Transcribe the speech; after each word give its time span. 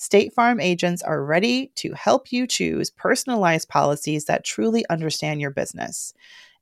State 0.00 0.32
Farm 0.32 0.60
agents 0.60 1.02
are 1.02 1.22
ready 1.22 1.72
to 1.74 1.92
help 1.92 2.32
you 2.32 2.46
choose 2.46 2.88
personalized 2.88 3.68
policies 3.68 4.24
that 4.24 4.46
truly 4.46 4.82
understand 4.88 5.42
your 5.42 5.50
business. 5.50 6.14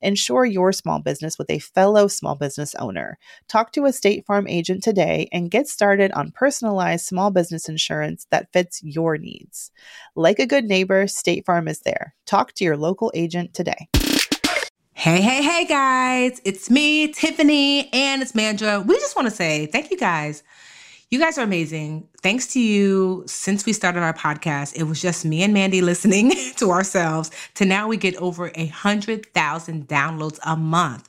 Insure 0.03 0.45
your 0.45 0.73
small 0.73 0.99
business 0.99 1.39
with 1.39 1.49
a 1.49 1.61
fellow 1.61 2.09
small 2.09 2.35
business 2.35 2.75
owner. 2.75 3.17
Talk 3.47 3.71
to 3.75 3.85
a 3.85 3.93
State 3.93 4.27
Farm 4.27 4.49
agent 4.49 4.83
today 4.83 5.29
and 5.33 5.53
get 5.53 5.69
started 5.69 6.11
on 6.13 6.33
personalized 6.33 7.07
small 7.07 7.31
business 7.31 7.69
insurance 7.69 8.27
that 8.33 8.53
fits 8.53 8.83
your 8.83 9.17
needs. 9.17 9.71
Like 10.17 10.41
a 10.41 10.47
good 10.47 10.65
neighbor, 10.65 11.07
State 11.07 11.47
Farm 11.47 11.69
is 11.69 11.79
there. 11.83 12.17
Talk 12.27 12.55
to 12.55 12.65
your 12.65 12.77
local 12.77 13.13
agent 13.15 13.55
today. 13.55 13.89
Hey, 14.95 15.21
hey, 15.21 15.45
hey, 15.45 15.65
guys. 15.65 16.41
It's 16.45 16.69
me, 16.69 17.13
Tiffany, 17.13 17.89
and 17.93 18.21
it's 18.21 18.33
Mandra. 18.33 18.85
We 18.85 18.97
just 18.97 19.15
want 19.15 19.29
to 19.29 19.35
say 19.35 19.67
thank 19.67 19.93
you 19.93 19.97
guys 19.97 20.43
you 21.11 21.19
guys 21.19 21.39
are 21.39 21.43
amazing. 21.43 22.07
Thanks 22.23 22.47
to 22.49 22.61
you, 22.61 23.25
since 23.27 23.65
we 23.65 23.73
started 23.73 24.01
our 24.01 24.13
podcast, 24.13 24.77
it 24.77 24.83
was 24.83 25.01
just 25.01 25.25
me 25.25 25.43
and 25.43 25.55
Mandy 25.55 25.81
listening 25.81 26.33
to 26.57 26.71
ourselves 26.71 27.31
to 27.55 27.65
now 27.65 27.89
we 27.89 27.97
get 27.97 28.15
over 28.17 28.51
a 28.55 28.67
hundred 28.67 29.27
thousand 29.33 29.89
downloads 29.89 30.39
a 30.45 30.55
month. 30.57 31.09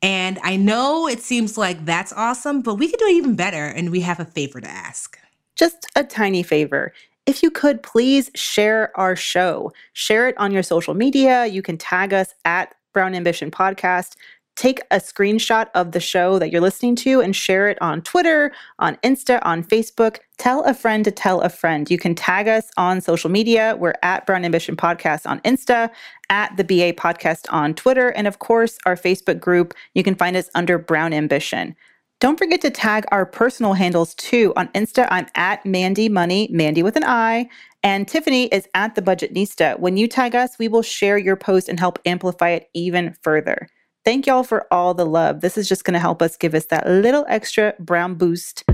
And 0.00 0.38
I 0.42 0.56
know 0.56 1.06
it 1.06 1.20
seems 1.20 1.58
like 1.58 1.84
that's 1.84 2.12
awesome, 2.14 2.62
but 2.62 2.76
we 2.76 2.88
could 2.88 2.98
do 2.98 3.06
it 3.06 3.12
even 3.12 3.36
better. 3.36 3.66
And 3.66 3.90
we 3.90 4.00
have 4.00 4.18
a 4.18 4.24
favor 4.24 4.60
to 4.60 4.68
ask. 4.68 5.18
Just 5.56 5.86
a 5.94 6.02
tiny 6.02 6.42
favor. 6.42 6.92
If 7.26 7.42
you 7.42 7.50
could 7.50 7.82
please 7.82 8.30
share 8.34 8.98
our 8.98 9.14
show, 9.14 9.72
share 9.92 10.26
it 10.26 10.36
on 10.38 10.52
your 10.52 10.64
social 10.64 10.94
media. 10.94 11.46
You 11.46 11.62
can 11.62 11.76
tag 11.76 12.12
us 12.12 12.34
at 12.44 12.74
Brown 12.92 13.14
Ambition 13.14 13.50
Podcast 13.50 14.16
take 14.56 14.80
a 14.90 14.96
screenshot 14.96 15.68
of 15.74 15.92
the 15.92 16.00
show 16.00 16.38
that 16.38 16.50
you're 16.50 16.60
listening 16.60 16.94
to 16.96 17.20
and 17.20 17.34
share 17.34 17.68
it 17.68 17.78
on 17.80 18.02
Twitter, 18.02 18.52
on 18.78 18.96
Insta, 18.96 19.40
on 19.42 19.64
Facebook. 19.64 20.18
Tell 20.38 20.62
a 20.64 20.74
friend 20.74 21.04
to 21.04 21.10
tell 21.10 21.40
a 21.40 21.48
friend. 21.48 21.90
You 21.90 21.98
can 21.98 22.14
tag 22.14 22.48
us 22.48 22.70
on 22.76 23.00
social 23.00 23.30
media. 23.30 23.76
We're 23.78 23.94
at 24.02 24.26
Brown 24.26 24.44
Ambition 24.44 24.76
Podcast 24.76 25.26
on 25.26 25.40
Insta, 25.40 25.90
at 26.30 26.56
the 26.56 26.64
BA 26.64 26.92
Podcast 26.94 27.46
on 27.50 27.74
Twitter, 27.74 28.10
and 28.10 28.26
of 28.26 28.38
course, 28.38 28.78
our 28.86 28.96
Facebook 28.96 29.40
group. 29.40 29.74
You 29.94 30.02
can 30.02 30.14
find 30.14 30.36
us 30.36 30.50
under 30.54 30.78
Brown 30.78 31.12
Ambition. 31.12 31.74
Don't 32.20 32.38
forget 32.38 32.60
to 32.60 32.70
tag 32.70 33.04
our 33.10 33.26
personal 33.26 33.72
handles 33.72 34.14
too. 34.14 34.52
On 34.54 34.68
Insta, 34.68 35.08
I'm 35.10 35.26
at 35.34 35.66
Mandy 35.66 36.08
Money, 36.08 36.48
Mandy 36.52 36.82
with 36.82 36.94
an 36.94 37.02
I, 37.04 37.48
and 37.82 38.06
Tiffany 38.06 38.46
is 38.46 38.68
at 38.74 38.94
the 38.94 39.02
Budgetnista. 39.02 39.78
When 39.80 39.96
you 39.96 40.06
tag 40.06 40.36
us, 40.36 40.56
we 40.56 40.68
will 40.68 40.82
share 40.82 41.18
your 41.18 41.34
post 41.34 41.68
and 41.68 41.80
help 41.80 41.98
amplify 42.04 42.50
it 42.50 42.70
even 42.74 43.16
further. 43.22 43.68
Thank 44.04 44.26
y'all 44.26 44.42
for 44.42 44.66
all 44.72 44.94
the 44.94 45.06
love. 45.06 45.42
This 45.42 45.56
is 45.56 45.68
just 45.68 45.84
going 45.84 45.94
to 45.94 46.00
help 46.00 46.22
us 46.22 46.36
give 46.36 46.54
us 46.54 46.66
that 46.66 46.88
little 46.88 47.24
extra 47.28 47.74
brown 47.78 48.16
boost. 48.16 48.64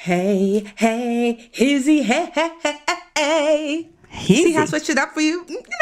Hey, 0.00 0.70
hey, 0.76 1.48
Hizzy, 1.52 2.02
hey, 2.02 2.30
hey, 2.34 2.50
hey, 2.62 2.78
hey. 3.16 3.88
See 4.10 4.52
how 4.52 4.62
I 4.62 4.66
switched 4.66 4.90
it 4.90 4.98
up 4.98 5.12
for 5.14 5.20
you? 5.20 5.44
Mm, 5.44 5.50
you 5.50 5.56
know, 5.56 5.62
just 5.62 5.81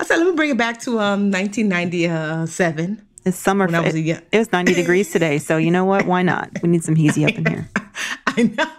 I 0.00 0.02
said, 0.04 0.16
let 0.16 0.28
me 0.28 0.32
bring 0.34 0.48
it 0.48 0.56
back 0.56 0.80
to 0.80 0.98
um 0.98 1.30
1997. 1.30 3.06
It's 3.26 3.36
summer. 3.36 3.66
When 3.66 3.74
I 3.74 3.80
was 3.80 3.94
a 3.94 4.00
it, 4.00 4.26
it 4.32 4.38
was 4.38 4.50
90 4.50 4.72
degrees 4.72 5.12
today, 5.12 5.36
so 5.36 5.58
you 5.58 5.70
know 5.70 5.84
what? 5.84 6.06
Why 6.06 6.22
not? 6.22 6.50
We 6.62 6.70
need 6.70 6.82
some 6.82 6.94
heezy 6.96 7.28
up 7.28 7.36
in 7.36 7.44
here. 7.44 7.68
I 8.26 8.44
know. 8.44 8.70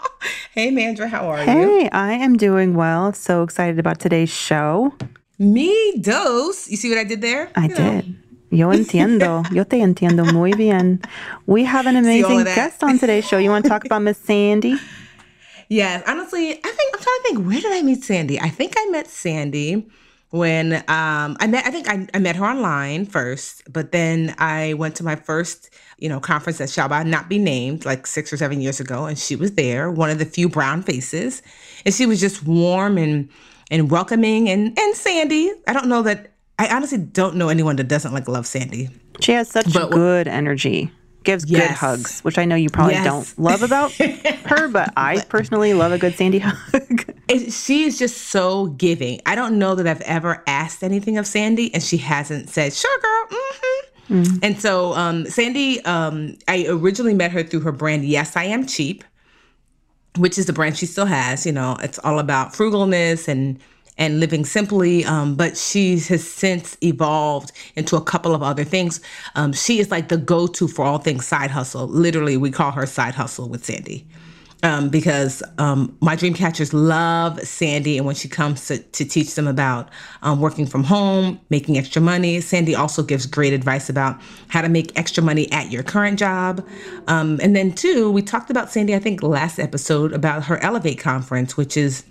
Hey, 0.54 0.72
Mandra, 0.72 1.08
how 1.08 1.30
are 1.30 1.38
hey, 1.38 1.62
you? 1.62 1.80
Hey, 1.81 1.90
I 1.92 2.14
am 2.14 2.38
doing 2.38 2.74
well. 2.74 3.14
So 3.14 3.44
excited 3.44 3.78
about 3.78 4.00
today's 4.00 4.34
show. 4.34 4.96
Me 5.38 5.94
dos. 6.02 6.68
You 6.68 6.78
see 6.78 6.90
what 6.90 6.98
I 6.98 7.04
did 7.04 7.22
there? 7.22 7.52
I 7.56 7.68
you 7.68 7.76
did. 7.76 8.08
Know. 8.08 8.16
Yo 8.50 8.70
entiendo. 8.70 9.46
Yo 9.54 9.64
te 9.64 9.78
entiendo 9.78 10.34
muy 10.34 10.54
bien. 10.54 11.04
We 11.46 11.66
have 11.66 11.86
an 11.86 11.98
amazing 11.98 12.46
guest 12.46 12.84
on 12.84 12.98
today's 12.98 13.28
show. 13.28 13.38
You 13.38 13.52
want 13.52 13.66
to 13.66 13.70
talk 13.70 13.86
about 13.86 14.02
Miss 14.02 14.18
Sandy? 14.18 14.76
Yes. 15.70 16.04
Honestly, 16.06 16.50
I 16.50 16.54
think 16.54 16.94
I'm 16.94 17.00
trying 17.00 17.18
to 17.20 17.24
think. 17.24 17.48
Where 17.48 17.62
did 17.62 17.72
I 17.72 17.81
meet 17.81 18.04
Sandy? 18.04 18.38
I 18.42 18.50
think 18.50 18.74
I 18.76 18.90
met 18.90 19.08
Sandy 19.08 19.88
when 20.31 20.75
um, 20.88 21.36
I 21.40 21.47
met, 21.47 21.66
I 21.66 21.72
think 21.72 21.90
I, 21.90 22.08
I, 22.14 22.19
met 22.19 22.38
her 22.38 22.46
online 22.46 23.06
first, 23.06 23.64
but 23.72 23.92
then 23.92 24.34
I 24.38 24.74
went 24.75 24.96
to 24.96 25.03
my 25.03 25.16
first, 25.16 25.69
you 25.97 26.08
know, 26.08 26.22
conference 26.22 26.58
that 26.59 26.69
shall 26.69 26.88
not 27.03 27.28
be 27.28 27.38
named, 27.38 27.86
like 27.86 28.08
six 28.08 28.31
or 28.31 28.38
seven 28.38 28.62
years 28.62 28.80
ago, 28.80 29.06
and 29.06 29.19
she 29.19 29.36
was 29.36 29.52
there, 29.53 29.92
one 29.92 30.09
of 30.09 30.19
the 30.19 30.25
few 30.25 30.47
brown 30.47 30.84
faces, 30.84 31.42
and 31.86 31.94
she 31.94 32.06
was 32.06 32.19
just 32.19 32.46
warm 32.46 32.97
and 32.97 33.30
and 33.69 33.92
welcoming, 33.92 34.50
and 34.50 34.78
and 34.80 34.96
Sandy. 34.96 35.52
I 35.68 35.74
don't 35.74 35.88
know 35.88 36.02
that 36.03 36.31
I 36.58 36.74
honestly 36.74 36.98
don't 36.98 37.36
know 37.36 37.50
anyone 37.50 37.75
that 37.75 37.90
doesn't 37.90 38.13
like 38.13 38.30
love 38.30 38.48
Sandy. 38.48 38.90
She 39.19 39.34
has 39.34 39.50
such 39.50 39.74
but, 39.74 39.92
good 39.92 40.30
energy 40.30 40.92
gives 41.24 41.50
yes. 41.50 41.68
good 41.68 41.75
hugs, 41.75 42.22
which 42.22 42.38
I 42.38 42.46
know 42.46 42.56
you 42.56 42.69
probably 42.69 42.96
yes. 42.96 43.06
don't 43.06 43.40
love 43.40 43.63
about 43.63 43.92
her, 44.46 44.68
but 44.69 44.94
I 44.96 45.22
personally 45.30 45.74
love 45.74 45.92
a 45.92 45.98
good 45.98 46.16
Sandy 46.16 46.40
hug. 46.40 47.11
She 47.38 47.84
is 47.84 48.00
just 48.00 48.30
so 48.30 48.68
giving. 48.68 49.22
I 49.25 49.36
don't 49.36 49.59
know 49.59 49.75
that 49.75 49.88
I've 49.88 50.02
ever 50.02 50.44
asked 50.47 50.84
anything 50.84 51.18
of 51.18 51.28
Sandy 51.28 51.74
and 51.74 51.84
she 51.84 51.97
hasn't 51.97 52.50
said, 52.50 52.74
sure, 52.74 53.00
girl. 53.00 53.40
Mm-hmm. 53.40 54.14
Mm-hmm. 54.14 54.38
And 54.44 54.59
so, 54.59 54.94
um, 54.94 55.25
Sandy, 55.25 55.84
um, 55.86 56.38
I 56.47 56.66
originally 56.68 57.14
met 57.14 57.31
her 57.31 57.44
through 57.44 57.62
her 57.62 57.72
brand, 57.72 58.03
Yes, 58.03 58.36
I 58.36 58.44
Am 58.44 58.66
Cheap, 58.66 59.03
which 60.18 60.38
is 60.38 60.47
the 60.47 60.53
brand 60.53 60.78
she 60.78 60.86
still 60.86 61.06
has. 61.06 61.46
You 61.46 61.53
know, 61.53 61.78
it's 61.81 62.00
all 62.00 62.19
about 62.19 62.53
frugalness 62.53 63.28
and 63.28 63.59
and 63.98 64.19
living 64.19 64.46
simply. 64.46 65.06
Um, 65.06 65.36
but 65.36 65.56
she 65.56 66.00
has 66.00 66.28
since 66.28 66.78
evolved 66.81 67.52
into 67.75 67.96
a 67.96 68.02
couple 68.02 68.34
of 68.34 68.42
other 68.42 68.63
things. 68.63 69.00
Um, 69.36 69.53
she 69.53 69.80
is 69.80 69.92
like 69.92 70.09
the 70.09 70.18
go 70.18 70.48
to 70.48 70.68
for 70.68 70.84
all 70.84 70.98
things 70.98 71.25
side 71.25 71.52
hustle. 71.52 71.88
Literally, 71.88 72.36
we 72.36 72.52
call 72.52 72.72
her 72.72 72.86
side 72.86 73.16
hustle 73.16 73.48
with 73.48 73.63
Sandy. 73.63 74.06
Um, 74.64 74.90
because 74.90 75.42
um, 75.58 75.98
my 76.02 76.16
dream 76.16 76.36
catchers 76.36 76.72
love 76.72 77.40
Sandy, 77.42 77.98
and 77.98 78.06
when 78.06 78.14
she 78.14 78.28
comes 78.28 78.68
to, 78.68 78.78
to 78.78 79.04
teach 79.04 79.34
them 79.34 79.48
about 79.48 79.90
um, 80.22 80.40
working 80.40 80.68
from 80.68 80.84
home, 80.84 81.40
making 81.50 81.80
extra 81.80 82.00
money, 82.00 82.42
Sandy 82.42 82.76
also 82.76 83.02
gives 83.02 83.26
great 83.26 83.54
advice 83.54 83.90
about 83.90 84.22
how 84.50 84.62
to 84.62 84.70
make 84.70 84.96
extra 84.96 85.24
money 85.24 85.52
at 85.52 85.72
your 85.72 85.82
current 85.82 86.20
job. 86.20 86.64
Um, 87.08 87.40
and 87.42 87.56
then, 87.56 87.72
two, 87.74 88.12
we 88.12 88.22
talked 88.22 88.52
about 88.52 88.70
Sandy, 88.70 88.94
I 88.94 89.00
think, 89.00 89.24
last 89.24 89.58
episode 89.58 90.14
about 90.14 90.44
her 90.44 90.58
Elevate 90.64 91.00
conference, 91.00 91.58
which 91.58 91.76
is 91.76 92.04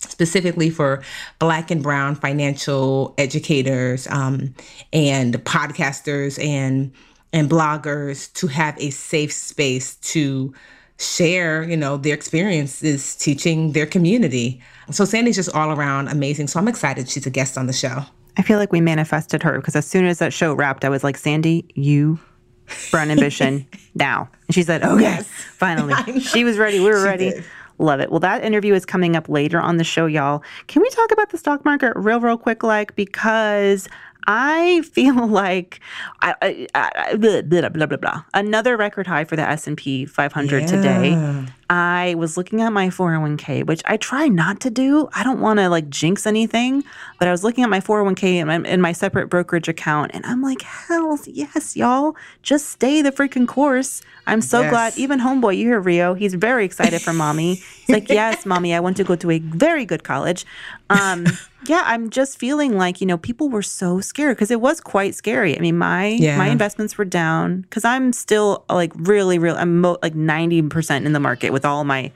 specifically 0.00 0.70
for 0.70 1.02
black 1.38 1.70
and 1.70 1.82
brown 1.82 2.14
financial 2.14 3.14
educators 3.18 4.06
um, 4.08 4.54
and 4.92 5.34
podcasters 5.44 6.42
and 6.42 6.92
and 7.32 7.50
bloggers 7.50 8.32
to 8.32 8.46
have 8.46 8.74
a 8.78 8.90
safe 8.90 9.32
space 9.32 9.96
to 9.96 10.54
share 10.98 11.62
you 11.62 11.76
know 11.76 11.96
their 11.96 12.14
experiences 12.14 13.14
teaching 13.14 13.72
their 13.72 13.86
community 13.86 14.60
so 14.90 15.04
sandy's 15.04 15.36
just 15.36 15.54
all 15.54 15.70
around 15.70 16.08
amazing 16.08 16.48
so 16.48 16.58
i'm 16.58 16.66
excited 16.66 17.08
she's 17.08 17.24
a 17.24 17.30
guest 17.30 17.56
on 17.56 17.66
the 17.66 17.72
show 17.72 18.02
i 18.36 18.42
feel 18.42 18.58
like 18.58 18.72
we 18.72 18.80
manifested 18.80 19.40
her 19.40 19.58
because 19.58 19.76
as 19.76 19.86
soon 19.86 20.04
as 20.04 20.18
that 20.18 20.32
show 20.32 20.52
wrapped 20.52 20.84
i 20.84 20.88
was 20.88 21.04
like 21.04 21.16
sandy 21.16 21.64
you 21.74 22.18
run 22.92 23.12
ambition 23.12 23.64
now 23.94 24.28
and 24.48 24.54
she 24.54 24.62
said 24.64 24.82
okay 24.82 25.02
yes. 25.02 25.28
finally 25.52 26.20
she 26.20 26.42
was 26.42 26.58
ready 26.58 26.80
we 26.80 26.86
were 26.86 26.98
she 26.98 27.04
ready 27.04 27.30
did. 27.30 27.44
Love 27.80 28.00
it. 28.00 28.10
Well, 28.10 28.20
that 28.20 28.42
interview 28.42 28.74
is 28.74 28.84
coming 28.84 29.14
up 29.14 29.28
later 29.28 29.60
on 29.60 29.76
the 29.76 29.84
show, 29.84 30.06
y'all. 30.06 30.42
Can 30.66 30.82
we 30.82 30.90
talk 30.90 31.12
about 31.12 31.30
the 31.30 31.38
stock 31.38 31.64
market 31.64 31.92
real, 31.94 32.18
real 32.18 32.36
quick, 32.36 32.64
like, 32.64 32.96
because 32.96 33.88
I 34.28 34.82
feel 34.82 35.26
like 35.26 35.80
I, 36.20 36.68
I, 36.74 36.90
I, 36.94 37.16
blah, 37.16 37.42
blah, 37.42 37.68
blah, 37.70 37.86
blah, 37.86 37.96
blah. 37.96 38.22
Another 38.34 38.76
record 38.76 39.06
high 39.08 39.24
for 39.24 39.34
the 39.34 39.48
S&P 39.48 40.04
500 40.04 40.60
yeah. 40.60 40.66
today. 40.66 41.46
I 41.70 42.14
was 42.16 42.38
looking 42.38 42.62
at 42.62 42.72
my 42.72 42.88
401k, 42.88 43.66
which 43.66 43.82
I 43.84 43.98
try 43.98 44.28
not 44.28 44.60
to 44.60 44.70
do. 44.70 45.08
I 45.14 45.22
don't 45.22 45.40
want 45.40 45.58
to 45.58 45.68
like 45.68 45.90
jinx 45.90 46.26
anything, 46.26 46.82
but 47.18 47.28
I 47.28 47.30
was 47.30 47.44
looking 47.44 47.62
at 47.62 47.68
my 47.68 47.80
401k 47.80 48.22
in 48.36 48.46
my, 48.46 48.56
in 48.56 48.80
my 48.80 48.92
separate 48.92 49.28
brokerage 49.28 49.68
account, 49.68 50.12
and 50.14 50.24
I'm 50.24 50.40
like, 50.40 50.62
hell 50.62 51.18
yes, 51.26 51.76
y'all, 51.76 52.16
just 52.42 52.70
stay 52.70 53.02
the 53.02 53.12
freaking 53.12 53.46
course. 53.46 54.00
I'm 54.26 54.40
so 54.40 54.60
yes. 54.62 54.70
glad. 54.70 54.98
Even 54.98 55.20
homeboy, 55.20 55.56
you 55.56 55.66
hear 55.66 55.80
Rio, 55.80 56.14
he's 56.14 56.34
very 56.34 56.64
excited 56.64 57.02
for 57.02 57.12
mommy. 57.12 57.54
He's 57.54 57.94
like, 57.94 58.08
yes, 58.08 58.44
mommy, 58.46 58.74
I 58.74 58.80
want 58.80 58.96
to 58.98 59.04
go 59.04 59.16
to 59.16 59.30
a 59.30 59.38
very 59.38 59.84
good 59.84 60.04
college. 60.04 60.44
Um, 60.90 61.26
yeah, 61.66 61.82
I'm 61.84 62.10
just 62.10 62.38
feeling 62.38 62.76
like 62.76 63.00
you 63.00 63.06
know 63.06 63.18
people 63.18 63.48
were 63.48 63.62
so 63.62 64.00
scared 64.00 64.36
because 64.36 64.50
it 64.50 64.60
was 64.60 64.80
quite 64.80 65.14
scary. 65.14 65.56
I 65.56 65.60
mean, 65.60 65.76
my 65.76 66.08
yeah. 66.08 66.36
my 66.36 66.48
investments 66.48 66.96
were 66.96 67.04
down 67.04 67.62
because 67.62 67.84
I'm 67.84 68.12
still 68.12 68.64
like 68.70 68.92
really, 68.94 69.38
really, 69.38 69.58
I'm 69.58 69.80
mo- 69.80 69.98
like 70.02 70.14
ninety 70.14 70.62
percent 70.62 71.06
in 71.06 71.12
the 71.12 71.20
market 71.20 71.52
with 71.58 71.64
all 71.64 71.82
my 71.82 72.12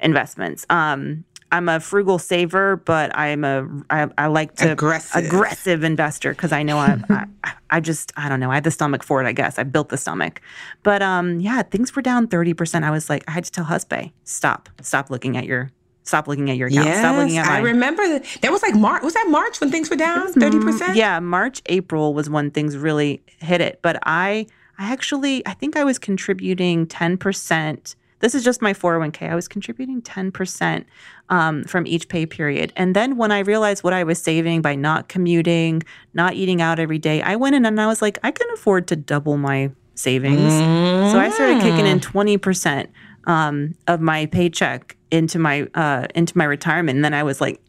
investments. 0.00 0.64
Um, 0.70 1.24
I'm 1.52 1.68
a 1.68 1.78
frugal 1.78 2.18
saver, 2.18 2.76
but 2.76 3.14
I'm 3.16 3.44
a 3.44 3.66
I, 3.90 4.08
I 4.16 4.26
like 4.28 4.54
to 4.56 4.72
aggressive, 4.72 5.26
aggressive 5.26 5.84
investor 5.84 6.32
because 6.32 6.52
I 6.52 6.62
know 6.62 6.78
I, 6.78 6.98
I, 7.44 7.52
I 7.70 7.80
just 7.80 8.12
I 8.16 8.30
don't 8.30 8.40
know 8.40 8.50
I 8.50 8.54
have 8.54 8.64
the 8.64 8.70
stomach 8.70 9.02
for 9.02 9.22
it. 9.22 9.26
I 9.26 9.32
guess 9.32 9.58
I 9.58 9.62
built 9.62 9.90
the 9.90 9.96
stomach, 9.98 10.40
but 10.82 11.02
um 11.02 11.40
yeah, 11.40 11.62
things 11.62 11.94
were 11.94 12.02
down 12.02 12.28
thirty 12.28 12.54
percent. 12.54 12.84
I 12.84 12.90
was 12.90 13.10
like 13.10 13.24
I 13.28 13.32
had 13.32 13.44
to 13.44 13.52
tell 13.52 13.64
Husbay 13.66 14.12
stop 14.24 14.68
stop 14.82 15.10
looking 15.10 15.36
at 15.36 15.44
your 15.44 15.70
stop 16.02 16.28
looking 16.28 16.50
at 16.50 16.56
your 16.56 16.68
account. 16.68 16.86
Yes, 16.86 16.98
stop 16.98 17.16
looking 17.16 17.38
at 17.38 17.46
I 17.46 17.60
remember 17.60 18.06
that. 18.08 18.24
That 18.42 18.52
was 18.52 18.62
like 18.62 18.74
March. 18.74 19.02
Was 19.02 19.14
that 19.14 19.26
March 19.28 19.60
when 19.60 19.70
things 19.70 19.90
were 19.90 19.96
down 19.96 20.32
30%? 20.32 20.96
Yeah, 20.96 21.20
March, 21.20 21.60
April 21.66 22.14
was 22.14 22.30
when 22.30 22.50
things 22.50 22.76
really 22.76 23.22
hit 23.38 23.60
it. 23.60 23.80
But 23.82 23.98
I 24.04 24.46
I 24.78 24.92
actually 24.92 25.46
I 25.46 25.54
think 25.54 25.76
I 25.76 25.84
was 25.84 25.98
contributing 25.98 26.86
10%. 26.86 27.94
This 28.20 28.34
is 28.34 28.44
just 28.44 28.60
my 28.62 28.72
401k. 28.72 29.30
I 29.30 29.34
was 29.34 29.48
contributing 29.48 30.02
10% 30.02 30.84
um, 31.28 31.64
from 31.64 31.86
each 31.86 32.08
pay 32.08 32.26
period. 32.26 32.72
And 32.76 32.96
then 32.96 33.16
when 33.16 33.30
I 33.30 33.40
realized 33.40 33.84
what 33.84 33.92
I 33.92 34.04
was 34.04 34.20
saving 34.20 34.62
by 34.62 34.74
not 34.74 35.08
commuting, 35.08 35.82
not 36.14 36.34
eating 36.34 36.60
out 36.60 36.78
every 36.78 36.98
day, 36.98 37.22
I 37.22 37.36
went 37.36 37.54
in 37.54 37.64
and 37.64 37.80
I 37.80 37.86
was 37.86 38.02
like, 38.02 38.18
I 38.22 38.30
can 38.30 38.48
afford 38.54 38.88
to 38.88 38.96
double 38.96 39.36
my 39.36 39.70
savings. 39.94 40.40
Mm. 40.40 41.12
So 41.12 41.18
I 41.18 41.30
started 41.30 41.62
kicking 41.62 41.86
in 41.86 42.00
20% 42.00 42.88
um, 43.24 43.74
of 43.86 44.00
my 44.00 44.26
paycheck 44.26 44.96
into 45.10 45.38
my 45.38 45.66
uh, 45.74 46.06
into 46.14 46.36
my 46.36 46.44
retirement. 46.44 46.96
And 46.96 47.04
then 47.04 47.14
I 47.14 47.22
was 47.22 47.40
like, 47.40 47.60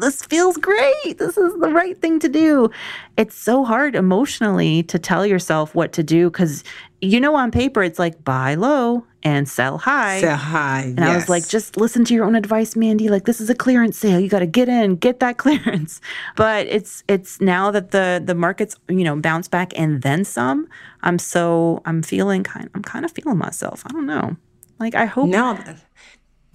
this 0.00 0.22
feels 0.22 0.56
great. 0.56 1.18
This 1.18 1.36
is 1.36 1.52
the 1.60 1.70
right 1.70 2.00
thing 2.00 2.18
to 2.20 2.28
do. 2.28 2.70
It's 3.16 3.36
so 3.36 3.64
hard 3.64 3.94
emotionally 3.94 4.82
to 4.84 4.98
tell 4.98 5.26
yourself 5.26 5.74
what 5.74 5.92
to 5.92 6.02
do 6.02 6.30
because 6.30 6.64
you 7.00 7.20
know 7.20 7.34
on 7.34 7.50
paper 7.50 7.82
it's 7.82 7.98
like 7.98 8.24
buy 8.24 8.54
low 8.54 9.04
and 9.26 9.48
sell 9.48 9.76
high. 9.76 10.20
Sell 10.20 10.36
high. 10.36 10.82
And 10.82 11.00
yes. 11.00 11.08
I 11.08 11.16
was 11.16 11.28
like, 11.28 11.48
just 11.48 11.76
listen 11.76 12.04
to 12.04 12.14
your 12.14 12.24
own 12.24 12.36
advice, 12.36 12.76
Mandy. 12.76 13.08
Like 13.08 13.24
this 13.24 13.40
is 13.40 13.50
a 13.50 13.56
clearance 13.56 13.98
sale. 13.98 14.20
You 14.20 14.28
got 14.28 14.38
to 14.38 14.46
get 14.46 14.68
in, 14.68 14.94
get 14.94 15.18
that 15.18 15.36
clearance. 15.42 16.00
But 16.36 16.68
it's 16.68 17.02
it's 17.08 17.40
now 17.40 17.72
that 17.72 17.90
the 17.90 18.22
the 18.24 18.36
markets 18.36 18.76
you 18.88 19.02
know 19.02 19.16
bounce 19.16 19.48
back 19.48 19.76
and 19.76 20.02
then 20.02 20.24
some. 20.24 20.68
I'm 21.02 21.18
so 21.18 21.82
I'm 21.84 22.02
feeling 22.02 22.44
kind. 22.44 22.70
I'm 22.72 22.82
kind 22.82 23.04
of 23.04 23.10
feeling 23.10 23.36
myself. 23.36 23.82
I 23.84 23.92
don't 23.92 24.06
know. 24.06 24.36
Like 24.78 24.94
I 24.94 25.06
hope. 25.06 25.28
No, 25.28 25.58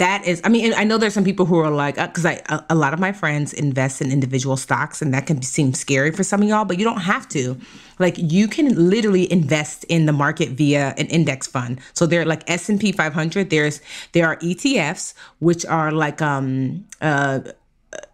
that 0.02 0.26
is. 0.26 0.42
I 0.44 0.50
mean, 0.50 0.74
I 0.74 0.84
know 0.84 0.98
there's 0.98 1.14
some 1.14 1.24
people 1.24 1.46
who 1.46 1.60
are 1.60 1.70
like, 1.70 1.96
because 1.96 2.26
uh, 2.26 2.30
I 2.30 2.42
a, 2.50 2.66
a, 2.72 2.76
lot 2.76 2.92
of 2.92 3.00
my 3.00 3.12
friends 3.12 3.54
invest 3.54 4.02
in 4.02 4.12
individual 4.12 4.58
stocks, 4.58 5.00
and 5.00 5.14
that 5.14 5.28
can 5.28 5.44
seem 5.44 5.76
scary 5.76 6.10
for 6.10 6.24
some 6.24 6.42
of 6.42 6.50
y'all, 6.50 6.66
but 6.66 6.80
you 6.80 6.84
don't 6.84 7.02
have 7.02 7.30
to. 7.30 7.56
Like 8.00 8.16
you 8.18 8.48
can 8.48 8.90
literally 8.90 9.32
invest 9.32 9.84
in 9.84 10.08
the 10.08 10.12
market 10.12 10.50
via 10.50 10.96
an 10.98 11.06
index 11.06 11.46
fund. 11.46 11.80
So 11.94 12.08
they're 12.08 12.26
like 12.26 12.50
S 12.50 12.68
and 12.68 12.80
P 12.80 12.92
500. 12.92 13.52
There's 13.52 13.80
there 14.14 14.26
are 14.26 14.38
ETFs 14.38 15.14
which 15.38 15.68
are 15.68 15.92
like 15.92 16.20
um 16.20 16.84
uh 17.00 17.42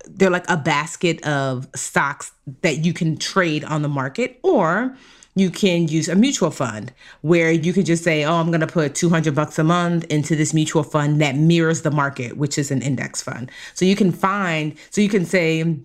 they're 0.10 0.30
like 0.30 0.50
a 0.50 0.58
basket 0.58 1.26
of 1.26 1.70
stocks 1.74 2.34
that 2.64 2.84
you 2.84 2.92
can 2.92 3.16
trade 3.16 3.64
on 3.64 3.82
the 3.82 3.90
market 3.90 4.40
or 4.44 4.98
you 5.40 5.50
can 5.50 5.88
use 5.88 6.08
a 6.08 6.16
mutual 6.16 6.52
fund 6.52 6.94
where 7.22 7.52
you 7.52 7.74
can 7.74 7.86
just 7.86 8.04
say, 8.04 8.24
"Oh, 8.24 8.36
I'm 8.36 8.48
going 8.48 8.62
to 8.62 8.68
put 8.68 8.96
200 8.96 9.36
bucks 9.36 9.60
a 9.60 9.64
month 9.64 10.06
into 10.06 10.36
this 10.36 10.54
mutual 10.54 10.84
fund 10.84 11.22
that 11.22 11.36
mirrors 11.36 11.82
the 11.82 11.92
market, 11.92 12.38
which 12.38 12.58
is 12.58 12.72
an 12.72 12.82
index 12.82 13.22
fund." 13.22 13.52
So 13.74 13.86
you 13.86 13.96
can 13.96 14.12
find, 14.12 14.76
so 14.90 15.02
you 15.02 15.10
can 15.10 15.26
say 15.26 15.78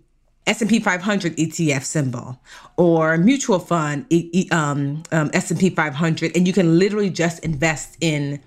S&P 0.47 0.81
500 0.81 1.37
ETF 1.37 1.85
symbol 1.85 2.41
or 2.77 3.17
mutual 3.17 3.61
fund 3.61 4.07
um, 4.51 5.03
um, 5.13 5.31
S&P 5.33 5.71
500 5.71 6.37
and 6.37 6.47
you 6.47 6.53
can 6.53 6.79
literally 6.79 7.11
just 7.11 7.39
invest 7.45 7.97
in 8.01 8.41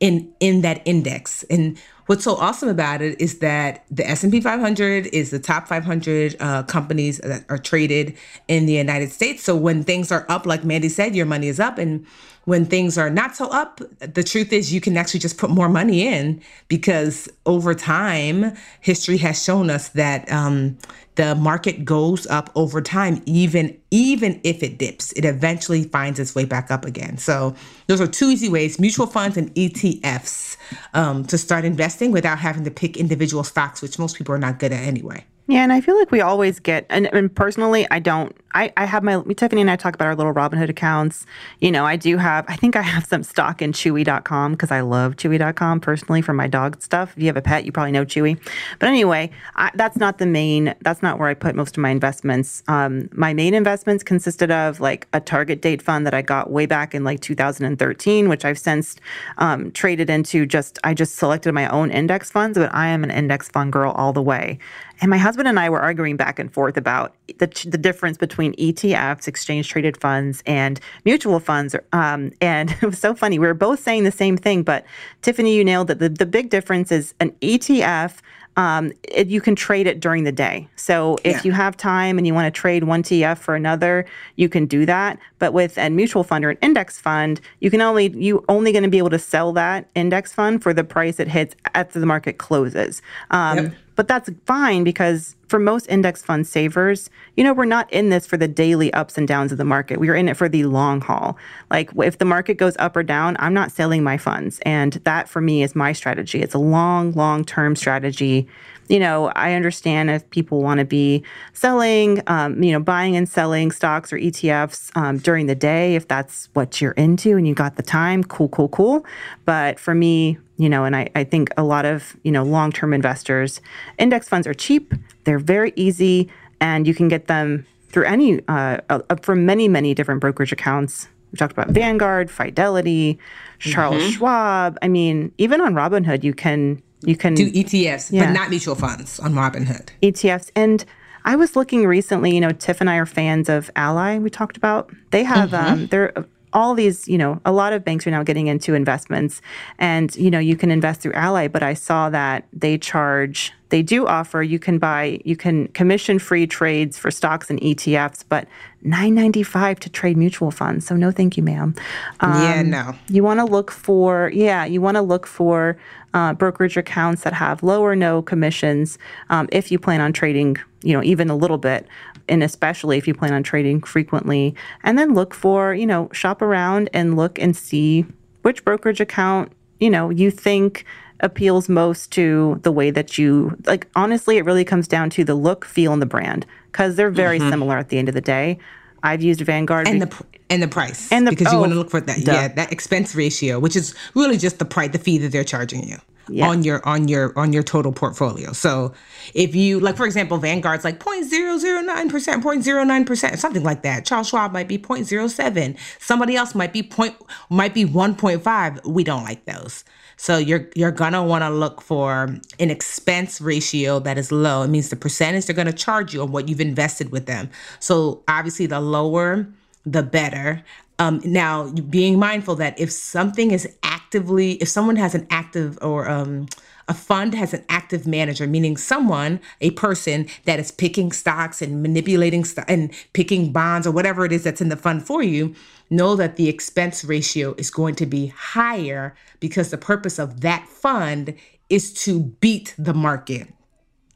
in 0.00 0.30
in 0.40 0.60
that 0.62 0.82
index 0.84 1.44
and 1.44 1.78
what's 2.06 2.24
so 2.24 2.36
awesome 2.36 2.68
about 2.68 3.02
it 3.02 3.20
is 3.20 3.38
that 3.40 3.84
the 3.90 4.08
S&P 4.08 4.40
500 4.40 5.06
is 5.08 5.30
the 5.30 5.38
top 5.38 5.68
500 5.68 6.36
uh, 6.40 6.62
companies 6.64 7.18
that 7.18 7.44
are 7.48 7.58
traded 7.58 8.16
in 8.48 8.66
the 8.66 8.74
United 8.74 9.12
States. 9.12 9.42
So 9.42 9.56
when 9.56 9.82
things 9.82 10.10
are 10.10 10.24
up, 10.28 10.46
like 10.46 10.64
Mandy 10.64 10.88
said, 10.88 11.14
your 11.14 11.26
money 11.26 11.48
is 11.48 11.60
up. 11.60 11.78
And 11.78 12.06
when 12.46 12.64
things 12.64 12.96
are 12.96 13.10
not 13.10 13.34
so 13.36 13.48
up, 13.48 13.80
the 13.98 14.22
truth 14.22 14.52
is 14.52 14.72
you 14.72 14.80
can 14.80 14.96
actually 14.96 15.18
just 15.18 15.36
put 15.36 15.50
more 15.50 15.68
money 15.68 16.06
in 16.06 16.40
because 16.68 17.28
over 17.44 17.74
time, 17.74 18.54
history 18.80 19.16
has 19.16 19.42
shown 19.42 19.68
us 19.68 19.88
that 19.90 20.30
um, 20.30 20.78
the 21.16 21.34
market 21.34 21.84
goes 21.84 22.24
up 22.28 22.50
over 22.54 22.80
time 22.80 23.20
even 23.26 23.76
even 23.90 24.40
if 24.44 24.62
it 24.62 24.78
dips 24.78 25.12
it 25.12 25.24
eventually 25.24 25.82
finds 25.84 26.20
its 26.20 26.34
way 26.34 26.44
back 26.44 26.70
up 26.70 26.84
again. 26.84 27.18
So 27.18 27.54
those 27.88 28.00
are 28.00 28.06
two 28.06 28.30
easy 28.30 28.48
ways 28.48 28.78
mutual 28.78 29.06
funds 29.06 29.36
and 29.36 29.52
etfs 29.54 30.56
um, 30.94 31.24
to 31.26 31.36
start 31.36 31.64
investing 31.64 32.12
without 32.12 32.38
having 32.38 32.62
to 32.64 32.70
pick 32.70 32.96
individual 32.96 33.42
stocks 33.42 33.82
which 33.82 33.98
most 33.98 34.16
people 34.16 34.34
are 34.34 34.38
not 34.38 34.60
good 34.60 34.72
at 34.72 34.82
anyway 34.82 35.24
yeah, 35.48 35.62
and 35.62 35.72
I 35.72 35.80
feel 35.80 35.96
like 35.96 36.10
we 36.10 36.20
always 36.20 36.58
get, 36.58 36.86
and, 36.90 37.06
and 37.12 37.32
personally, 37.34 37.86
I 37.90 38.00
don't. 38.00 38.34
I, 38.52 38.72
I 38.78 38.86
have 38.86 39.02
my 39.02 39.22
Tiffany 39.36 39.60
and 39.60 39.70
I 39.70 39.76
talk 39.76 39.94
about 39.94 40.06
our 40.06 40.16
little 40.16 40.32
Robinhood 40.32 40.70
accounts. 40.70 41.26
You 41.60 41.70
know, 41.70 41.84
I 41.84 41.96
do 41.96 42.16
have. 42.16 42.46
I 42.48 42.56
think 42.56 42.74
I 42.74 42.80
have 42.80 43.04
some 43.04 43.22
stock 43.22 43.60
in 43.60 43.72
Chewy.com 43.72 44.52
because 44.52 44.70
I 44.70 44.80
love 44.80 45.16
Chewy.com 45.16 45.80
personally 45.80 46.22
for 46.22 46.32
my 46.32 46.48
dog 46.48 46.82
stuff. 46.82 47.12
If 47.14 47.22
you 47.22 47.26
have 47.26 47.36
a 47.36 47.42
pet, 47.42 47.66
you 47.66 47.70
probably 47.70 47.92
know 47.92 48.06
Chewy. 48.06 48.40
But 48.78 48.88
anyway, 48.88 49.30
I, 49.56 49.70
that's 49.74 49.98
not 49.98 50.16
the 50.16 50.24
main. 50.24 50.74
That's 50.80 51.02
not 51.02 51.18
where 51.18 51.28
I 51.28 51.34
put 51.34 51.54
most 51.54 51.76
of 51.76 51.82
my 51.82 51.90
investments. 51.90 52.62
Um, 52.66 53.10
my 53.12 53.34
main 53.34 53.52
investments 53.52 54.02
consisted 54.02 54.50
of 54.50 54.80
like 54.80 55.06
a 55.12 55.20
target 55.20 55.60
date 55.60 55.82
fund 55.82 56.06
that 56.06 56.14
I 56.14 56.22
got 56.22 56.50
way 56.50 56.64
back 56.64 56.94
in 56.94 57.04
like 57.04 57.20
2013, 57.20 58.28
which 58.30 58.46
I've 58.46 58.58
since 58.58 58.96
um, 59.36 59.70
traded 59.72 60.08
into. 60.08 60.46
Just 60.46 60.78
I 60.82 60.94
just 60.94 61.16
selected 61.16 61.52
my 61.52 61.68
own 61.68 61.90
index 61.90 62.30
funds, 62.30 62.56
but 62.56 62.74
I 62.74 62.88
am 62.88 63.04
an 63.04 63.10
index 63.10 63.50
fund 63.50 63.70
girl 63.70 63.92
all 63.92 64.14
the 64.14 64.22
way. 64.22 64.58
And 65.00 65.10
my 65.10 65.18
husband 65.18 65.48
and 65.48 65.58
I 65.58 65.68
were 65.68 65.80
arguing 65.80 66.16
back 66.16 66.38
and 66.38 66.52
forth 66.52 66.76
about 66.76 67.14
the, 67.38 67.46
the 67.68 67.78
difference 67.78 68.16
between 68.16 68.54
ETFs, 68.54 69.28
exchange 69.28 69.68
traded 69.68 70.00
funds, 70.00 70.42
and 70.46 70.80
mutual 71.04 71.40
funds. 71.40 71.76
Um, 71.92 72.32
and 72.40 72.70
it 72.82 72.86
was 72.86 72.98
so 72.98 73.14
funny. 73.14 73.38
We 73.38 73.46
were 73.46 73.54
both 73.54 73.80
saying 73.80 74.04
the 74.04 74.12
same 74.12 74.36
thing, 74.36 74.62
but 74.62 74.84
Tiffany, 75.22 75.54
you 75.54 75.64
nailed 75.64 75.90
it. 75.90 75.98
The, 75.98 76.08
the 76.08 76.26
big 76.26 76.50
difference 76.50 76.90
is 76.90 77.14
an 77.20 77.32
ETF 77.42 78.20
um, 78.56 78.92
it, 79.04 79.28
you 79.28 79.40
can 79.40 79.54
trade 79.54 79.86
it 79.86 80.00
during 80.00 80.24
the 80.24 80.32
day. 80.32 80.66
So 80.76 81.18
if 81.24 81.36
yeah. 81.36 81.42
you 81.44 81.52
have 81.52 81.76
time 81.76 82.16
and 82.16 82.26
you 82.26 82.32
want 82.32 82.52
to 82.52 82.60
trade 82.60 82.84
one 82.84 83.02
ETF 83.02 83.38
for 83.38 83.54
another, 83.54 84.06
you 84.36 84.48
can 84.48 84.66
do 84.66 84.86
that. 84.86 85.18
But 85.38 85.52
with 85.52 85.76
a 85.76 85.90
mutual 85.90 86.24
fund 86.24 86.44
or 86.44 86.50
an 86.50 86.58
index 86.62 86.98
fund, 86.98 87.40
you 87.60 87.70
can 87.70 87.82
only 87.82 88.08
you 88.16 88.44
only 88.48 88.72
going 88.72 88.84
to 88.84 88.88
be 88.88 88.98
able 88.98 89.10
to 89.10 89.18
sell 89.18 89.52
that 89.52 89.88
index 89.94 90.32
fund 90.32 90.62
for 90.62 90.72
the 90.72 90.84
price 90.84 91.20
it 91.20 91.28
hits 91.28 91.54
after 91.74 92.00
the 92.00 92.06
market 92.06 92.38
closes. 92.38 93.02
Um, 93.30 93.58
yep. 93.58 93.74
But 93.96 94.08
that's 94.08 94.30
fine 94.44 94.84
because 94.84 95.36
for 95.48 95.58
most 95.58 95.86
index 95.88 96.22
fund 96.22 96.46
savers, 96.46 97.08
you 97.36 97.42
know, 97.42 97.54
we're 97.54 97.64
not 97.64 97.90
in 97.92 98.10
this 98.10 98.26
for 98.26 98.36
the 98.36 98.48
daily 98.48 98.92
ups 98.92 99.16
and 99.16 99.26
downs 99.26 99.52
of 99.52 99.58
the 99.58 99.64
market. 99.64 99.98
We 99.98 100.08
are 100.10 100.14
in 100.14 100.28
it 100.28 100.36
for 100.36 100.48
the 100.48 100.64
long 100.64 101.00
haul. 101.00 101.36
Like 101.70 101.90
if 101.96 102.18
the 102.18 102.24
market 102.24 102.54
goes 102.54 102.76
up 102.78 102.96
or 102.96 103.02
down, 103.02 103.36
I'm 103.38 103.54
not 103.54 103.72
selling 103.72 104.02
my 104.04 104.18
funds. 104.18 104.60
And 104.62 104.92
that 105.04 105.28
for 105.28 105.40
me 105.40 105.62
is 105.62 105.74
my 105.74 105.92
strategy. 105.92 106.42
It's 106.42 106.54
a 106.54 106.58
long, 106.58 107.12
long 107.12 107.44
term 107.44 107.74
strategy 107.74 108.46
you 108.88 109.00
know, 109.00 109.32
I 109.34 109.54
understand 109.54 110.10
if 110.10 110.28
people 110.30 110.62
want 110.62 110.78
to 110.78 110.84
be 110.84 111.22
selling, 111.52 112.22
um, 112.26 112.62
you 112.62 112.72
know, 112.72 112.80
buying 112.80 113.16
and 113.16 113.28
selling 113.28 113.70
stocks 113.70 114.12
or 114.12 114.18
ETFs 114.18 114.96
um, 114.96 115.18
during 115.18 115.46
the 115.46 115.54
day, 115.54 115.96
if 115.96 116.06
that's 116.06 116.48
what 116.52 116.80
you're 116.80 116.92
into 116.92 117.36
and 117.36 117.46
you 117.46 117.54
got 117.54 117.76
the 117.76 117.82
time, 117.82 118.22
cool, 118.24 118.48
cool, 118.48 118.68
cool. 118.68 119.04
But 119.44 119.80
for 119.80 119.94
me, 119.94 120.38
you 120.56 120.68
know, 120.68 120.84
and 120.84 120.96
I, 120.96 121.08
I 121.14 121.24
think 121.24 121.50
a 121.56 121.64
lot 121.64 121.84
of, 121.84 122.16
you 122.22 122.32
know, 122.32 122.44
long 122.44 122.72
term 122.72 122.94
investors, 122.94 123.60
index 123.98 124.28
funds 124.28 124.46
are 124.46 124.54
cheap, 124.54 124.94
they're 125.24 125.38
very 125.38 125.72
easy, 125.76 126.30
and 126.60 126.86
you 126.86 126.94
can 126.94 127.08
get 127.08 127.26
them 127.26 127.66
through 127.88 128.04
any, 128.04 128.40
uh, 128.48 128.78
uh, 128.88 129.00
from 129.22 129.46
many, 129.46 129.68
many 129.68 129.94
different 129.94 130.20
brokerage 130.20 130.52
accounts. 130.52 131.08
We 131.32 131.38
talked 131.38 131.52
about 131.52 131.70
Vanguard, 131.70 132.30
Fidelity, 132.30 133.18
Charles 133.58 134.02
mm-hmm. 134.02 134.12
Schwab. 134.12 134.78
I 134.80 134.88
mean, 134.88 135.32
even 135.38 135.60
on 135.60 135.74
Robinhood, 135.74 136.22
you 136.22 136.32
can 136.32 136.80
you 137.02 137.16
can 137.16 137.34
do 137.34 137.50
ETFs, 137.50 138.10
yeah. 138.10 138.26
but 138.26 138.32
not 138.32 138.50
mutual 138.50 138.74
funds 138.74 139.20
on 139.20 139.34
Robinhood. 139.34 139.88
ETFs. 140.02 140.50
And 140.56 140.84
I 141.24 141.36
was 141.36 141.56
looking 141.56 141.86
recently, 141.86 142.34
you 142.34 142.40
know, 142.40 142.50
Tiff 142.50 142.80
and 142.80 142.88
I 142.88 142.96
are 142.96 143.06
fans 143.06 143.48
of 143.48 143.70
Ally, 143.76 144.18
we 144.18 144.30
talked 144.30 144.56
about. 144.56 144.90
They 145.10 145.24
have, 145.24 145.50
mm-hmm. 145.50 145.72
um, 145.72 145.86
they're 145.88 146.12
all 146.52 146.74
these, 146.74 147.06
you 147.08 147.18
know, 147.18 147.40
a 147.44 147.52
lot 147.52 147.72
of 147.72 147.84
banks 147.84 148.06
are 148.06 148.10
now 148.10 148.22
getting 148.22 148.46
into 148.46 148.74
investments 148.74 149.42
and, 149.78 150.14
you 150.16 150.30
know, 150.30 150.38
you 150.38 150.56
can 150.56 150.70
invest 150.70 151.00
through 151.00 151.12
Ally, 151.12 151.48
but 151.48 151.62
I 151.62 151.74
saw 151.74 152.08
that 152.10 152.46
they 152.52 152.78
charge, 152.78 153.52
they 153.68 153.82
do 153.82 154.06
offer, 154.06 154.42
you 154.42 154.58
can 154.58 154.78
buy, 154.78 155.20
you 155.24 155.36
can 155.36 155.68
commission 155.68 156.18
free 156.18 156.46
trades 156.46 156.96
for 156.96 157.10
stocks 157.10 157.50
and 157.50 157.60
ETFs, 157.60 158.24
but 158.28 158.46
995 158.82 159.80
to 159.80 159.90
trade 159.90 160.16
mutual 160.16 160.50
funds. 160.50 160.86
So 160.86 160.96
no, 160.96 161.10
thank 161.10 161.36
you, 161.36 161.42
ma'am. 161.42 161.74
Um, 162.20 162.42
yeah, 162.42 162.62
no. 162.62 162.94
You 163.08 163.24
want 163.24 163.40
to 163.40 163.44
look 163.44 163.70
for, 163.70 164.30
yeah, 164.32 164.64
you 164.64 164.80
want 164.80 164.96
to 164.96 165.02
look 165.02 165.26
for 165.26 165.76
uh, 166.14 166.32
brokerage 166.32 166.76
accounts 166.76 167.22
that 167.24 167.34
have 167.34 167.62
low 167.62 167.82
or 167.82 167.94
no 167.94 168.22
commissions 168.22 168.98
um, 169.28 169.48
if 169.52 169.70
you 169.70 169.78
plan 169.78 170.00
on 170.00 170.12
trading, 170.12 170.56
you 170.86 170.92
know, 170.92 171.02
even 171.02 171.28
a 171.28 171.36
little 171.36 171.58
bit 171.58 171.86
and 172.28 172.42
especially 172.42 172.98
if 172.98 173.06
you 173.06 173.14
plan 173.14 173.32
on 173.32 173.42
trading 173.42 173.80
frequently. 173.82 174.54
And 174.82 174.98
then 174.98 175.14
look 175.14 175.34
for, 175.34 175.74
you 175.74 175.86
know, 175.86 176.08
shop 176.12 176.42
around 176.42 176.90
and 176.92 177.16
look 177.16 177.38
and 177.38 177.56
see 177.56 178.04
which 178.42 178.64
brokerage 178.64 179.00
account, 179.00 179.52
you 179.80 179.90
know, 179.90 180.10
you 180.10 180.30
think 180.30 180.84
appeals 181.20 181.68
most 181.68 182.12
to 182.12 182.60
the 182.62 182.70
way 182.70 182.90
that 182.90 183.16
you 183.16 183.56
like 183.64 183.88
honestly 183.96 184.36
it 184.36 184.44
really 184.44 184.66
comes 184.66 184.86
down 184.86 185.08
to 185.08 185.24
the 185.24 185.34
look 185.34 185.64
feel 185.64 185.94
and 185.94 186.02
the 186.02 186.06
brand 186.06 186.44
because 186.70 186.94
they're 186.94 187.10
very 187.10 187.38
mm-hmm. 187.38 187.48
similar 187.48 187.78
at 187.78 187.88
the 187.88 187.96
end 187.96 188.06
of 188.06 188.14
the 188.14 188.20
day 188.20 188.58
i've 189.02 189.22
used 189.22 189.40
vanguard 189.40 189.86
and 189.88 190.02
the 190.02 190.24
and 190.50 190.62
the 190.62 190.68
price 190.68 191.10
and 191.12 191.26
the, 191.26 191.30
because 191.30 191.52
you 191.52 191.58
oh, 191.58 191.60
want 191.60 191.72
to 191.72 191.78
look 191.78 191.90
for 191.90 192.00
that 192.00 192.24
duh. 192.24 192.32
yeah 192.32 192.48
that 192.48 192.72
expense 192.72 193.14
ratio 193.14 193.58
which 193.58 193.76
is 193.76 193.94
really 194.14 194.36
just 194.36 194.58
the 194.58 194.64
price 194.64 194.90
the 194.90 194.98
fee 194.98 195.18
that 195.18 195.32
they're 195.32 195.44
charging 195.44 195.86
you 195.88 195.98
yeah. 196.28 196.48
on 196.48 196.62
your 196.62 196.86
on 196.86 197.08
your 197.08 197.36
on 197.38 197.52
your 197.52 197.62
total 197.62 197.92
portfolio. 197.92 198.52
So 198.52 198.94
if 199.34 199.54
you 199.54 199.80
like 199.80 199.96
for 199.96 200.06
example 200.06 200.38
Vanguard's 200.38 200.84
like 200.84 200.98
0.009%, 200.98 202.10
0.09%, 202.10 203.38
something 203.38 203.62
like 203.62 203.82
that. 203.82 204.04
Charles 204.04 204.28
Schwab 204.28 204.52
might 204.52 204.68
be 204.68 204.78
0.07. 204.78 205.76
Somebody 205.98 206.36
else 206.36 206.54
might 206.54 206.72
be 206.72 206.82
point 206.82 207.16
might 207.50 207.74
be 207.74 207.84
1.5. 207.84 208.84
We 208.86 209.04
don't 209.04 209.24
like 209.24 209.44
those. 209.44 209.84
So 210.16 210.38
you're 210.38 210.68
you're 210.74 210.90
gonna 210.90 211.24
want 211.24 211.42
to 211.42 211.50
look 211.50 211.80
for 211.80 212.34
an 212.58 212.70
expense 212.70 213.40
ratio 213.40 213.98
that 214.00 214.18
is 214.18 214.32
low. 214.32 214.62
It 214.62 214.68
means 214.68 214.88
the 214.88 214.96
percentage 214.96 215.46
they're 215.46 215.56
gonna 215.56 215.72
charge 215.72 216.14
you 216.14 216.22
on 216.22 216.32
what 216.32 216.48
you've 216.48 216.60
invested 216.60 217.12
with 217.12 217.26
them. 217.26 217.50
So 217.80 218.22
obviously 218.28 218.66
the 218.66 218.80
lower 218.80 219.46
the 219.86 220.02
better. 220.02 220.62
Um, 220.98 221.20
now, 221.24 221.70
being 221.70 222.18
mindful 222.18 222.56
that 222.56 222.78
if 222.80 222.90
something 222.90 223.50
is 223.50 223.68
actively, 223.82 224.52
if 224.54 224.68
someone 224.68 224.96
has 224.96 225.14
an 225.14 225.26
active 225.30 225.78
or 225.82 226.08
um, 226.08 226.48
a 226.88 226.94
fund 226.94 227.34
has 227.34 227.52
an 227.52 227.64
active 227.68 228.06
manager, 228.06 228.46
meaning 228.46 228.76
someone, 228.76 229.40
a 229.60 229.70
person 229.72 230.26
that 230.44 230.58
is 230.58 230.70
picking 230.70 231.12
stocks 231.12 231.60
and 231.60 231.82
manipulating 231.82 232.44
st- 232.44 232.68
and 232.68 232.92
picking 233.12 233.52
bonds 233.52 233.86
or 233.86 233.90
whatever 233.90 234.24
it 234.24 234.32
is 234.32 234.44
that's 234.44 234.60
in 234.60 234.70
the 234.70 234.76
fund 234.76 235.06
for 235.06 235.22
you, 235.22 235.54
know 235.90 236.16
that 236.16 236.36
the 236.36 236.48
expense 236.48 237.04
ratio 237.04 237.54
is 237.58 237.70
going 237.70 237.94
to 237.96 238.06
be 238.06 238.28
higher 238.28 239.14
because 239.40 239.70
the 239.70 239.78
purpose 239.78 240.18
of 240.18 240.40
that 240.40 240.68
fund 240.68 241.34
is 241.68 241.92
to 242.04 242.20
beat 242.40 242.74
the 242.78 242.94
market. 242.94 243.48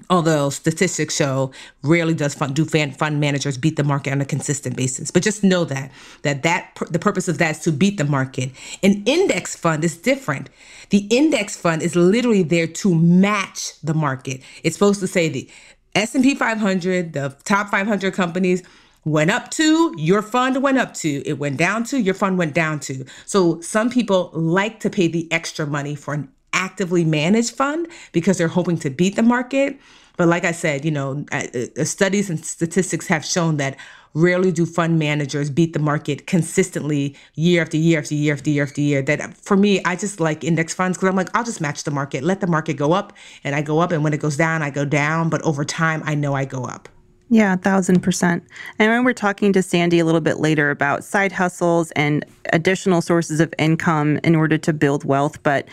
Although 0.09 0.51
statistics 0.51 1.15
show 1.15 1.53
rarely 1.83 2.15
does 2.15 2.35
fund, 2.35 2.57
do 2.57 2.65
fund, 2.65 2.97
fund 2.97 3.21
managers 3.21 3.59
beat 3.59 3.77
the 3.77 3.85
market 3.85 4.13
on 4.13 4.21
a 4.21 4.25
consistent 4.25 4.77
basis. 4.77 5.11
But 5.11 5.23
just 5.23 5.45
know 5.45 5.65
that 5.67 5.93
that 6.23 6.43
that 6.43 6.77
the 6.91 6.99
purpose 6.99 7.29
of 7.29 7.39
that 7.39 7.57
is 7.57 7.63
to 7.65 7.73
beat 7.73 7.99
the 7.99 8.05
market. 8.05 8.51
An 8.83 9.03
index 9.05 9.55
fund 9.55 9.85
is 9.85 9.97
different. 9.97 10.49
The 10.89 11.07
index 11.11 11.57
fund 11.57 11.83
is 11.83 11.95
literally 11.95 12.43
there 12.43 12.67
to 12.67 12.95
match 12.95 13.79
the 13.83 13.95
market. 13.95 14.41
It's 14.65 14.75
supposed 14.75 15.01
to 15.01 15.07
say 15.07 15.29
the 15.29 15.49
s&p 15.95 16.35
500 16.37 17.13
the 17.13 17.37
top 17.45 17.69
500 17.69 18.15
companies 18.15 18.63
went 19.05 19.31
up 19.31 19.51
to, 19.53 19.95
your 19.97 20.23
fund 20.23 20.63
went 20.63 20.79
up 20.79 20.95
to, 20.95 21.23
it 21.27 21.39
went 21.39 21.57
down 21.57 21.85
to, 21.85 22.01
your 22.01 22.15
fund 22.15 22.39
went 22.39 22.55
down 22.55 22.81
to. 22.81 23.05
So 23.27 23.61
some 23.61 23.91
people 23.91 24.31
like 24.35 24.81
to 24.81 24.91
pay 24.91 25.09
the 25.09 25.31
extra 25.33 25.67
money 25.67 25.95
for 25.95 26.15
an 26.15 26.31
actively 26.53 27.05
managed 27.05 27.55
fund 27.55 27.89
because 28.13 28.39
they're 28.39 28.49
hoping 28.49 28.79
to 28.79 28.91
beat 28.91 29.17
the 29.17 29.23
market. 29.23 29.79
But 30.17 30.29
like 30.29 30.45
I 30.45 30.53
said, 30.53 30.85
you 30.85 30.91
know, 30.91 31.25
uh, 31.33 31.47
uh, 31.79 31.85
studies 31.85 32.29
and 32.29 32.45
statistics 32.45 33.07
have 33.07 33.25
shown 33.25 33.57
that 33.57 33.77
rarely 34.13 34.53
do 34.53 34.67
fund 34.67 34.99
managers 34.99 35.49
beat 35.49 35.73
the 35.73 35.79
market 35.79 36.27
consistently 36.27 37.17
year 37.37 37.63
after 37.63 37.77
year 37.77 38.01
after 38.01 38.15
year 38.15 38.35
after 38.35 38.51
year 38.51 38.65
after 38.65 38.81
year. 38.81 39.01
That 39.01 39.35
for 39.37 39.57
me, 39.57 39.83
I 39.85 39.97
just 39.97 40.21
like 40.21 40.45
index 40.45 40.75
funds 40.75 40.99
because 40.99 41.09
I'm 41.09 41.17
like, 41.17 41.35
I'll 41.35 41.45
just 41.45 41.61
match 41.61 41.85
the 41.85 41.91
market, 41.91 42.23
let 42.23 42.41
the 42.41 42.47
market 42.47 42.75
go 42.75 42.93
up, 42.93 43.15
and 43.45 43.55
I 43.55 43.63
go 43.63 43.79
up. 43.79 43.93
And 43.93 44.05
when 44.05 44.13
it 44.13 44.21
goes 44.21 44.37
down, 44.37 44.63
I 44.63 44.69
go 44.69 44.85
down. 44.85 45.31
But 45.31 45.41
over 45.43 45.65
time, 45.65 46.03
I 46.05 46.15
know 46.15 46.35
I 46.35 46.45
go 46.45 46.65
up. 46.65 46.89
Yeah, 47.33 47.55
a 47.55 47.57
thousand 47.57 48.01
percent. 48.01 48.43
And 48.81 48.91
when 48.91 49.05
we're 49.05 49.13
talking 49.13 49.53
to 49.53 49.63
Sandy 49.63 50.01
a 50.01 50.05
little 50.05 50.21
bit 50.21 50.39
later 50.39 50.71
about 50.71 51.05
side 51.05 51.31
hustles 51.31 51.93
and 51.93 52.25
additional 52.53 53.01
sources 53.01 53.39
of 53.39 53.55
income 53.57 54.19
in 54.25 54.35
order 54.35 54.59
to 54.59 54.73
build 54.73 55.05
wealth. 55.05 55.41
But, 55.45 55.69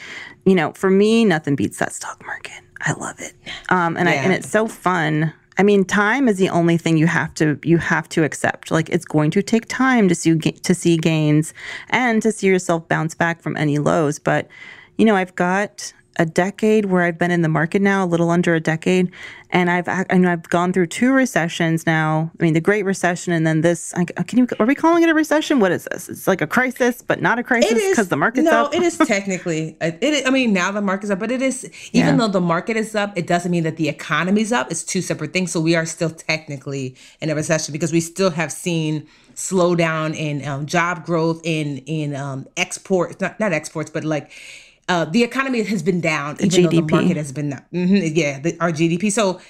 you 0.45 0.53
know, 0.53 0.71
for 0.73 0.91
me, 0.91 1.25
nothing 1.25 1.55
beats 1.55 1.79
that 1.79 1.93
stock 1.93 2.23
market. 2.27 2.61
I 2.81 2.93
love 2.93 3.19
it. 3.19 3.33
Um, 3.69 3.97
and 3.97 4.07
yeah. 4.07 4.13
I, 4.13 4.17
and 4.19 4.33
it's 4.33 4.49
so 4.49 4.67
fun. 4.67 5.33
I 5.57 5.63
mean, 5.63 5.83
time 5.83 6.27
is 6.27 6.37
the 6.37 6.49
only 6.49 6.77
thing 6.77 6.97
you 6.97 7.07
have 7.07 7.33
to 7.35 7.59
you 7.63 7.79
have 7.79 8.07
to 8.09 8.23
accept. 8.23 8.69
Like 8.69 8.89
it's 8.89 9.05
going 9.05 9.31
to 9.31 9.41
take 9.41 9.65
time 9.67 10.07
to 10.09 10.13
see 10.13 10.37
to 10.37 10.75
see 10.75 10.97
gains 10.97 11.55
and 11.89 12.21
to 12.21 12.31
see 12.31 12.45
yourself 12.45 12.87
bounce 12.87 13.15
back 13.15 13.41
from 13.41 13.57
any 13.57 13.79
lows. 13.79 14.19
But 14.19 14.47
you 14.99 15.05
know, 15.05 15.15
I've 15.15 15.33
got 15.33 15.91
a 16.17 16.25
decade 16.25 16.85
where 16.85 17.03
I've 17.03 17.17
been 17.17 17.31
in 17.31 17.41
the 17.41 17.49
market 17.49 17.81
now, 17.81 18.03
a 18.03 18.07
little 18.07 18.29
under 18.29 18.55
a 18.55 18.59
decade, 18.59 19.11
and 19.51 19.69
I've 19.69 19.87
and 19.87 20.27
I've 20.27 20.43
gone 20.49 20.73
through 20.73 20.87
two 20.87 21.13
recessions 21.13 21.85
now. 21.85 22.31
I 22.39 22.43
mean, 22.43 22.53
the 22.53 22.61
Great 22.61 22.83
Recession, 22.83 23.33
and 23.33 23.45
then 23.45 23.61
this. 23.61 23.93
Can 24.27 24.39
you? 24.39 24.47
Are 24.59 24.65
we 24.65 24.75
calling 24.75 25.03
it 25.03 25.09
a 25.09 25.13
recession? 25.13 25.59
What 25.59 25.71
is 25.71 25.87
this? 25.91 26.09
It's 26.09 26.27
like 26.27 26.41
a 26.41 26.47
crisis, 26.47 27.01
but 27.01 27.21
not 27.21 27.39
a 27.39 27.43
crisis 27.43 27.73
because 27.89 28.09
the 28.09 28.17
market's 28.17 28.45
no, 28.45 28.65
up. 28.65 28.73
No, 28.73 28.79
it 28.79 28.83
is 28.83 28.97
technically. 29.05 29.77
It 29.79 30.03
is, 30.03 30.25
I 30.25 30.31
mean, 30.31 30.53
now 30.53 30.71
the 30.71 30.81
market's 30.81 31.11
up, 31.11 31.19
but 31.19 31.31
it 31.31 31.41
is 31.41 31.65
even 31.93 32.07
yeah. 32.07 32.15
though 32.17 32.27
the 32.27 32.41
market 32.41 32.75
is 32.75 32.95
up, 32.95 33.17
it 33.17 33.27
doesn't 33.27 33.51
mean 33.51 33.63
that 33.63 33.77
the 33.77 33.87
economy's 33.87 34.51
up. 34.51 34.71
It's 34.71 34.83
two 34.83 35.01
separate 35.01 35.33
things. 35.33 35.51
So 35.51 35.61
we 35.61 35.75
are 35.75 35.85
still 35.85 36.09
technically 36.09 36.95
in 37.21 37.29
a 37.29 37.35
recession 37.35 37.71
because 37.71 37.93
we 37.93 38.01
still 38.01 38.31
have 38.31 38.51
seen 38.51 39.07
slowdown 39.35 40.15
in 40.15 40.45
um, 40.47 40.65
job 40.65 41.05
growth 41.05 41.41
in 41.43 41.77
in 41.85 42.15
um, 42.15 42.47
exports, 42.57 43.21
not 43.21 43.39
not 43.39 43.53
exports, 43.53 43.91
but 43.91 44.03
like 44.03 44.31
uh, 44.87 45.05
the 45.05 45.23
economy 45.23 45.63
has 45.63 45.83
been 45.83 46.01
down, 46.01 46.37
even 46.39 46.49
GDP. 46.49 46.63
though 46.63 46.69
the 46.69 46.81
market 46.81 47.17
has 47.17 47.31
been 47.31 47.49
Mm-hmm, 47.49 48.15
yeah, 48.15 48.39
the, 48.39 48.57
our 48.59 48.71
GDP. 48.71 49.11
So, 49.11 49.41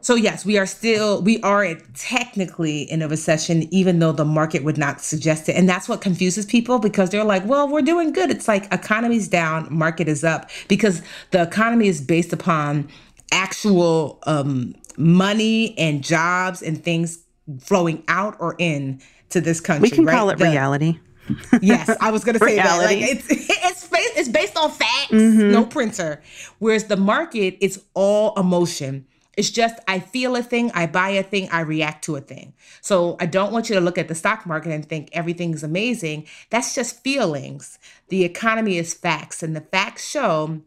so 0.00 0.14
yes, 0.14 0.44
we 0.44 0.58
are 0.58 0.66
still 0.66 1.22
we 1.22 1.40
are 1.42 1.74
technically 1.94 2.82
in 2.82 3.02
a 3.02 3.08
recession, 3.08 3.72
even 3.74 3.98
though 3.98 4.12
the 4.12 4.24
market 4.24 4.64
would 4.64 4.78
not 4.78 5.00
suggest 5.00 5.48
it, 5.48 5.56
and 5.56 5.68
that's 5.68 5.88
what 5.88 6.00
confuses 6.00 6.46
people 6.46 6.78
because 6.78 7.10
they're 7.10 7.24
like, 7.24 7.44
"Well, 7.44 7.68
we're 7.68 7.82
doing 7.82 8.12
good." 8.12 8.30
It's 8.30 8.48
like 8.48 8.72
economy's 8.72 9.28
down, 9.28 9.68
market 9.70 10.08
is 10.08 10.24
up 10.24 10.50
because 10.68 11.02
the 11.30 11.42
economy 11.42 11.88
is 11.88 12.00
based 12.00 12.32
upon 12.32 12.88
actual 13.32 14.18
um, 14.26 14.74
money 14.96 15.76
and 15.78 16.02
jobs 16.02 16.62
and 16.62 16.82
things 16.82 17.18
flowing 17.60 18.02
out 18.08 18.36
or 18.38 18.56
in 18.58 19.00
to 19.30 19.40
this 19.40 19.60
country. 19.60 19.82
We 19.82 19.90
can 19.90 20.04
right? 20.04 20.14
call 20.14 20.30
it 20.30 20.38
the, 20.38 20.44
reality 20.44 20.98
yes, 21.60 21.94
I 22.00 22.10
was 22.10 22.24
going 22.24 22.38
to 22.38 22.44
say 22.44 22.56
that. 22.56 22.78
Like 22.78 22.98
it's 22.98 23.26
it's 23.30 23.88
based, 23.88 24.12
it's 24.16 24.28
based 24.28 24.56
on 24.56 24.70
facts, 24.70 25.12
mm-hmm. 25.12 25.50
no 25.50 25.64
printer. 25.64 26.22
Whereas 26.58 26.84
the 26.84 26.96
market 26.96 27.56
is 27.60 27.82
all 27.94 28.34
emotion. 28.38 29.06
It's 29.36 29.50
just 29.50 29.80
I 29.88 29.98
feel 29.98 30.36
a 30.36 30.42
thing, 30.42 30.70
I 30.74 30.86
buy 30.86 31.10
a 31.10 31.22
thing, 31.22 31.48
I 31.50 31.60
react 31.60 32.04
to 32.04 32.16
a 32.16 32.20
thing. 32.20 32.54
So 32.80 33.16
I 33.18 33.26
don't 33.26 33.52
want 33.52 33.68
you 33.68 33.74
to 33.74 33.80
look 33.80 33.98
at 33.98 34.08
the 34.08 34.14
stock 34.14 34.46
market 34.46 34.70
and 34.70 34.88
think 34.88 35.08
everything's 35.12 35.64
amazing. 35.64 36.26
That's 36.50 36.74
just 36.74 37.02
feelings. 37.02 37.78
The 38.08 38.24
economy 38.24 38.78
is 38.78 38.94
facts, 38.94 39.42
and 39.42 39.56
the 39.56 39.60
facts 39.60 40.08
show 40.08 40.62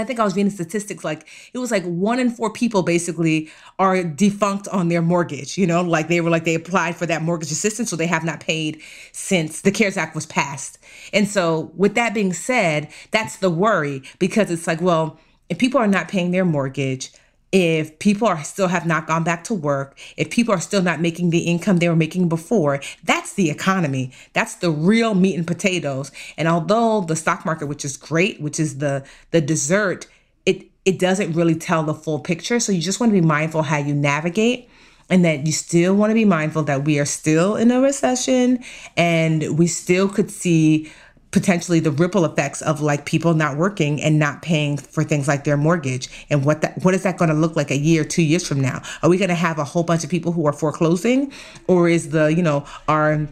I 0.00 0.04
think 0.04 0.18
I 0.18 0.24
was 0.24 0.34
reading 0.34 0.50
statistics 0.50 1.04
like 1.04 1.26
it 1.52 1.58
was 1.58 1.70
like 1.70 1.84
one 1.84 2.18
in 2.18 2.30
four 2.30 2.52
people 2.52 2.82
basically 2.82 3.50
are 3.78 4.02
defunct 4.02 4.68
on 4.68 4.88
their 4.88 5.02
mortgage. 5.02 5.56
You 5.56 5.66
know, 5.66 5.82
like 5.82 6.08
they 6.08 6.20
were 6.20 6.30
like 6.30 6.44
they 6.44 6.54
applied 6.54 6.96
for 6.96 7.06
that 7.06 7.22
mortgage 7.22 7.50
assistance, 7.50 7.90
so 7.90 7.96
they 7.96 8.06
have 8.06 8.24
not 8.24 8.40
paid 8.40 8.82
since 9.12 9.60
the 9.60 9.70
CARES 9.70 9.96
Act 9.96 10.14
was 10.14 10.26
passed. 10.26 10.78
And 11.12 11.28
so, 11.28 11.72
with 11.76 11.94
that 11.94 12.14
being 12.14 12.32
said, 12.32 12.88
that's 13.10 13.36
the 13.36 13.50
worry 13.50 14.02
because 14.18 14.50
it's 14.50 14.66
like, 14.66 14.80
well, 14.80 15.18
if 15.48 15.58
people 15.58 15.80
are 15.80 15.86
not 15.86 16.08
paying 16.08 16.30
their 16.30 16.44
mortgage, 16.44 17.12
if 17.52 17.98
people 17.98 18.28
are 18.28 18.42
still 18.44 18.68
have 18.68 18.86
not 18.86 19.06
gone 19.06 19.24
back 19.24 19.44
to 19.44 19.54
work, 19.54 19.98
if 20.16 20.30
people 20.30 20.54
are 20.54 20.60
still 20.60 20.82
not 20.82 21.00
making 21.00 21.30
the 21.30 21.40
income 21.40 21.78
they 21.78 21.88
were 21.88 21.96
making 21.96 22.28
before, 22.28 22.80
that's 23.02 23.34
the 23.34 23.50
economy. 23.50 24.12
That's 24.32 24.54
the 24.56 24.70
real 24.70 25.14
meat 25.14 25.36
and 25.36 25.46
potatoes. 25.46 26.12
And 26.36 26.46
although 26.46 27.00
the 27.00 27.16
stock 27.16 27.44
market, 27.44 27.66
which 27.66 27.84
is 27.84 27.96
great, 27.96 28.40
which 28.40 28.60
is 28.60 28.78
the 28.78 29.04
the 29.32 29.40
dessert, 29.40 30.06
it 30.46 30.66
it 30.84 30.98
doesn't 30.98 31.32
really 31.32 31.56
tell 31.56 31.82
the 31.82 31.94
full 31.94 32.20
picture. 32.20 32.60
So 32.60 32.72
you 32.72 32.80
just 32.80 33.00
want 33.00 33.10
to 33.10 33.20
be 33.20 33.26
mindful 33.26 33.62
how 33.62 33.78
you 33.78 33.94
navigate 33.94 34.68
and 35.08 35.24
that 35.24 35.44
you 35.44 35.52
still 35.52 35.94
want 35.94 36.10
to 36.10 36.14
be 36.14 36.24
mindful 36.24 36.62
that 36.62 36.84
we 36.84 36.98
are 37.00 37.04
still 37.04 37.56
in 37.56 37.72
a 37.72 37.80
recession 37.80 38.62
and 38.96 39.58
we 39.58 39.66
still 39.66 40.08
could 40.08 40.30
see 40.30 40.90
potentially 41.30 41.80
the 41.80 41.90
ripple 41.90 42.24
effects 42.24 42.60
of 42.62 42.80
like 42.80 43.04
people 43.04 43.34
not 43.34 43.56
working 43.56 44.02
and 44.02 44.18
not 44.18 44.42
paying 44.42 44.76
for 44.76 45.04
things 45.04 45.28
like 45.28 45.44
their 45.44 45.56
mortgage 45.56 46.08
and 46.28 46.44
what 46.44 46.60
that 46.60 46.82
what 46.82 46.94
is 46.94 47.02
that 47.04 47.16
going 47.16 47.28
to 47.28 47.36
look 47.36 47.54
like 47.54 47.70
a 47.70 47.76
year 47.76 48.04
two 48.04 48.22
years 48.22 48.46
from 48.46 48.60
now 48.60 48.82
are 49.02 49.08
we 49.08 49.16
going 49.16 49.28
to 49.28 49.34
have 49.34 49.58
a 49.58 49.64
whole 49.64 49.84
bunch 49.84 50.02
of 50.02 50.10
people 50.10 50.32
who 50.32 50.46
are 50.46 50.52
foreclosing 50.52 51.32
or 51.68 51.88
is 51.88 52.10
the 52.10 52.34
you 52.34 52.42
know 52.42 52.64
our 52.88 53.28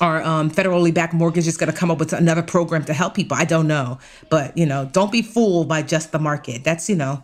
our 0.00 0.22
um, 0.22 0.50
federally 0.50 0.92
backed 0.92 1.14
mortgage 1.14 1.46
is 1.46 1.56
going 1.56 1.70
to 1.70 1.76
come 1.76 1.90
up 1.90 1.98
with 1.98 2.12
another 2.12 2.42
program 2.42 2.84
to 2.84 2.92
help 2.92 3.14
people. 3.14 3.36
I 3.36 3.44
don't 3.44 3.68
know, 3.68 3.98
but 4.30 4.56
you 4.56 4.66
know, 4.66 4.88
don't 4.92 5.12
be 5.12 5.22
fooled 5.22 5.68
by 5.68 5.82
just 5.82 6.10
the 6.12 6.18
market. 6.18 6.64
That's 6.64 6.88
you 6.88 6.96
know, 6.96 7.22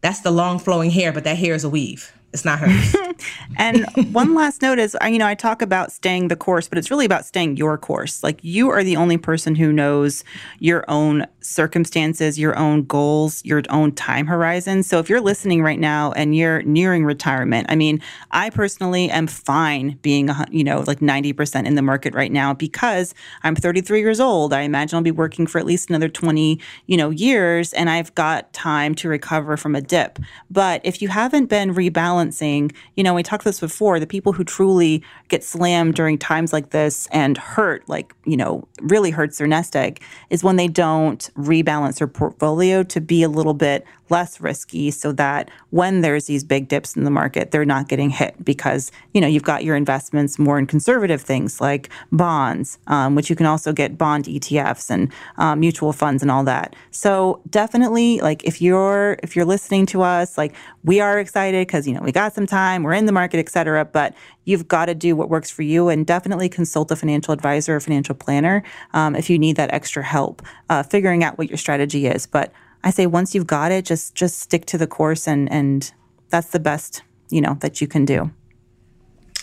that's 0.00 0.20
the 0.20 0.30
long 0.30 0.58
flowing 0.58 0.90
hair, 0.90 1.12
but 1.12 1.24
that 1.24 1.36
hair 1.36 1.54
is 1.54 1.64
a 1.64 1.68
weave. 1.68 2.12
It's 2.34 2.44
not 2.44 2.58
hers. 2.58 2.96
and 3.56 3.86
one 4.12 4.34
last 4.34 4.60
note 4.60 4.80
is, 4.80 4.96
you 5.04 5.18
know, 5.18 5.26
I 5.26 5.36
talk 5.36 5.62
about 5.62 5.92
staying 5.92 6.28
the 6.28 6.36
course, 6.36 6.68
but 6.68 6.78
it's 6.78 6.90
really 6.90 7.06
about 7.06 7.24
staying 7.24 7.56
your 7.56 7.78
course. 7.78 8.24
Like 8.24 8.42
you 8.42 8.70
are 8.70 8.82
the 8.82 8.96
only 8.96 9.16
person 9.16 9.54
who 9.54 9.72
knows 9.72 10.24
your 10.58 10.84
own 10.88 11.26
circumstances, 11.44 12.38
your 12.38 12.58
own 12.58 12.84
goals, 12.84 13.44
your 13.44 13.62
own 13.68 13.92
time 13.92 14.26
horizon. 14.26 14.82
So 14.82 14.98
if 14.98 15.08
you're 15.08 15.20
listening 15.20 15.62
right 15.62 15.78
now 15.78 16.12
and 16.12 16.34
you're 16.34 16.62
nearing 16.62 17.04
retirement, 17.04 17.66
I 17.68 17.76
mean, 17.76 18.00
I 18.30 18.50
personally 18.50 19.10
am 19.10 19.26
fine 19.26 19.98
being, 20.02 20.30
you 20.50 20.64
know, 20.64 20.84
like 20.86 21.00
90% 21.00 21.66
in 21.66 21.74
the 21.74 21.82
market 21.82 22.14
right 22.14 22.32
now 22.32 22.54
because 22.54 23.14
I'm 23.42 23.54
33 23.54 24.00
years 24.00 24.20
old. 24.20 24.52
I 24.52 24.62
imagine 24.62 24.96
I'll 24.96 25.02
be 25.02 25.10
working 25.10 25.46
for 25.46 25.58
at 25.58 25.66
least 25.66 25.90
another 25.90 26.08
20, 26.08 26.58
you 26.86 26.96
know, 26.96 27.10
years 27.10 27.72
and 27.74 27.90
I've 27.90 28.14
got 28.14 28.52
time 28.52 28.94
to 28.96 29.08
recover 29.08 29.56
from 29.56 29.74
a 29.74 29.80
dip. 29.80 30.18
But 30.50 30.80
if 30.84 31.02
you 31.02 31.08
haven't 31.08 31.46
been 31.46 31.74
rebalancing, 31.74 32.74
you 32.96 33.04
know, 33.04 33.14
we 33.14 33.22
talked 33.22 33.44
this 33.44 33.60
before, 33.60 34.00
the 34.00 34.06
people 34.06 34.32
who 34.32 34.44
truly 34.44 35.02
get 35.28 35.44
slammed 35.44 35.94
during 35.94 36.18
times 36.18 36.52
like 36.52 36.70
this 36.70 37.06
and 37.12 37.36
hurt, 37.36 37.88
like, 37.88 38.14
you 38.24 38.36
know, 38.36 38.66
really 38.80 39.10
hurts 39.10 39.38
their 39.38 39.46
nest 39.46 39.76
egg, 39.76 40.02
is 40.30 40.42
when 40.42 40.56
they 40.56 40.68
don't 40.68 41.30
rebalance 41.36 41.98
their 41.98 42.06
portfolio 42.06 42.82
to 42.82 43.00
be 43.00 43.22
a 43.22 43.28
little 43.28 43.54
bit 43.54 43.84
less 44.10 44.40
risky 44.40 44.90
so 44.90 45.12
that 45.12 45.50
when 45.70 46.00
there's 46.00 46.26
these 46.26 46.44
big 46.44 46.68
dips 46.68 46.96
in 46.96 47.04
the 47.04 47.10
market, 47.10 47.50
they're 47.50 47.64
not 47.64 47.88
getting 47.88 48.10
hit 48.10 48.44
because, 48.44 48.92
you 49.12 49.20
know, 49.20 49.26
you've 49.26 49.42
got 49.42 49.64
your 49.64 49.76
investments 49.76 50.38
more 50.38 50.58
in 50.58 50.66
conservative 50.66 51.22
things 51.22 51.60
like 51.60 51.88
bonds, 52.12 52.78
um, 52.86 53.14
which 53.14 53.30
you 53.30 53.36
can 53.36 53.46
also 53.46 53.72
get 53.72 53.96
bond 53.96 54.26
ETFs 54.26 54.90
and 54.90 55.12
um, 55.36 55.60
mutual 55.60 55.92
funds 55.92 56.22
and 56.22 56.30
all 56.30 56.44
that. 56.44 56.76
So 56.90 57.40
definitely, 57.50 58.20
like 58.20 58.44
if 58.44 58.60
you're 58.60 59.18
if 59.22 59.34
you're 59.34 59.44
listening 59.44 59.86
to 59.86 60.02
us, 60.02 60.36
like 60.36 60.54
we 60.82 61.00
are 61.00 61.18
excited 61.18 61.66
because 61.66 61.86
you 61.86 61.94
know 61.94 62.02
we 62.02 62.12
got 62.12 62.34
some 62.34 62.46
time, 62.46 62.82
we're 62.82 62.92
in 62.92 63.06
the 63.06 63.12
market, 63.12 63.38
et 63.38 63.48
cetera. 63.48 63.84
But 63.84 64.14
you've 64.44 64.68
got 64.68 64.86
to 64.86 64.94
do 64.94 65.16
what 65.16 65.30
works 65.30 65.50
for 65.50 65.62
you 65.62 65.88
and 65.88 66.06
definitely 66.06 66.48
consult 66.48 66.90
a 66.90 66.96
financial 66.96 67.32
advisor 67.32 67.76
or 67.76 67.80
financial 67.80 68.14
planner 68.14 68.62
um, 68.92 69.16
if 69.16 69.30
you 69.30 69.38
need 69.38 69.56
that 69.56 69.72
extra 69.72 70.02
help 70.02 70.42
uh, 70.68 70.82
figuring 70.82 71.24
out 71.24 71.38
what 71.38 71.48
your 71.48 71.58
strategy 71.58 72.06
is. 72.06 72.26
But 72.26 72.52
I 72.84 72.90
say 72.90 73.06
once 73.06 73.34
you've 73.34 73.46
got 73.46 73.72
it, 73.72 73.84
just 73.84 74.14
just 74.14 74.38
stick 74.38 74.66
to 74.66 74.78
the 74.78 74.86
course 74.86 75.26
and 75.26 75.50
and 75.50 75.90
that's 76.28 76.50
the 76.50 76.60
best, 76.60 77.02
you 77.30 77.40
know, 77.40 77.54
that 77.60 77.80
you 77.80 77.88
can 77.88 78.04
do. 78.04 78.30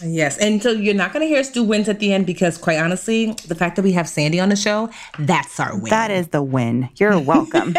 Yes. 0.03 0.37
And 0.37 0.61
so 0.61 0.71
you're 0.71 0.95
not 0.95 1.13
going 1.13 1.21
to 1.21 1.27
hear 1.27 1.39
us 1.39 1.51
do 1.51 1.63
wins 1.63 1.87
at 1.87 1.99
the 1.99 2.11
end 2.11 2.25
because, 2.25 2.57
quite 2.57 2.77
honestly, 2.79 3.33
the 3.47 3.55
fact 3.55 3.75
that 3.75 3.83
we 3.83 3.91
have 3.91 4.09
Sandy 4.09 4.39
on 4.39 4.49
the 4.49 4.55
show, 4.55 4.89
that's 5.19 5.59
our 5.59 5.75
win. 5.75 5.89
That 5.89 6.11
is 6.11 6.29
the 6.29 6.41
win. 6.41 6.89
You're 6.97 7.19
welcome. 7.19 7.75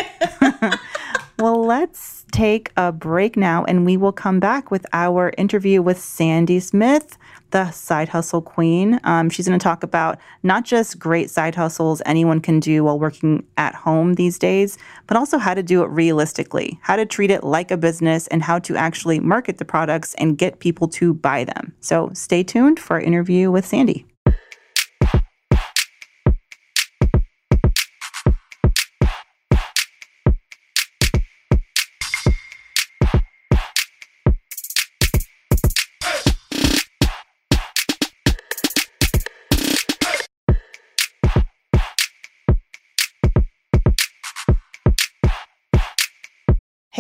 well, 1.38 1.64
let's 1.64 2.24
take 2.30 2.70
a 2.76 2.92
break 2.92 3.36
now 3.36 3.64
and 3.64 3.84
we 3.84 3.96
will 3.96 4.12
come 4.12 4.40
back 4.40 4.70
with 4.70 4.86
our 4.92 5.32
interview 5.36 5.82
with 5.82 5.98
Sandy 5.98 6.60
Smith 6.60 7.18
the 7.52 7.70
side 7.70 8.08
hustle 8.08 8.42
queen. 8.42 9.00
Um, 9.04 9.30
she's 9.30 9.46
going 9.46 9.58
to 9.58 9.62
talk 9.62 9.82
about 9.82 10.18
not 10.42 10.64
just 10.64 10.98
great 10.98 11.30
side 11.30 11.54
hustles 11.54 12.02
anyone 12.04 12.40
can 12.40 12.60
do 12.60 12.84
while 12.84 12.98
working 12.98 13.46
at 13.56 13.74
home 13.74 14.14
these 14.14 14.38
days, 14.38 14.76
but 15.06 15.16
also 15.16 15.38
how 15.38 15.54
to 15.54 15.62
do 15.62 15.82
it 15.82 15.86
realistically, 15.86 16.78
how 16.82 16.96
to 16.96 17.06
treat 17.06 17.30
it 17.30 17.44
like 17.44 17.70
a 17.70 17.76
business, 17.76 18.26
and 18.28 18.42
how 18.42 18.58
to 18.58 18.76
actually 18.76 19.20
market 19.20 19.58
the 19.58 19.64
products 19.64 20.14
and 20.14 20.36
get 20.36 20.58
people 20.58 20.88
to 20.88 21.14
buy 21.14 21.44
them. 21.44 21.72
So 21.80 22.10
stay 22.12 22.42
tuned 22.42 22.80
for 22.80 22.94
our 22.94 23.00
interview 23.00 23.50
with 23.50 23.64
Sandy. 23.64 24.06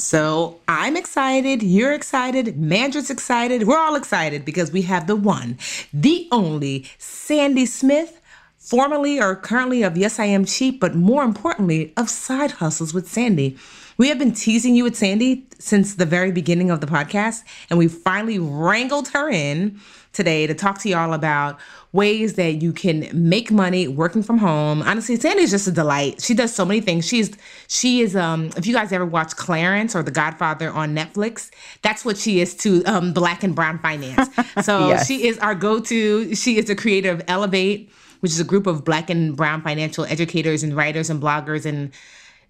So 0.00 0.58
I'm 0.66 0.96
excited, 0.96 1.62
you're 1.62 1.92
excited, 1.92 2.58
Mandra's 2.58 3.10
excited, 3.10 3.66
we're 3.66 3.78
all 3.78 3.96
excited 3.96 4.44
because 4.44 4.72
we 4.72 4.82
have 4.82 5.06
the 5.06 5.14
one, 5.14 5.58
the 5.92 6.26
only 6.32 6.86
Sandy 6.96 7.66
Smith, 7.66 8.20
formerly 8.56 9.20
or 9.20 9.36
currently 9.36 9.82
of 9.82 9.96
Yes 9.98 10.18
I 10.18 10.24
Am 10.24 10.44
Cheap, 10.46 10.80
but 10.80 10.94
more 10.94 11.22
importantly, 11.22 11.92
of 11.96 12.08
Side 12.08 12.52
Hustles 12.52 12.94
with 12.94 13.08
Sandy. 13.08 13.58
We 14.00 14.08
have 14.08 14.18
been 14.18 14.32
teasing 14.32 14.74
you 14.74 14.84
with 14.84 14.96
Sandy 14.96 15.46
since 15.58 15.96
the 15.96 16.06
very 16.06 16.32
beginning 16.32 16.70
of 16.70 16.80
the 16.80 16.86
podcast, 16.86 17.44
and 17.68 17.78
we 17.78 17.86
finally 17.86 18.38
wrangled 18.38 19.08
her 19.08 19.28
in 19.28 19.78
today 20.14 20.46
to 20.46 20.54
talk 20.54 20.78
to 20.78 20.88
y'all 20.88 21.12
about 21.12 21.58
ways 21.92 22.32
that 22.36 22.62
you 22.62 22.72
can 22.72 23.10
make 23.12 23.50
money 23.50 23.88
working 23.88 24.22
from 24.22 24.38
home. 24.38 24.80
Honestly, 24.80 25.16
Sandy 25.16 25.42
is 25.42 25.50
just 25.50 25.66
a 25.68 25.70
delight. 25.70 26.22
She 26.22 26.32
does 26.32 26.54
so 26.54 26.64
many 26.64 26.80
things. 26.80 27.06
She's 27.06 27.36
she 27.68 28.00
is 28.00 28.16
um 28.16 28.48
if 28.56 28.66
you 28.66 28.72
guys 28.72 28.90
ever 28.90 29.04
watch 29.04 29.36
Clarence 29.36 29.94
or 29.94 30.02
The 30.02 30.10
Godfather 30.10 30.70
on 30.70 30.96
Netflix, 30.96 31.50
that's 31.82 32.02
what 32.02 32.16
she 32.16 32.40
is 32.40 32.54
to 32.54 32.82
um 32.84 33.12
black 33.12 33.42
and 33.42 33.54
brown 33.54 33.80
finance. 33.80 34.30
So 34.62 34.88
yes. 34.88 35.06
she 35.06 35.26
is 35.28 35.38
our 35.40 35.54
go-to. 35.54 36.34
She 36.34 36.56
is 36.56 36.64
the 36.64 36.74
creator 36.74 37.10
of 37.10 37.22
Elevate, 37.28 37.92
which 38.20 38.32
is 38.32 38.40
a 38.40 38.44
group 38.44 38.66
of 38.66 38.82
black 38.82 39.10
and 39.10 39.36
brown 39.36 39.60
financial 39.60 40.06
educators 40.06 40.62
and 40.62 40.74
writers 40.74 41.10
and 41.10 41.20
bloggers 41.22 41.66
and 41.66 41.92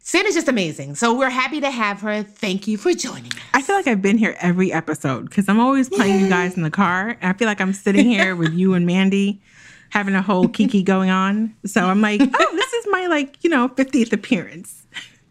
Sandy's 0.03 0.35
just 0.35 0.49
amazing. 0.49 0.95
So 0.95 1.17
we're 1.17 1.31
happy 1.31 1.61
to 1.61 1.71
have 1.71 2.01
her. 2.01 2.23
Thank 2.23 2.67
you 2.67 2.79
for 2.79 2.93
joining 2.95 3.33
us. 3.33 3.39
I 3.53 3.63
feel 3.63 3.77
like 3.77 3.87
I've 3.87 4.03
been 4.03 4.19
here 4.19 4.35
every 4.41 4.73
episode 4.73 5.29
because 5.29 5.49
I'm 5.49 5.61
always 5.61 5.89
playing 5.89 6.17
Yay. 6.17 6.23
you 6.23 6.29
guys 6.29 6.57
in 6.57 6.63
the 6.63 6.71
car. 6.71 7.17
I 7.23 7.33
feel 7.35 7.47
like 7.47 7.61
I'm 7.61 7.75
sitting 7.75 8.07
here 8.11 8.35
with 8.35 8.53
you 8.53 8.75
and 8.75 8.87
Mandy 8.87 9.41
having 9.91 10.15
a 10.15 10.23
whole 10.23 10.49
kiki 10.49 10.83
going 10.85 11.11
on. 11.11 11.55
So 11.67 11.85
I'm 11.85 12.01
like, 12.01 12.21
oh, 12.23 12.53
this 12.57 12.73
is 12.73 12.87
my 12.91 13.07
like, 13.07 13.43
you 13.45 13.51
know, 13.51 13.69
50th 13.69 14.13
appearance. 14.13 14.87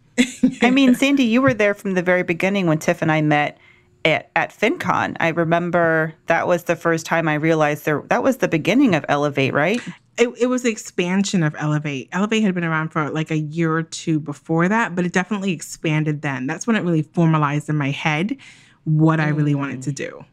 I 0.62 0.70
mean, 0.70 0.96
Sandy, 0.96 1.24
you 1.24 1.42
were 1.42 1.54
there 1.54 1.74
from 1.74 1.96
the 1.96 2.04
very 2.04 2.24
beginning 2.24 2.68
when 2.68 2.78
Tiff 2.78 3.02
and 3.02 3.12
I 3.12 3.22
met 3.22 3.58
at, 4.06 4.30
at 4.36 4.52
FinCon. 4.52 5.18
I 5.20 5.30
remember 5.30 6.14
that 6.28 6.48
was 6.48 6.66
the 6.66 6.76
first 6.76 7.06
time 7.06 7.28
I 7.28 7.36
realized 7.36 7.86
there 7.86 8.04
that 8.10 8.22
was 8.22 8.38
the 8.38 8.48
beginning 8.48 8.96
of 8.96 9.06
Elevate, 9.10 9.54
right? 9.54 9.82
It, 10.20 10.28
it 10.38 10.48
was 10.48 10.64
the 10.64 10.70
expansion 10.70 11.44
of 11.44 11.56
Elevate. 11.58 12.10
Elevate 12.12 12.44
had 12.44 12.54
been 12.54 12.66
around 12.66 12.90
for 12.90 13.10
like 13.10 13.32
a 13.32 13.38
year 13.38 13.74
or 13.74 13.84
two 13.84 14.20
before 14.20 14.68
that, 14.68 14.94
but 14.94 15.06
it 15.06 15.14
definitely 15.14 15.54
expanded 15.54 16.22
then. 16.22 16.46
That's 16.46 16.68
when 16.68 16.76
it 16.76 16.84
really 16.84 17.04
formalized 17.04 17.70
in 17.70 17.78
my 17.78 17.92
head 17.92 18.36
what 18.84 19.20
mm. 19.20 19.24
I 19.24 19.30
really 19.30 19.56
wanted 19.56 19.82
to 19.84 19.94
do. 19.94 20.26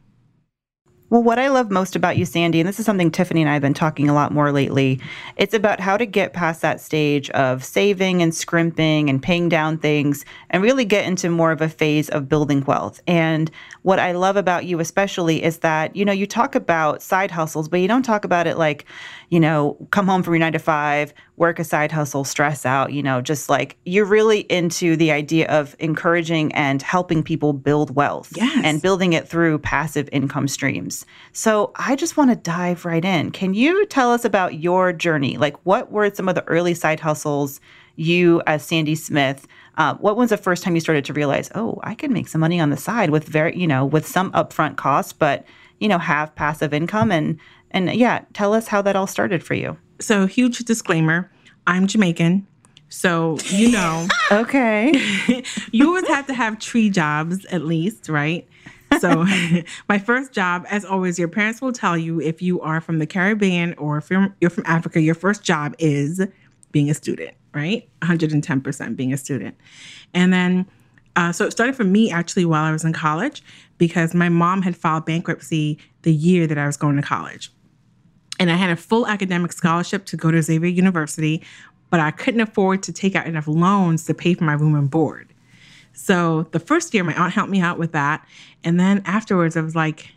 Well, 1.09 1.23
what 1.23 1.39
I 1.39 1.47
love 1.47 1.71
most 1.71 1.95
about 1.95 2.17
you, 2.17 2.25
Sandy, 2.25 2.59
and 2.59 2.67
this 2.67 2.81
is 2.81 2.85
something 2.85 3.11
Tiffany 3.11 3.39
and 3.39 3.49
I 3.49 3.53
have 3.53 3.61
been 3.61 3.73
talking 3.73 4.09
a 4.09 4.13
lot 4.13 4.33
more 4.33 4.51
lately, 4.51 4.99
it's 5.37 5.53
about 5.53 5.79
how 5.79 5.95
to 5.95 6.05
get 6.05 6.33
past 6.33 6.61
that 6.63 6.81
stage 6.81 7.29
of 7.29 7.63
saving 7.63 8.21
and 8.21 8.35
scrimping 8.35 9.09
and 9.09 9.23
paying 9.23 9.47
down 9.47 9.77
things 9.77 10.25
and 10.49 10.61
really 10.61 10.83
get 10.83 11.05
into 11.05 11.29
more 11.29 11.53
of 11.53 11.61
a 11.61 11.69
phase 11.69 12.09
of 12.09 12.27
building 12.27 12.61
wealth. 12.65 12.99
And 13.07 13.49
what 13.83 13.99
I 13.99 14.11
love 14.11 14.35
about 14.35 14.65
you, 14.65 14.81
especially, 14.81 15.41
is 15.41 15.59
that, 15.59 15.95
you 15.95 16.03
know, 16.03 16.11
you 16.11 16.27
talk 16.27 16.55
about 16.55 17.01
side 17.01 17.31
hustles, 17.31 17.69
but 17.69 17.79
you 17.79 17.87
don't 17.87 18.03
talk 18.03 18.25
about 18.25 18.45
it 18.45 18.57
like, 18.57 18.83
you 19.29 19.39
know, 19.39 19.75
come 19.91 20.07
home 20.07 20.23
from 20.23 20.33
your 20.33 20.39
nine 20.39 20.53
to 20.53 20.59
five, 20.59 21.13
work 21.35 21.59
a 21.59 21.63
side 21.63 21.91
hustle, 21.91 22.23
stress 22.23 22.65
out, 22.65 22.93
you 22.93 23.03
know, 23.03 23.19
just 23.21 23.49
like 23.49 23.75
you're 23.85 24.05
really 24.05 24.39
into 24.41 24.95
the 24.95 25.11
idea 25.11 25.47
of 25.49 25.75
encouraging 25.79 26.53
and 26.53 26.81
helping 26.81 27.21
people 27.21 27.51
build 27.51 27.93
wealth 27.95 28.31
Yes. 28.35 28.61
and 28.63 28.81
building 28.81 29.11
it 29.13 29.27
through 29.27 29.59
passive 29.59 30.07
income 30.11 30.47
streams. 30.47 31.05
So 31.33 31.71
I 31.75 31.95
just 31.97 32.15
want 32.15 32.29
to 32.29 32.37
dive 32.37 32.85
right 32.85 33.03
in. 33.03 33.31
Can 33.31 33.53
you 33.53 33.85
tell 33.87 34.11
us 34.13 34.23
about 34.23 34.59
your 34.59 34.93
journey? 34.93 35.37
Like, 35.37 35.57
what 35.65 35.91
were 35.91 36.09
some 36.13 36.29
of 36.29 36.35
the 36.35 36.47
early 36.47 36.73
side 36.73 37.01
hustles 37.01 37.59
you, 37.97 38.41
as 38.45 38.63
Sandy 38.63 38.95
Smith, 38.95 39.47
uh, 39.77 39.95
what 39.95 40.15
was 40.15 40.29
the 40.29 40.37
first 40.37 40.63
time 40.63 40.75
you 40.75 40.81
started 40.81 41.03
to 41.05 41.13
realize, 41.13 41.49
oh, 41.55 41.79
I 41.83 41.95
can 41.95 42.13
make 42.13 42.27
some 42.27 42.41
money 42.41 42.59
on 42.59 42.69
the 42.69 42.77
side 42.77 43.09
with 43.09 43.25
very, 43.25 43.57
you 43.57 43.67
know, 43.67 43.85
with 43.85 44.07
some 44.07 44.31
upfront 44.31 44.77
costs, 44.77 45.11
but 45.13 45.45
you 45.79 45.87
know, 45.87 45.99
have 45.99 46.33
passive 46.33 46.73
income 46.73 47.11
and 47.11 47.39
and 47.71 47.93
yeah, 47.93 48.23
tell 48.33 48.53
us 48.53 48.67
how 48.67 48.81
that 48.81 48.95
all 48.95 49.07
started 49.07 49.43
for 49.43 49.53
you. 49.53 49.77
So, 49.99 50.25
huge 50.25 50.59
disclaimer 50.59 51.31
I'm 51.65 51.85
Jamaican. 51.87 52.47
So, 52.89 53.37
you 53.47 53.69
know, 53.69 54.07
Okay. 54.31 54.93
you 55.71 55.87
always 55.87 56.07
have 56.07 56.27
to 56.27 56.33
have 56.33 56.59
tree 56.59 56.89
jobs 56.89 57.45
at 57.45 57.63
least, 57.63 58.09
right? 58.09 58.47
So, 58.99 59.25
my 59.89 59.99
first 59.99 60.31
job, 60.31 60.65
as 60.69 60.85
always, 60.85 61.19
your 61.19 61.27
parents 61.27 61.61
will 61.61 61.73
tell 61.73 61.97
you 61.97 62.21
if 62.21 62.41
you 62.41 62.61
are 62.61 62.79
from 62.79 62.99
the 62.99 63.05
Caribbean 63.05 63.73
or 63.77 63.97
if 63.97 64.09
you're, 64.09 64.33
you're 64.39 64.49
from 64.49 64.63
Africa, 64.65 65.01
your 65.01 65.15
first 65.15 65.43
job 65.43 65.75
is 65.77 66.21
being 66.71 66.89
a 66.89 66.93
student, 66.93 67.35
right? 67.53 67.89
110% 68.01 68.95
being 68.95 69.11
a 69.11 69.17
student. 69.17 69.55
And 70.13 70.31
then, 70.31 70.65
uh, 71.17 71.31
so 71.31 71.45
it 71.45 71.51
started 71.51 71.75
for 71.75 71.83
me 71.83 72.11
actually 72.11 72.45
while 72.45 72.63
I 72.63 72.71
was 72.71 72.85
in 72.85 72.93
college 72.93 73.43
because 73.77 74.13
my 74.13 74.29
mom 74.29 74.61
had 74.61 74.75
filed 74.77 75.05
bankruptcy 75.05 75.79
the 76.03 76.13
year 76.13 76.47
that 76.47 76.57
I 76.57 76.65
was 76.65 76.77
going 76.77 76.95
to 76.95 77.01
college. 77.01 77.51
And 78.39 78.51
I 78.51 78.55
had 78.55 78.69
a 78.69 78.75
full 78.75 79.07
academic 79.07 79.51
scholarship 79.51 80.05
to 80.05 80.17
go 80.17 80.31
to 80.31 80.41
Xavier 80.41 80.69
University, 80.69 81.43
but 81.89 81.99
I 81.99 82.11
couldn't 82.11 82.41
afford 82.41 82.83
to 82.83 82.93
take 82.93 83.15
out 83.15 83.25
enough 83.25 83.47
loans 83.47 84.05
to 84.05 84.13
pay 84.13 84.33
for 84.33 84.43
my 84.43 84.53
room 84.53 84.75
and 84.75 84.89
board. 84.89 85.33
So 85.93 86.43
the 86.51 86.59
first 86.59 86.93
year, 86.93 87.03
my 87.03 87.13
aunt 87.15 87.33
helped 87.33 87.49
me 87.49 87.59
out 87.59 87.79
with 87.79 87.93
that. 87.93 88.25
And 88.63 88.79
then 88.79 89.01
afterwards, 89.05 89.57
I 89.57 89.61
was 89.61 89.75
like, 89.75 90.13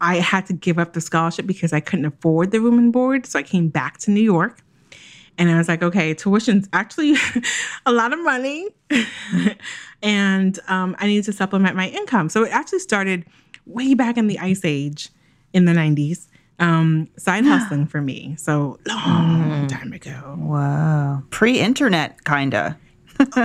I 0.00 0.16
had 0.16 0.46
to 0.46 0.52
give 0.52 0.78
up 0.78 0.92
the 0.92 1.00
scholarship 1.00 1.46
because 1.46 1.72
I 1.72 1.80
couldn't 1.80 2.04
afford 2.04 2.50
the 2.50 2.60
room 2.60 2.78
and 2.78 2.92
board. 2.92 3.26
So 3.26 3.38
I 3.38 3.42
came 3.42 3.68
back 3.68 3.98
to 3.98 4.10
New 4.10 4.22
York. 4.22 4.60
And 5.38 5.50
I 5.50 5.56
was 5.56 5.66
like, 5.66 5.82
okay, 5.82 6.12
tuition's 6.12 6.68
actually 6.72 7.14
a 7.86 7.92
lot 7.92 8.12
of 8.12 8.22
money. 8.22 8.68
and 10.02 10.58
um, 10.68 10.94
I 10.98 11.06
need 11.06 11.24
to 11.24 11.32
supplement 11.32 11.74
my 11.74 11.88
income. 11.88 12.28
So 12.28 12.44
it 12.44 12.52
actually 12.52 12.80
started 12.80 13.24
way 13.66 13.94
back 13.94 14.16
in 14.16 14.26
the 14.26 14.38
Ice 14.38 14.64
Age 14.64 15.08
in 15.52 15.64
the 15.64 15.72
90s, 15.72 16.28
um, 16.58 17.08
side 17.16 17.44
hustling 17.52 17.86
for 17.86 18.00
me. 18.00 18.36
So 18.38 18.78
long 18.86 19.66
time 19.68 19.92
ago. 19.92 20.36
wow. 20.38 21.22
Pre-internet, 21.30 22.24
kinda. 22.24 22.78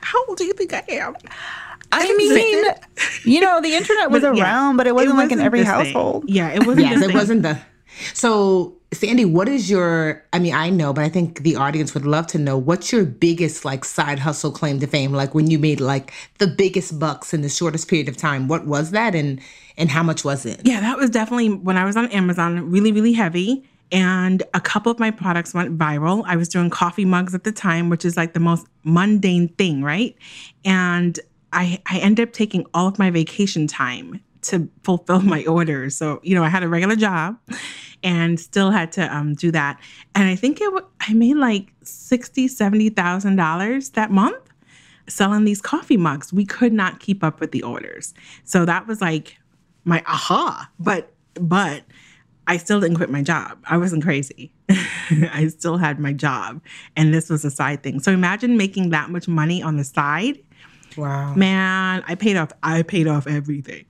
How 0.00 0.24
old 0.28 0.38
do 0.38 0.44
you 0.44 0.52
think 0.52 0.72
I 0.72 0.84
am? 0.90 1.16
I 1.92 2.14
mean, 2.16 2.64
you 3.24 3.40
know, 3.40 3.60
the 3.60 3.74
internet 3.74 4.10
was 4.10 4.22
But 4.22 4.36
yeah, 4.36 4.42
around, 4.44 4.76
but 4.76 4.86
it 4.86 4.94
wasn't 4.94 5.16
like 5.16 5.30
in 5.32 5.38
wasn't 5.38 5.46
every 5.46 5.58
this 5.60 5.68
thing. 5.68 5.74
household. 5.86 6.24
Yeah, 6.28 6.50
it 6.52 6.66
wasn't. 6.66 6.86
Yes, 6.86 6.94
this 6.96 7.02
it 7.04 7.06
thing. 7.08 7.16
wasn't 7.16 7.42
the. 7.42 7.58
So, 8.12 8.75
Sandy, 8.92 9.24
what 9.24 9.48
is 9.48 9.68
your? 9.68 10.24
I 10.32 10.38
mean, 10.38 10.54
I 10.54 10.70
know, 10.70 10.92
but 10.92 11.04
I 11.04 11.08
think 11.08 11.42
the 11.42 11.56
audience 11.56 11.92
would 11.92 12.06
love 12.06 12.26
to 12.28 12.38
know 12.38 12.56
what's 12.56 12.92
your 12.92 13.04
biggest 13.04 13.64
like 13.64 13.84
side 13.84 14.20
hustle 14.20 14.52
claim 14.52 14.78
to 14.80 14.86
fame? 14.86 15.12
Like 15.12 15.34
when 15.34 15.50
you 15.50 15.58
made 15.58 15.80
like 15.80 16.12
the 16.38 16.46
biggest 16.46 16.98
bucks 16.98 17.34
in 17.34 17.42
the 17.42 17.48
shortest 17.48 17.88
period 17.88 18.08
of 18.08 18.16
time. 18.16 18.46
What 18.46 18.66
was 18.66 18.92
that, 18.92 19.14
and 19.14 19.40
and 19.76 19.90
how 19.90 20.04
much 20.04 20.24
was 20.24 20.46
it? 20.46 20.60
Yeah, 20.64 20.80
that 20.80 20.96
was 20.96 21.10
definitely 21.10 21.50
when 21.50 21.76
I 21.76 21.84
was 21.84 21.96
on 21.96 22.06
Amazon, 22.12 22.70
really, 22.70 22.92
really 22.92 23.12
heavy. 23.12 23.68
And 23.92 24.42
a 24.54 24.60
couple 24.60 24.90
of 24.90 24.98
my 24.98 25.10
products 25.10 25.54
went 25.54 25.78
viral. 25.78 26.24
I 26.26 26.36
was 26.36 26.48
doing 26.48 26.70
coffee 26.70 27.04
mugs 27.04 27.34
at 27.34 27.44
the 27.44 27.52
time, 27.52 27.88
which 27.88 28.04
is 28.04 28.16
like 28.16 28.34
the 28.34 28.40
most 28.40 28.66
mundane 28.82 29.48
thing, 29.48 29.82
right? 29.82 30.16
And 30.64 31.18
I, 31.52 31.80
I 31.86 31.98
ended 31.98 32.28
up 32.28 32.34
taking 32.34 32.66
all 32.74 32.88
of 32.88 32.98
my 32.98 33.10
vacation 33.10 33.68
time 33.68 34.20
to 34.42 34.68
fulfill 34.82 35.20
my 35.20 35.44
orders. 35.46 35.96
So, 35.96 36.20
you 36.24 36.34
know, 36.34 36.42
I 36.42 36.48
had 36.48 36.64
a 36.64 36.68
regular 36.68 36.96
job 36.96 37.38
and 38.02 38.38
still 38.38 38.70
had 38.70 38.92
to 38.92 39.14
um, 39.14 39.34
do 39.34 39.50
that. 39.52 39.80
And 40.14 40.28
I 40.28 40.36
think 40.36 40.60
it 40.60 40.64
w- 40.64 40.86
I 41.00 41.12
made 41.12 41.36
like 41.36 41.72
sixty, 41.82 42.48
seventy 42.48 42.88
thousand 42.88 43.36
dollars 43.36 43.90
that 43.90 44.10
month 44.10 44.42
selling 45.08 45.44
these 45.44 45.60
coffee 45.60 45.96
mugs. 45.96 46.32
We 46.32 46.44
could 46.44 46.72
not 46.72 47.00
keep 47.00 47.22
up 47.22 47.40
with 47.40 47.52
the 47.52 47.62
orders. 47.62 48.14
So 48.44 48.64
that 48.64 48.86
was 48.86 49.00
like 49.00 49.36
my 49.84 50.02
aha. 50.06 50.70
But 50.78 51.12
but 51.34 51.84
I 52.46 52.56
still 52.56 52.80
didn't 52.80 52.96
quit 52.96 53.10
my 53.10 53.22
job. 53.22 53.58
I 53.66 53.76
wasn't 53.76 54.02
crazy. 54.02 54.52
I 54.70 55.48
still 55.48 55.78
had 55.78 55.98
my 55.98 56.12
job 56.12 56.60
and 56.96 57.12
this 57.12 57.28
was 57.28 57.44
a 57.44 57.50
side 57.50 57.82
thing. 57.82 58.00
So 58.00 58.12
imagine 58.12 58.56
making 58.56 58.90
that 58.90 59.10
much 59.10 59.26
money 59.26 59.62
on 59.62 59.76
the 59.76 59.84
side. 59.84 60.38
Wow. 60.96 61.34
Man, 61.34 62.04
I 62.06 62.14
paid 62.14 62.36
off 62.36 62.52
I 62.62 62.82
paid 62.82 63.06
off 63.06 63.26
everything. 63.26 63.84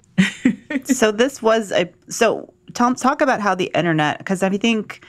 so 0.85 1.13
this 1.13 1.43
was 1.43 1.71
a 1.73 1.91
so 2.09 2.53
Talk 2.75 3.21
about 3.21 3.41
how 3.41 3.55
the 3.55 3.71
internet 3.75 4.19
because 4.19 4.43
I 4.43 4.51
think 4.57 5.05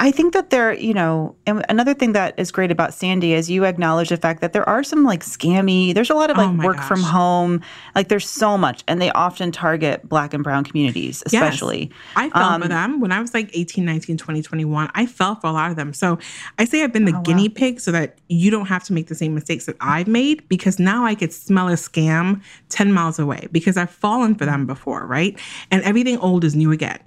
I 0.00 0.10
think 0.12 0.32
that 0.32 0.50
there 0.50 0.72
you 0.72 0.94
know 0.94 1.34
and 1.46 1.64
another 1.68 1.92
thing 1.92 2.12
that 2.12 2.34
is 2.38 2.52
great 2.52 2.70
about 2.70 2.94
Sandy 2.94 3.32
is 3.34 3.50
you 3.50 3.64
acknowledge 3.64 4.10
the 4.10 4.16
fact 4.16 4.40
that 4.40 4.52
there 4.52 4.66
are 4.68 4.84
some 4.84 5.02
like 5.04 5.24
scammy 5.24 5.92
there's 5.92 6.08
a 6.10 6.14
lot 6.14 6.30
of 6.30 6.36
like 6.36 6.48
Oh 6.50 6.66
work 6.66 6.76
from 6.88 7.00
home 7.02 7.60
like 7.96 8.08
there's 8.08 8.28
so 8.28 8.56
much 8.56 8.84
and 8.86 9.02
they 9.02 9.10
often 9.10 9.50
target 9.50 10.08
black 10.08 10.32
and 10.34 10.44
brown 10.44 10.62
communities 10.64 11.22
Yes. 11.30 11.32
especially 11.42 11.90
I 12.16 12.30
fell 12.30 12.42
Um, 12.44 12.62
for 12.62 12.68
them 12.68 13.00
when 13.00 13.10
I 13.12 13.20
was 13.20 13.34
like 13.34 13.50
18, 13.52 13.84
19, 13.84 14.16
20, 14.18 14.42
21. 14.42 14.90
I 14.94 15.06
fell 15.06 15.34
for 15.34 15.48
a 15.48 15.52
lot 15.52 15.70
of 15.70 15.76
them. 15.76 15.92
So 15.92 16.18
I 16.58 16.64
say 16.64 16.82
I've 16.84 16.92
been 16.92 17.04
the 17.04 17.12
guinea 17.24 17.48
pig 17.48 17.80
so 17.80 17.90
that 17.92 18.18
you 18.28 18.50
don't 18.50 18.66
have 18.66 18.84
to 18.84 18.92
make 18.92 19.08
the 19.08 19.14
same 19.14 19.34
mistakes 19.34 19.66
that 19.66 19.76
I've 19.80 20.06
made 20.06 20.48
because 20.48 20.78
now 20.78 21.04
I 21.06 21.14
could 21.16 21.32
smell 21.32 21.68
a 21.68 21.72
scam 21.72 22.40
10 22.68 22.92
miles 22.92 23.18
away 23.18 23.48
because 23.50 23.76
I've 23.76 23.90
fallen 23.90 24.34
for 24.36 24.44
them 24.46 24.64
before, 24.66 25.06
right? 25.06 25.36
And 25.70 25.82
everything 25.82 26.18
old 26.18 26.44
is 26.44 26.54
new 26.54 26.70
again. 26.70 27.00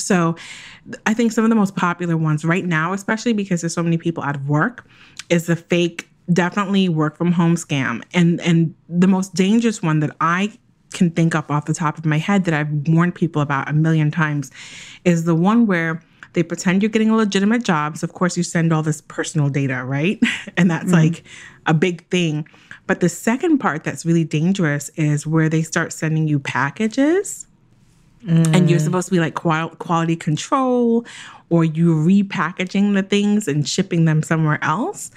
So 0.00 0.36
I 1.06 1.14
think 1.14 1.32
some 1.32 1.44
of 1.44 1.50
the 1.50 1.56
most 1.56 1.76
popular 1.76 2.16
ones 2.16 2.44
right 2.44 2.64
now, 2.64 2.92
especially 2.92 3.32
because 3.32 3.60
there's 3.60 3.74
so 3.74 3.82
many 3.82 3.98
people 3.98 4.22
out 4.22 4.36
of 4.36 4.48
work, 4.48 4.86
is 5.28 5.46
the 5.46 5.56
fake 5.56 6.08
definitely 6.32 6.88
work 6.88 7.16
from 7.16 7.32
home 7.32 7.56
scam. 7.56 8.02
And 8.12 8.40
and 8.40 8.74
the 8.88 9.06
most 9.06 9.34
dangerous 9.34 9.82
one 9.82 10.00
that 10.00 10.14
I 10.20 10.52
can 10.92 11.10
think 11.10 11.34
up 11.34 11.50
off 11.50 11.66
the 11.66 11.74
top 11.74 11.98
of 11.98 12.06
my 12.06 12.18
head 12.18 12.44
that 12.44 12.54
I've 12.54 12.70
warned 12.88 13.14
people 13.14 13.42
about 13.42 13.68
a 13.68 13.72
million 13.72 14.10
times 14.10 14.50
is 15.04 15.24
the 15.24 15.34
one 15.34 15.66
where 15.66 16.02
they 16.32 16.42
pretend 16.42 16.82
you're 16.82 16.90
getting 16.90 17.10
a 17.10 17.16
legitimate 17.16 17.64
job. 17.64 17.98
So 17.98 18.04
of 18.04 18.12
course 18.12 18.36
you 18.36 18.42
send 18.42 18.72
all 18.72 18.82
this 18.82 19.00
personal 19.02 19.48
data, 19.48 19.84
right? 19.84 20.20
And 20.56 20.70
that's 20.70 20.86
mm-hmm. 20.86 20.94
like 20.94 21.24
a 21.66 21.74
big 21.74 22.08
thing. 22.08 22.48
But 22.86 23.00
the 23.00 23.08
second 23.08 23.58
part 23.58 23.84
that's 23.84 24.06
really 24.06 24.24
dangerous 24.24 24.88
is 24.96 25.26
where 25.26 25.48
they 25.48 25.62
start 25.62 25.92
sending 25.92 26.26
you 26.26 26.38
packages 26.38 27.47
and 28.26 28.68
you're 28.68 28.78
mm. 28.78 28.84
supposed 28.84 29.08
to 29.08 29.12
be 29.12 29.20
like 29.20 29.34
qual- 29.34 29.70
quality 29.70 30.16
control 30.16 31.06
or 31.50 31.64
you're 31.64 31.96
repackaging 31.96 32.94
the 32.94 33.02
things 33.02 33.48
and 33.48 33.68
shipping 33.68 34.04
them 34.04 34.22
somewhere 34.22 34.58
else. 34.62 35.10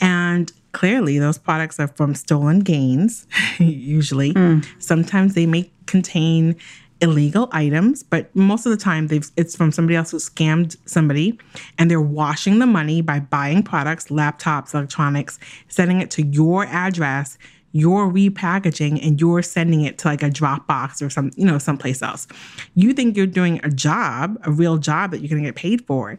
And 0.00 0.52
clearly 0.72 1.18
those 1.18 1.38
products 1.38 1.80
are 1.80 1.88
from 1.88 2.14
stolen 2.14 2.60
gains 2.60 3.26
usually. 3.58 4.32
Hmm. 4.32 4.60
Sometimes 4.78 5.34
they 5.34 5.46
may 5.46 5.70
contain 5.86 6.56
illegal 7.00 7.48
items 7.52 8.02
but 8.02 8.34
most 8.36 8.66
of 8.66 8.70
the 8.72 8.76
time 8.76 9.06
they've 9.06 9.30
it's 9.34 9.56
from 9.56 9.72
somebody 9.72 9.96
else 9.96 10.10
who 10.10 10.18
scammed 10.18 10.76
somebody 10.84 11.38
and 11.78 11.90
they're 11.90 11.98
washing 11.98 12.58
the 12.58 12.66
money 12.66 13.00
by 13.00 13.18
buying 13.18 13.62
products 13.62 14.08
laptops 14.08 14.74
electronics 14.74 15.38
sending 15.68 16.02
it 16.02 16.10
to 16.10 16.22
your 16.26 16.66
address 16.66 17.38
you're 17.72 18.10
repackaging 18.10 19.04
and 19.04 19.20
you're 19.20 19.42
sending 19.42 19.82
it 19.82 19.98
to 19.98 20.08
like 20.08 20.22
a 20.22 20.30
Dropbox 20.30 21.04
or 21.04 21.10
some, 21.10 21.30
you 21.36 21.44
know, 21.44 21.58
someplace 21.58 22.02
else. 22.02 22.26
You 22.74 22.92
think 22.92 23.16
you're 23.16 23.26
doing 23.26 23.60
a 23.62 23.70
job, 23.70 24.38
a 24.44 24.50
real 24.50 24.76
job 24.76 25.12
that 25.12 25.20
you're 25.20 25.28
going 25.28 25.42
to 25.42 25.48
get 25.48 25.56
paid 25.56 25.86
for. 25.86 26.18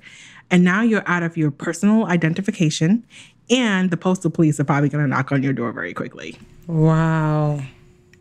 And 0.50 0.64
now 0.64 0.82
you're 0.82 1.08
out 1.08 1.24
of 1.24 1.38
your 1.38 1.52
personal 1.52 2.06
identification 2.08 3.06
and 3.50 3.92
the 3.92 3.98
postal 3.98 4.32
police 4.32 4.60
are 4.60 4.64
probably 4.64 4.90
going 4.90 5.04
to 5.04 5.10
knock 5.10 5.32
on 5.32 5.44
your 5.44 5.54
door 5.54 5.72
very 5.72 5.94
quickly. 5.94 6.38
Wow. 6.68 7.62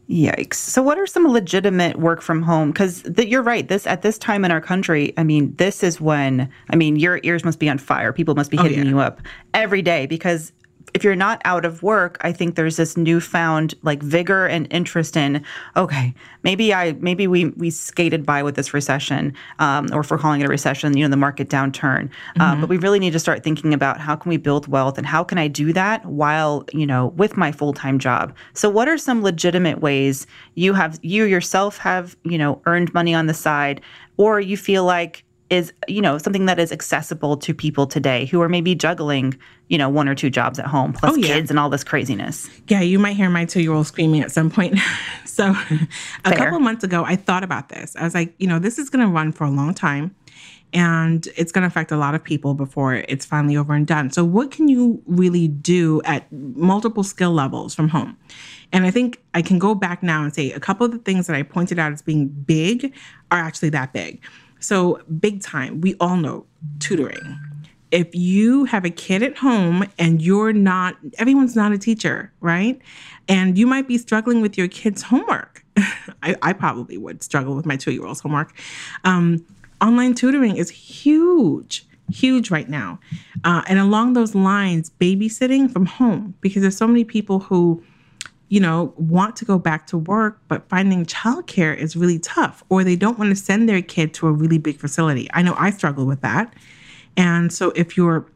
Yikes. 0.08 0.54
So 0.54 0.82
what 0.82 0.98
are 0.98 1.06
some 1.06 1.28
legitimate 1.28 2.00
work 2.00 2.20
from 2.20 2.42
home 2.42 2.72
cuz 2.72 3.04
you're 3.16 3.42
right 3.42 3.68
this 3.68 3.86
at 3.86 4.02
this 4.02 4.18
time 4.18 4.44
in 4.44 4.50
our 4.50 4.60
country 4.60 5.12
I 5.16 5.22
mean 5.22 5.54
this 5.54 5.84
is 5.84 6.00
when 6.00 6.48
I 6.68 6.74
mean 6.74 6.96
your 6.96 7.20
ears 7.22 7.44
must 7.44 7.60
be 7.60 7.68
on 7.68 7.78
fire 7.78 8.12
people 8.12 8.34
must 8.34 8.50
be 8.50 8.58
oh, 8.58 8.64
hitting 8.64 8.80
yeah. 8.80 8.90
you 8.90 8.98
up 8.98 9.20
every 9.54 9.82
day 9.82 10.06
because 10.06 10.50
if 10.94 11.04
you're 11.04 11.16
not 11.16 11.40
out 11.44 11.64
of 11.64 11.82
work, 11.82 12.16
I 12.20 12.32
think 12.32 12.54
there's 12.54 12.76
this 12.76 12.96
newfound 12.96 13.74
like 13.82 14.02
vigor 14.02 14.46
and 14.46 14.66
interest 14.70 15.16
in 15.16 15.44
okay, 15.76 16.14
maybe 16.42 16.72
I 16.74 16.92
maybe 16.92 17.26
we 17.26 17.46
we 17.46 17.70
skated 17.70 18.24
by 18.26 18.42
with 18.42 18.54
this 18.56 18.74
recession, 18.74 19.34
um, 19.58 19.88
or 19.92 20.00
if 20.00 20.10
we're 20.10 20.18
calling 20.18 20.40
it 20.40 20.44
a 20.44 20.48
recession, 20.48 20.96
you 20.96 21.04
know, 21.04 21.10
the 21.10 21.16
market 21.16 21.48
downturn. 21.48 22.08
Mm-hmm. 22.08 22.40
Um, 22.40 22.60
but 22.60 22.68
we 22.68 22.76
really 22.76 22.98
need 22.98 23.12
to 23.12 23.18
start 23.18 23.44
thinking 23.44 23.74
about 23.74 24.00
how 24.00 24.16
can 24.16 24.28
we 24.28 24.36
build 24.36 24.68
wealth 24.68 24.98
and 24.98 25.06
how 25.06 25.24
can 25.24 25.38
I 25.38 25.48
do 25.48 25.72
that 25.72 26.04
while 26.06 26.64
you 26.72 26.86
know 26.86 27.08
with 27.16 27.36
my 27.36 27.52
full 27.52 27.72
time 27.72 27.98
job. 27.98 28.34
So 28.54 28.68
what 28.68 28.88
are 28.88 28.98
some 28.98 29.22
legitimate 29.22 29.80
ways 29.80 30.26
you 30.54 30.74
have 30.74 30.98
you 31.02 31.24
yourself 31.24 31.78
have 31.78 32.16
you 32.24 32.38
know 32.38 32.60
earned 32.66 32.92
money 32.94 33.14
on 33.14 33.26
the 33.26 33.34
side, 33.34 33.80
or 34.16 34.40
you 34.40 34.56
feel 34.56 34.84
like 34.84 35.24
is 35.50 35.72
you 35.88 36.00
know 36.00 36.16
something 36.16 36.46
that 36.46 36.58
is 36.58 36.72
accessible 36.72 37.36
to 37.36 37.52
people 37.52 37.86
today 37.86 38.24
who 38.26 38.40
are 38.40 38.48
maybe 38.48 38.74
juggling 38.74 39.36
you 39.68 39.76
know 39.76 39.88
one 39.88 40.08
or 40.08 40.14
two 40.14 40.30
jobs 40.30 40.58
at 40.58 40.66
home 40.66 40.92
plus 40.92 41.12
oh, 41.12 41.16
yeah. 41.16 41.26
kids 41.26 41.50
and 41.50 41.58
all 41.58 41.68
this 41.68 41.84
craziness. 41.84 42.48
Yeah 42.68 42.80
you 42.80 42.98
might 42.98 43.16
hear 43.16 43.28
my 43.28 43.44
two-year-old 43.44 43.86
screaming 43.86 44.22
at 44.22 44.32
some 44.32 44.50
point. 44.50 44.78
So 45.24 45.54
a 46.26 46.36
couple 46.36 46.56
of 46.56 46.62
months 46.62 46.84
ago 46.84 47.02
i 47.04 47.16
thought 47.16 47.42
about 47.42 47.70
this. 47.70 47.96
I 47.96 48.04
was 48.04 48.14
like 48.14 48.34
you 48.38 48.46
know 48.46 48.58
this 48.58 48.78
is 48.78 48.90
going 48.90 49.06
to 49.06 49.10
run 49.10 49.32
for 49.32 49.44
a 49.44 49.50
long 49.50 49.72
time 49.72 50.14
and 50.74 51.26
it's 51.34 51.50
going 51.50 51.62
to 51.62 51.66
affect 51.66 51.90
a 51.90 51.96
lot 51.96 52.14
of 52.14 52.22
people 52.22 52.52
before 52.52 52.94
it's 52.94 53.24
finally 53.24 53.56
over 53.56 53.72
and 53.72 53.86
done. 53.86 54.10
So 54.10 54.22
what 54.24 54.50
can 54.50 54.68
you 54.68 55.02
really 55.06 55.48
do 55.48 56.02
at 56.04 56.30
multiple 56.30 57.02
skill 57.02 57.32
levels 57.32 57.74
from 57.74 57.88
home? 57.88 58.16
And 58.72 58.84
i 58.84 58.90
think 58.90 59.20
i 59.34 59.42
can 59.42 59.58
go 59.58 59.74
back 59.74 60.02
now 60.02 60.22
and 60.22 60.34
say 60.34 60.52
a 60.52 60.60
couple 60.60 60.86
of 60.86 60.92
the 60.92 60.98
things 60.98 61.26
that 61.26 61.34
i 61.34 61.42
pointed 61.42 61.78
out 61.78 61.92
as 61.92 62.02
being 62.02 62.28
big 62.28 62.94
are 63.30 63.38
actually 63.38 63.70
that 63.70 63.92
big 63.92 64.20
so, 64.60 65.00
big 65.18 65.42
time, 65.42 65.80
we 65.80 65.94
all 66.00 66.16
know 66.16 66.46
tutoring. 66.78 67.38
If 67.90 68.14
you 68.14 68.66
have 68.66 68.84
a 68.84 68.90
kid 68.90 69.22
at 69.22 69.36
home 69.36 69.84
and 69.98 70.22
you're 70.22 70.52
not, 70.52 70.96
everyone's 71.18 71.56
not 71.56 71.72
a 71.72 71.78
teacher, 71.78 72.32
right? 72.40 72.80
And 73.28 73.58
you 73.58 73.66
might 73.66 73.88
be 73.88 73.98
struggling 73.98 74.40
with 74.40 74.56
your 74.56 74.68
kid's 74.68 75.02
homework. 75.02 75.64
I, 76.22 76.36
I, 76.42 76.52
probably 76.52 76.98
would 76.98 77.22
struggle 77.22 77.56
with 77.56 77.66
my 77.66 77.76
two 77.76 77.90
year 77.90 78.06
old's 78.06 78.20
homework. 78.20 78.56
Um, 79.04 79.44
online 79.80 80.14
tutoring 80.14 80.56
is 80.56 80.70
huge 80.70 81.86
huge 82.10 82.50
right 82.50 82.68
now. 82.68 82.98
Uh, 83.44 83.62
and 83.68 83.78
along 83.78 84.12
those 84.14 84.34
lines, 84.34 84.90
babysitting 85.00 85.72
from 85.72 85.86
home, 85.86 86.34
because 86.40 86.62
there's 86.62 86.76
so 86.76 86.86
many 86.86 87.04
people 87.04 87.38
who 87.40 87.82
you 88.50 88.58
know, 88.58 88.92
want 88.96 89.36
to 89.36 89.44
go 89.44 89.58
back 89.58 89.86
to 89.86 89.96
work, 89.96 90.40
but 90.48 90.68
finding 90.68 91.06
childcare 91.06 91.74
is 91.74 91.96
really 91.96 92.18
tough, 92.18 92.64
or 92.68 92.82
they 92.82 92.96
don't 92.96 93.16
want 93.16 93.30
to 93.30 93.36
send 93.36 93.68
their 93.68 93.80
kid 93.80 94.12
to 94.12 94.26
a 94.26 94.32
really 94.32 94.58
big 94.58 94.78
facility. 94.78 95.28
I 95.32 95.42
know 95.42 95.54
I 95.56 95.70
struggle 95.70 96.04
with 96.04 96.20
that. 96.22 96.52
And 97.16 97.52
so 97.52 97.70
if 97.76 97.96
you're 97.96 98.26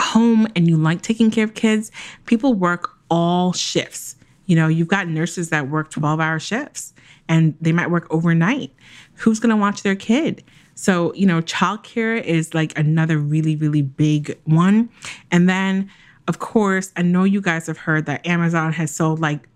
home 0.00 0.46
and 0.54 0.68
you 0.68 0.76
like 0.76 1.00
taking 1.00 1.30
care 1.30 1.44
of 1.44 1.54
kids, 1.54 1.90
people 2.26 2.52
work 2.52 2.90
all 3.10 3.54
shifts. 3.54 4.16
You 4.44 4.54
know, 4.54 4.68
you've 4.68 4.88
got 4.88 5.08
nurses 5.08 5.48
that 5.48 5.70
work 5.70 5.90
12 5.90 6.20
hour 6.20 6.38
shifts 6.38 6.92
and 7.26 7.56
they 7.58 7.72
might 7.72 7.90
work 7.90 8.06
overnight. 8.10 8.74
Who's 9.14 9.40
going 9.40 9.50
to 9.50 9.56
watch 9.56 9.82
their 9.82 9.96
kid? 9.96 10.44
So, 10.74 11.14
you 11.14 11.26
know, 11.26 11.40
childcare 11.40 12.22
is 12.22 12.52
like 12.52 12.78
another 12.78 13.16
really, 13.16 13.56
really 13.56 13.82
big 13.82 14.38
one. 14.44 14.90
And 15.30 15.48
then 15.48 15.90
of 16.28 16.38
course, 16.38 16.92
I 16.94 17.02
know 17.02 17.24
you 17.24 17.40
guys 17.40 17.66
have 17.66 17.78
heard 17.78 18.04
that 18.06 18.24
Amazon 18.26 18.72
has 18.74 18.94
sold 18.94 19.18
like 19.18 19.48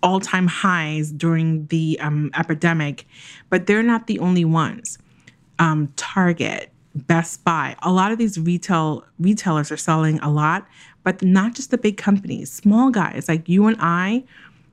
all 0.00 0.20
time 0.20 0.46
highs 0.46 1.10
during 1.10 1.66
the 1.66 1.98
um, 2.00 2.30
epidemic, 2.38 3.04
but 3.50 3.66
they're 3.66 3.82
not 3.82 4.06
the 4.06 4.20
only 4.20 4.44
ones. 4.44 4.96
Um, 5.58 5.92
Target, 5.96 6.72
Best 6.94 7.42
Buy, 7.42 7.74
a 7.82 7.90
lot 7.90 8.12
of 8.12 8.18
these 8.18 8.38
retail 8.38 9.04
retailers 9.18 9.72
are 9.72 9.76
selling 9.76 10.20
a 10.20 10.30
lot, 10.30 10.68
but 11.02 11.20
not 11.20 11.56
just 11.56 11.72
the 11.72 11.78
big 11.78 11.96
companies, 11.96 12.52
small 12.52 12.90
guys 12.90 13.28
like 13.28 13.48
you 13.48 13.66
and 13.66 13.76
I 13.80 14.22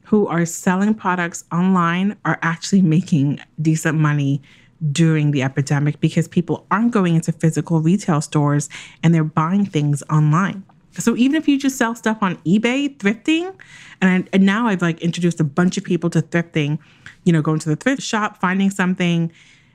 who 0.03 0.27
are 0.27 0.45
selling 0.45 0.93
products 0.93 1.43
online 1.51 2.15
are 2.23 2.37
actually 2.43 2.83
making 2.83 3.39
decent 3.59 3.97
money 3.97 4.43
during 4.91 5.31
the 5.31 5.41
epidemic 5.41 5.99
because 5.99 6.27
people 6.27 6.67
aren't 6.69 6.91
going 6.91 7.15
into 7.15 7.31
physical 7.31 7.79
retail 7.79 8.21
stores 8.21 8.69
and 9.01 9.11
they're 9.15 9.23
buying 9.23 9.65
things 9.65 10.03
online. 10.11 10.63
So 11.01 11.15
even 11.15 11.35
if 11.35 11.47
you 11.47 11.57
just 11.57 11.77
sell 11.77 11.95
stuff 11.95 12.19
on 12.21 12.37
eBay, 12.37 12.95
thrifting, 12.97 13.53
and, 14.01 14.25
I, 14.25 14.29
and 14.33 14.45
now 14.45 14.67
I've 14.67 14.81
like 14.81 15.01
introduced 15.01 15.39
a 15.39 15.43
bunch 15.43 15.77
of 15.77 15.83
people 15.83 16.09
to 16.11 16.21
thrifting, 16.21 16.79
you 17.23 17.33
know, 17.33 17.41
going 17.41 17.59
to 17.59 17.69
the 17.69 17.75
thrift 17.75 18.01
shop, 18.01 18.39
finding 18.39 18.69
something, 18.69 19.31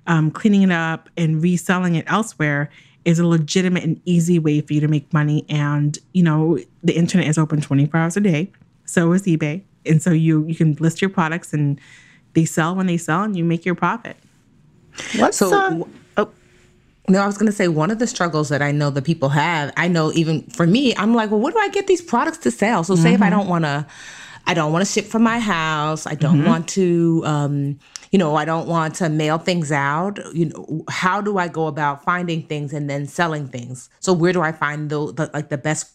um, 0.06 0.30
cleaning 0.30 0.62
it 0.62 0.72
up, 0.72 1.08
and 1.16 1.42
reselling 1.42 1.94
it 1.94 2.04
elsewhere 2.08 2.70
is 3.04 3.18
a 3.18 3.26
legitimate 3.26 3.82
and 3.82 4.00
easy 4.04 4.38
way 4.38 4.60
for 4.60 4.74
you 4.74 4.80
to 4.80 4.88
make 4.88 5.12
money. 5.12 5.44
And 5.48 5.98
you 6.12 6.22
know, 6.22 6.58
the 6.82 6.96
internet 6.96 7.28
is 7.28 7.38
open 7.38 7.60
24 7.60 8.00
hours 8.00 8.16
a 8.16 8.20
day. 8.20 8.50
So 8.84 9.12
is 9.12 9.22
eBay, 9.22 9.62
and 9.86 10.02
so 10.02 10.10
you 10.10 10.44
you 10.46 10.54
can 10.54 10.74
list 10.80 11.00
your 11.00 11.10
products 11.10 11.52
and 11.52 11.80
they 12.32 12.44
sell 12.44 12.74
when 12.74 12.86
they 12.86 12.96
sell, 12.96 13.22
and 13.22 13.36
you 13.36 13.44
make 13.44 13.64
your 13.64 13.74
profit. 13.74 14.16
What's 15.16 15.36
so? 15.36 15.88
Uh, 16.16 16.26
no, 17.10 17.20
I 17.20 17.26
was 17.26 17.36
going 17.36 17.50
to 17.50 17.56
say 17.56 17.68
one 17.68 17.90
of 17.90 17.98
the 17.98 18.06
struggles 18.06 18.48
that 18.48 18.62
I 18.62 18.72
know 18.72 18.90
that 18.90 19.04
people 19.04 19.30
have. 19.30 19.72
I 19.76 19.88
know 19.88 20.12
even 20.12 20.42
for 20.42 20.66
me, 20.66 20.94
I'm 20.96 21.14
like, 21.14 21.30
well, 21.30 21.40
what 21.40 21.52
do 21.52 21.60
I 21.60 21.68
get 21.68 21.86
these 21.86 22.00
products 22.00 22.38
to 22.38 22.50
sell? 22.50 22.84
So, 22.84 22.94
mm-hmm. 22.94 23.02
say 23.02 23.14
if 23.14 23.20
I 23.20 23.26
mm-hmm. 23.26 23.38
don't 23.38 23.48
want 23.48 23.64
to, 23.64 23.86
I 24.46 24.54
don't 24.54 24.72
want 24.72 24.86
to 24.86 24.90
ship 24.90 25.06
from 25.06 25.22
my 25.22 25.38
house. 25.38 26.06
I 26.06 26.14
don't 26.14 26.38
mm-hmm. 26.38 26.48
want 26.48 26.68
to, 26.68 27.22
um, 27.26 27.78
you 28.10 28.18
know, 28.18 28.36
I 28.36 28.44
don't 28.44 28.68
want 28.68 28.94
to 28.96 29.08
mail 29.08 29.38
things 29.38 29.70
out. 29.70 30.18
You 30.34 30.46
know, 30.46 30.84
how 30.88 31.20
do 31.20 31.38
I 31.38 31.48
go 31.48 31.66
about 31.66 32.04
finding 32.04 32.42
things 32.44 32.72
and 32.72 32.88
then 32.88 33.06
selling 33.06 33.48
things? 33.48 33.90
So, 34.00 34.12
where 34.12 34.32
do 34.32 34.40
I 34.40 34.52
find 34.52 34.88
the, 34.88 35.12
the 35.12 35.30
like 35.34 35.48
the 35.48 35.58
best 35.58 35.92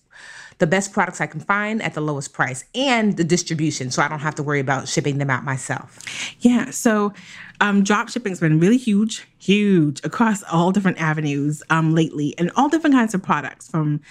the 0.58 0.68
best 0.68 0.94
products 0.94 1.20
I 1.20 1.28
can 1.28 1.42
find 1.42 1.82
at 1.82 1.94
the 1.94 2.02
lowest 2.02 2.34
price 2.34 2.64
and 2.74 3.18
the 3.18 3.24
distribution 3.24 3.92
so 3.92 4.02
I 4.02 4.08
don't 4.08 4.20
have 4.20 4.36
to 4.36 4.44
worry 4.44 4.60
about 4.60 4.88
shipping 4.88 5.18
them 5.18 5.30
out 5.30 5.44
myself. 5.44 6.00
Yeah. 6.40 6.70
So 6.70 7.14
um, 7.62 7.84
drop 7.84 8.10
shipping's 8.10 8.40
been 8.40 8.60
really 8.60 8.78
huge, 8.78 9.28
huge 9.38 10.04
across 10.04 10.44
all 10.44 10.72
different 10.72 11.00
avenues 11.00 11.64
um, 11.70 11.94
lately 11.94 12.36
and 12.38 12.52
all 12.56 12.70
different 12.70 12.96
kinds 12.96 13.14
of 13.14 13.24
products 13.24 13.70
from 13.70 14.02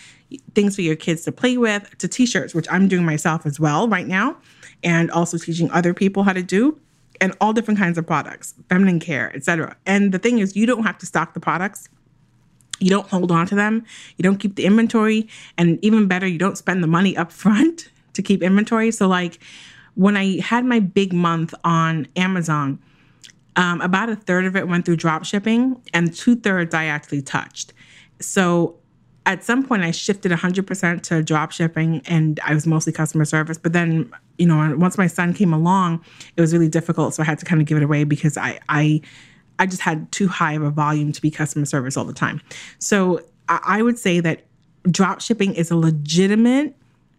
things 0.55 0.75
for 0.75 0.83
your 0.83 0.97
kids 0.97 1.25
to 1.25 1.33
play 1.33 1.57
with 1.57 1.97
to 1.99 2.09
t-shirts, 2.09 2.55
which 2.55 2.67
I'm 2.71 2.89
doing 2.89 3.05
myself 3.05 3.47
as 3.47 3.61
well 3.61 3.89
right 3.89 4.07
now, 4.07 4.37
and 4.83 5.11
also 5.11 5.39
teaching 5.39 5.71
other 5.71 5.95
people 5.95 6.23
how 6.23 6.33
to 6.33 6.43
do 6.43 6.79
and 7.21 7.35
all 7.41 7.53
different 7.53 7.79
kinds 7.79 7.97
of 7.97 8.07
products, 8.07 8.55
feminine 8.69 8.99
care, 8.99 9.35
etc. 9.35 9.77
And 9.87 10.13
the 10.13 10.19
thing 10.19 10.39
is, 10.39 10.57
you 10.57 10.67
don't 10.67 10.83
have 10.83 10.99
to 10.99 11.07
stock 11.07 11.35
the 11.35 11.41
products. 11.41 11.89
You 12.81 12.91
don't 12.91 13.09
hold 13.09 13.31
on 13.31 13.47
to 13.47 13.55
them. 13.55 13.85
You 14.17 14.25
don't 14.25 14.39
keep 14.39 14.57
the 14.57 14.65
inventory. 14.65 15.29
And 15.57 15.79
even 15.83 16.09
better 16.09 16.27
you 16.27 16.39
don't 16.39 16.59
spend 16.59 16.83
the 16.83 16.89
money 16.89 17.17
up 17.17 17.31
front 17.31 17.91
to 18.15 18.23
keep 18.23 18.43
inventory. 18.43 18.91
So 18.91 19.07
like 19.07 19.39
when 19.95 20.17
i 20.17 20.41
had 20.41 20.65
my 20.65 20.81
big 20.81 21.13
month 21.13 21.55
on 21.65 22.07
amazon 22.17 22.79
um, 23.57 23.81
about 23.81 24.09
a 24.09 24.17
third 24.17 24.45
of 24.45 24.57
it 24.57 24.69
went 24.69 24.85
through 24.85 24.97
drop 24.97 25.25
shipping 25.25 25.81
and 25.93 26.15
two 26.15 26.37
thirds 26.37 26.75
i 26.75 26.85
actually 26.85 27.23
touched 27.23 27.73
so 28.21 28.77
at 29.27 29.43
some 29.43 29.65
point 29.65 29.83
i 29.83 29.91
shifted 29.91 30.33
100% 30.33 31.03
to 31.03 31.23
drop 31.23 31.53
shipping 31.53 32.03
and 32.07 32.41
i 32.45 32.55
was 32.55 32.67
mostly 32.67 32.93
customer 32.93 33.25
service 33.25 33.59
but 33.59 33.73
then 33.73 34.11
you 34.39 34.47
know 34.47 34.75
once 34.77 34.99
my 34.99 35.07
son 35.07 35.33
came 35.33 35.53
along 35.53 36.05
it 36.37 36.41
was 36.41 36.53
really 36.53 36.69
difficult 36.69 37.15
so 37.15 37.23
i 37.23 37.27
had 37.27 37.39
to 37.39 37.45
kind 37.45 37.61
of 37.61 37.67
give 37.67 37.79
it 37.79 37.85
away 37.85 38.05
because 38.05 38.37
i 38.37 38.59
i 38.69 39.01
I 39.59 39.67
just 39.67 39.83
had 39.83 40.11
too 40.13 40.29
high 40.29 40.55
of 40.55 40.63
a 40.63 40.71
volume 40.71 41.13
to 41.13 41.23
be 41.23 41.31
customer 41.31 41.65
service 41.65 41.97
all 41.97 42.05
the 42.05 42.13
time. 42.13 42.41
So 42.79 43.21
I 43.49 43.83
would 43.83 43.99
say 43.99 44.21
that 44.21 44.45
drop 44.91 45.21
shipping 45.21 45.55
is 45.55 45.71
a 45.71 45.77
legitimate, 45.77 46.75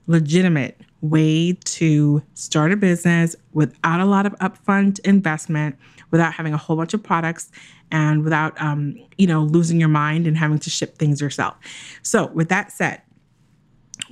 legitimate 0.07 0.79
way 1.09 1.53
to 1.53 2.21
start 2.33 2.71
a 2.71 2.77
business 2.77 3.35
without 3.53 3.99
a 3.99 4.05
lot 4.05 4.25
of 4.25 4.33
upfront 4.33 4.99
investment, 4.99 5.75
without 6.11 6.33
having 6.33 6.53
a 6.53 6.57
whole 6.57 6.75
bunch 6.75 6.93
of 6.93 7.03
products, 7.03 7.51
and 7.91 8.23
without 8.23 8.59
um, 8.61 8.99
you 9.17 9.27
know 9.27 9.43
losing 9.43 9.79
your 9.79 9.89
mind 9.89 10.27
and 10.27 10.37
having 10.37 10.59
to 10.59 10.69
ship 10.69 10.97
things 10.97 11.21
yourself. 11.21 11.55
So 12.01 12.27
with 12.27 12.49
that 12.49 12.71
said, 12.71 13.01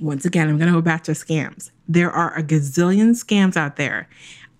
once 0.00 0.24
again, 0.24 0.48
I'm 0.48 0.58
going 0.58 0.72
to 0.72 0.76
go 0.76 0.82
back 0.82 1.04
to 1.04 1.12
scams. 1.12 1.70
There 1.88 2.10
are 2.10 2.36
a 2.36 2.42
gazillion 2.42 3.10
scams 3.10 3.56
out 3.56 3.76
there, 3.76 4.08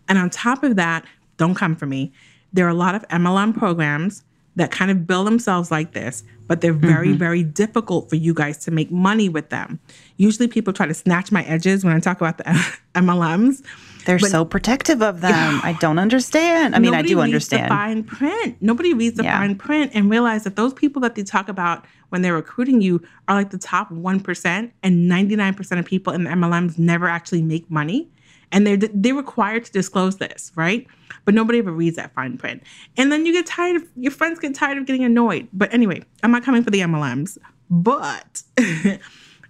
and 0.08 0.18
on 0.18 0.30
top 0.30 0.62
of 0.62 0.76
that, 0.76 1.04
don't 1.36 1.54
come 1.54 1.76
for 1.76 1.86
me 1.86 2.12
there 2.54 2.64
are 2.64 2.70
a 2.70 2.74
lot 2.74 2.94
of 2.94 3.06
MLM 3.08 3.54
programs 3.54 4.22
that 4.56 4.70
kind 4.70 4.90
of 4.90 5.06
bill 5.06 5.24
themselves 5.24 5.70
like 5.70 5.92
this, 5.92 6.22
but 6.46 6.60
they're 6.60 6.72
very, 6.72 7.08
mm-hmm. 7.08 7.18
very 7.18 7.42
difficult 7.42 8.08
for 8.08 8.16
you 8.16 8.34
guys 8.34 8.58
to 8.58 8.70
make 8.70 8.90
money 8.90 9.28
with 9.28 9.50
them. 9.50 9.80
Usually 10.16 10.46
people 10.46 10.72
try 10.72 10.86
to 10.86 10.94
snatch 10.94 11.32
my 11.32 11.42
edges 11.44 11.84
when 11.84 11.94
I 11.94 12.00
talk 12.00 12.18
about 12.20 12.38
the 12.38 12.44
MLMs. 12.94 13.64
They're 14.04 14.18
but, 14.18 14.30
so 14.30 14.44
protective 14.44 15.02
of 15.02 15.22
them. 15.22 15.60
I 15.64 15.76
don't 15.80 15.98
understand. 15.98 16.76
I 16.76 16.78
mean, 16.78 16.94
I 16.94 17.02
do 17.02 17.20
understand. 17.20 17.64
the 17.64 17.68
fine 17.68 18.04
print. 18.04 18.56
Nobody 18.60 18.92
reads 18.92 19.16
the 19.16 19.24
yeah. 19.24 19.38
fine 19.38 19.56
print 19.56 19.92
and 19.94 20.10
realize 20.10 20.44
that 20.44 20.56
those 20.56 20.74
people 20.74 21.00
that 21.02 21.14
they 21.14 21.22
talk 21.22 21.48
about 21.48 21.86
when 22.10 22.20
they're 22.22 22.34
recruiting 22.34 22.82
you 22.82 23.02
are 23.26 23.34
like 23.34 23.50
the 23.50 23.58
top 23.58 23.90
1% 23.90 24.72
and 24.82 25.10
99% 25.10 25.78
of 25.78 25.84
people 25.86 26.12
in 26.12 26.24
the 26.24 26.30
MLMs 26.30 26.78
never 26.78 27.08
actually 27.08 27.42
make 27.42 27.70
money 27.70 28.10
and 28.54 28.66
they're 28.66 28.76
they're 28.76 29.14
required 29.14 29.64
to 29.66 29.72
disclose 29.72 30.16
this, 30.16 30.52
right? 30.54 30.86
But 31.24 31.34
nobody 31.34 31.58
ever 31.58 31.72
reads 31.72 31.96
that 31.96 32.14
fine 32.14 32.38
print, 32.38 32.62
and 32.96 33.12
then 33.12 33.26
you 33.26 33.32
get 33.32 33.44
tired 33.44 33.76
of 33.76 33.82
your 33.96 34.12
friends 34.12 34.38
get 34.38 34.54
tired 34.54 34.78
of 34.78 34.86
getting 34.86 35.04
annoyed. 35.04 35.48
But 35.52 35.74
anyway, 35.74 36.02
I'm 36.22 36.30
not 36.30 36.44
coming 36.44 36.62
for 36.62 36.70
the 36.70 36.80
MLMs, 36.80 37.36
but 37.68 38.42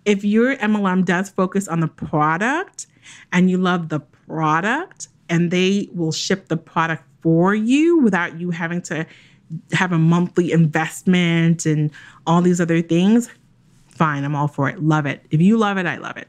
if 0.05 0.25
your 0.25 0.57
MLM 0.57 1.05
does 1.05 1.29
focus 1.29 1.69
on 1.69 1.81
the 1.81 1.89
product 1.89 2.87
and 3.31 3.51
you 3.51 3.59
love 3.59 3.91
the 3.91 4.01
product 4.01 5.09
and 5.29 5.51
they 5.51 5.89
will 5.93 6.13
ship 6.13 6.49
the 6.49 6.57
product 6.57 7.05
for 7.21 7.55
you 7.55 7.99
without 7.99 8.41
you 8.41 8.51
having 8.51 8.81
to 8.83 9.07
have 9.73 9.93
a 9.93 9.99
monthly 9.99 10.51
investment 10.51 11.67
and 11.67 11.91
all 12.27 12.41
these 12.41 12.61
other 12.61 12.81
things, 12.81 13.31
fine, 13.89 14.25
I'm 14.25 14.35
all 14.35 14.49
for 14.49 14.69
it. 14.69 14.83
Love 14.83 15.05
it. 15.05 15.25
If 15.31 15.43
you 15.43 15.59
love 15.59 15.77
it, 15.77 15.87
I 15.87 15.97
love 15.97 16.17
it. 16.17 16.29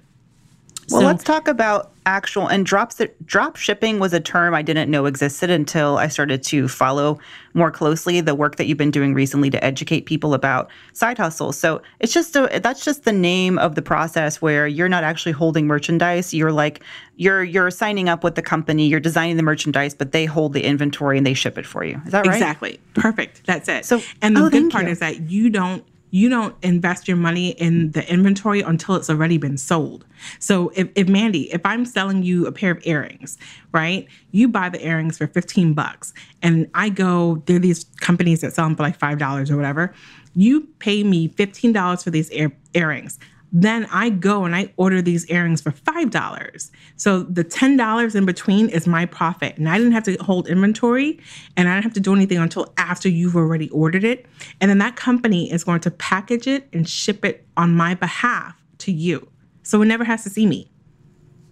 Well, 0.89 1.01
so, 1.01 1.07
let's 1.07 1.23
talk 1.23 1.47
about 1.47 1.91
actual 2.05 2.47
and 2.47 2.65
drop 2.65 2.93
drop 3.25 3.55
shipping 3.55 3.99
was 3.99 4.13
a 4.13 4.19
term 4.19 4.53
I 4.53 4.61
didn't 4.61 4.91
know 4.91 5.05
existed 5.05 5.49
until 5.49 5.97
I 5.97 6.07
started 6.07 6.43
to 6.43 6.67
follow 6.67 7.19
more 7.55 7.71
closely 7.71 8.21
the 8.21 8.35
work 8.35 8.57
that 8.57 8.67
you've 8.67 8.77
been 8.77 8.91
doing 8.91 9.13
recently 9.15 9.49
to 9.49 9.63
educate 9.63 10.05
people 10.05 10.35
about 10.35 10.69
side 10.93 11.17
hustles. 11.17 11.57
So 11.57 11.81
it's 11.99 12.13
just 12.13 12.35
a, 12.35 12.59
that's 12.61 12.85
just 12.85 13.03
the 13.03 13.11
name 13.11 13.57
of 13.57 13.73
the 13.73 13.81
process 13.81 14.41
where 14.41 14.67
you're 14.67 14.89
not 14.89 15.03
actually 15.03 15.31
holding 15.31 15.65
merchandise. 15.65 16.33
You're 16.33 16.51
like 16.51 16.81
you're 17.15 17.43
you're 17.43 17.71
signing 17.71 18.07
up 18.07 18.23
with 18.23 18.35
the 18.35 18.43
company, 18.43 18.87
you're 18.87 18.99
designing 18.99 19.37
the 19.37 19.43
merchandise, 19.43 19.95
but 19.95 20.11
they 20.11 20.25
hold 20.25 20.53
the 20.53 20.63
inventory 20.63 21.17
and 21.17 21.25
they 21.25 21.33
ship 21.33 21.57
it 21.57 21.65
for 21.65 21.83
you. 21.83 21.99
Is 22.05 22.11
that 22.11 22.27
right? 22.27 22.35
Exactly. 22.35 22.79
Perfect. 22.93 23.45
That's 23.45 23.67
it. 23.67 23.85
So 23.85 24.01
and 24.21 24.37
the 24.37 24.45
oh, 24.45 24.49
good 24.49 24.71
part 24.71 24.85
you. 24.85 24.91
is 24.91 24.99
that 24.99 25.21
you 25.21 25.49
don't 25.49 25.83
you 26.15 26.29
don't 26.29 26.55
invest 26.61 27.09
your 27.09 27.17
money 27.17 27.49
in 27.49 27.91
the 27.91 28.09
inventory 28.09 28.61
until 28.61 28.95
it's 28.95 29.09
already 29.09 29.37
been 29.37 29.57
sold. 29.57 30.05
So 30.39 30.71
if, 30.73 30.87
if 30.95 31.09
Mandy, 31.09 31.51
if 31.51 31.59
I'm 31.65 31.83
selling 31.83 32.23
you 32.23 32.47
a 32.47 32.53
pair 32.53 32.71
of 32.71 32.79
earrings, 32.87 33.37
right? 33.73 34.07
You 34.31 34.47
buy 34.47 34.69
the 34.69 34.81
earrings 34.87 35.17
for 35.17 35.27
15 35.27 35.73
bucks 35.73 36.13
and 36.41 36.69
I 36.73 36.87
go, 36.87 37.43
there 37.47 37.57
are 37.57 37.59
these 37.59 37.83
companies 37.99 38.39
that 38.39 38.53
sell 38.53 38.63
them 38.63 38.77
for 38.77 38.83
like 38.83 38.97
$5 38.97 39.51
or 39.51 39.57
whatever. 39.57 39.93
You 40.35 40.61
pay 40.79 41.03
me 41.03 41.27
$15 41.27 42.01
for 42.05 42.11
these 42.11 42.31
ear- 42.31 42.55
earrings. 42.73 43.19
Then 43.51 43.87
I 43.91 44.09
go 44.09 44.43
and 44.43 44.55
I 44.55 44.73
order 44.75 45.01
these 45.01 45.25
earrings 45.27 45.61
for 45.61 45.71
$5. 45.71 46.71
So 46.97 47.23
the 47.23 47.43
$10 47.43 48.15
in 48.15 48.25
between 48.25 48.69
is 48.69 48.87
my 48.87 49.05
profit. 49.05 49.57
And 49.57 49.69
I 49.69 49.77
didn't 49.77 49.93
have 49.93 50.03
to 50.03 50.15
hold 50.15 50.47
inventory 50.47 51.19
and 51.55 51.69
I 51.69 51.73
don't 51.73 51.83
have 51.83 51.93
to 51.93 51.99
do 51.99 52.13
anything 52.13 52.37
until 52.37 52.73
after 52.77 53.07
you've 53.07 53.35
already 53.35 53.69
ordered 53.69 54.03
it. 54.03 54.25
And 54.59 54.69
then 54.69 54.79
that 54.79 54.95
company 54.95 55.51
is 55.51 55.63
going 55.63 55.79
to 55.81 55.91
package 55.91 56.47
it 56.47 56.67
and 56.73 56.87
ship 56.87 57.23
it 57.23 57.47
on 57.55 57.75
my 57.75 57.93
behalf 57.93 58.55
to 58.79 58.91
you. 58.91 59.27
So 59.63 59.81
it 59.81 59.85
never 59.85 60.03
has 60.03 60.23
to 60.23 60.29
see 60.29 60.45
me. 60.45 60.69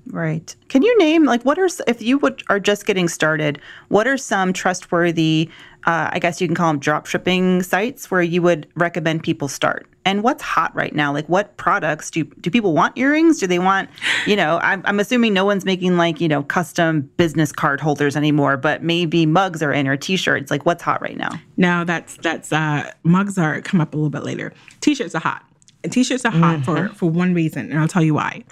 Right. 0.08 0.54
Can 0.68 0.84
you 0.84 0.98
name 0.98 1.24
like 1.24 1.44
what 1.44 1.58
are 1.58 1.70
if 1.88 2.02
you 2.02 2.18
would 2.18 2.44
are 2.50 2.60
just 2.60 2.86
getting 2.86 3.08
started? 3.08 3.62
What 3.88 4.08
are 4.08 4.18
some 4.18 4.52
trustworthy, 4.52 5.50
uh, 5.86 6.10
I 6.12 6.20
guess 6.20 6.42
you 6.42 6.48
can 6.48 6.56
call 6.56 6.68
them 6.68 6.80
drop 6.80 7.06
shipping 7.06 7.64
sites 7.64 8.12
where 8.12 8.22
you 8.22 8.42
would 8.42 8.68
recommend 8.76 9.24
people 9.24 9.48
start? 9.48 9.88
And 10.06 10.22
what's 10.22 10.44
hot 10.44 10.76
right 10.76 10.94
now? 10.94 11.14
Like 11.14 11.28
what 11.28 11.56
products 11.58 12.12
do 12.12 12.26
do 12.26 12.52
people 12.52 12.74
want 12.74 12.98
earrings? 12.98 13.40
Do 13.40 13.48
they 13.48 13.60
want 13.60 13.90
you 14.28 14.36
know? 14.36 14.60
I'm, 14.62 14.82
I'm 14.86 15.00
assuming 15.00 15.34
no 15.34 15.46
one's 15.46 15.66
making 15.66 15.98
like 15.98 16.20
you 16.20 16.28
know 16.28 16.44
custom 16.44 17.10
business 17.18 17.52
card 17.52 17.80
holders 17.80 18.16
anymore, 18.16 18.58
but 18.58 18.84
maybe 18.84 19.26
mugs 19.26 19.64
are 19.64 19.72
in 19.72 19.88
or 19.88 19.96
T-shirts. 19.96 20.52
Like 20.52 20.66
what's 20.66 20.84
hot 20.84 21.02
right 21.02 21.18
now? 21.18 21.32
No, 21.58 21.86
that's 21.86 22.18
that's 22.18 22.52
uh, 22.52 22.92
mugs 23.04 23.38
are 23.38 23.62
come 23.62 23.80
up 23.80 23.94
a 23.94 23.98
little 23.98 24.10
bit 24.10 24.24
later. 24.24 24.54
T-shirts 24.82 25.16
are 25.16 25.22
hot. 25.22 25.44
And 25.84 25.92
t-shirts 25.92 26.24
are 26.24 26.32
hot 26.32 26.60
mm-hmm. 26.60 26.90
for 26.90 26.94
for 26.96 27.10
one 27.10 27.34
reason, 27.34 27.70
and 27.70 27.78
I'll 27.78 27.90
tell 27.90 28.04
you 28.04 28.14
why 28.14 28.44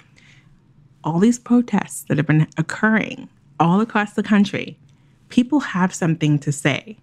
all 1.04 1.18
these 1.18 1.38
protests 1.38 2.04
that 2.04 2.16
have 2.16 2.26
been 2.26 2.46
occurring 2.56 3.28
all 3.58 3.80
across 3.80 4.14
the 4.14 4.22
country, 4.22 4.78
people 5.28 5.60
have 5.60 5.94
something 5.94 6.38
to 6.40 6.52
say. 6.52 6.98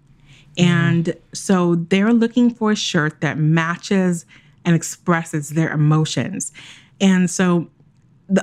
Mm. 0.60 0.64
And 0.64 1.16
so 1.34 1.76
they're 1.76 2.14
looking 2.14 2.54
for 2.54 2.72
a 2.72 2.76
shirt 2.76 3.22
that 3.22 3.38
matches 3.38 4.26
and 4.66 4.76
expresses 4.76 5.50
their 5.50 5.72
emotions. 5.72 6.52
And 7.02 7.30
so 7.30 7.70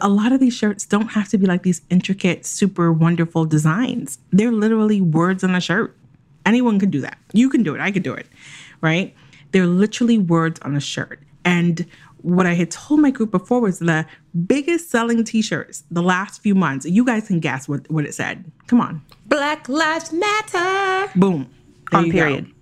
a 0.00 0.08
lot 0.08 0.32
of 0.32 0.40
these 0.40 0.54
shirts 0.54 0.84
don't 0.86 1.08
have 1.08 1.28
to 1.28 1.38
be 1.38 1.46
like 1.46 1.62
these 1.62 1.82
intricate, 1.90 2.44
super 2.44 2.92
wonderful 2.92 3.44
designs. 3.44 4.18
They're 4.32 4.52
literally 4.52 5.00
words 5.00 5.44
on 5.44 5.54
a 5.54 5.60
shirt. 5.60 5.96
Anyone 6.44 6.80
can 6.80 6.90
do 6.90 7.00
that. 7.02 7.18
You 7.32 7.50
can 7.50 7.62
do 7.62 7.74
it. 7.74 7.80
I 7.80 7.90
could 7.90 8.02
do 8.02 8.14
it. 8.14 8.26
Right? 8.80 9.14
They're 9.52 9.66
literally 9.66 10.18
words 10.18 10.58
on 10.62 10.74
a 10.74 10.80
shirt. 10.80 11.20
And 11.44 11.86
what 12.22 12.46
I 12.46 12.54
had 12.54 12.72
told 12.72 13.00
my 13.00 13.10
group 13.12 13.30
before 13.30 13.60
was 13.60 13.78
the 13.78 14.04
biggest 14.46 14.90
selling 14.90 15.22
t-shirts 15.22 15.84
the 15.90 16.02
last 16.02 16.42
few 16.42 16.54
months. 16.54 16.84
You 16.84 17.04
guys 17.04 17.28
can 17.28 17.38
guess 17.38 17.68
what, 17.68 17.88
what 17.90 18.04
it 18.04 18.14
said. 18.14 18.50
Come 18.66 18.80
on. 18.80 19.02
Black 19.26 19.68
Lives 19.68 20.12
Matter. 20.12 21.12
Boom. 21.14 21.48
On 21.92 22.10
period. 22.10 22.46
Go. 22.46 22.52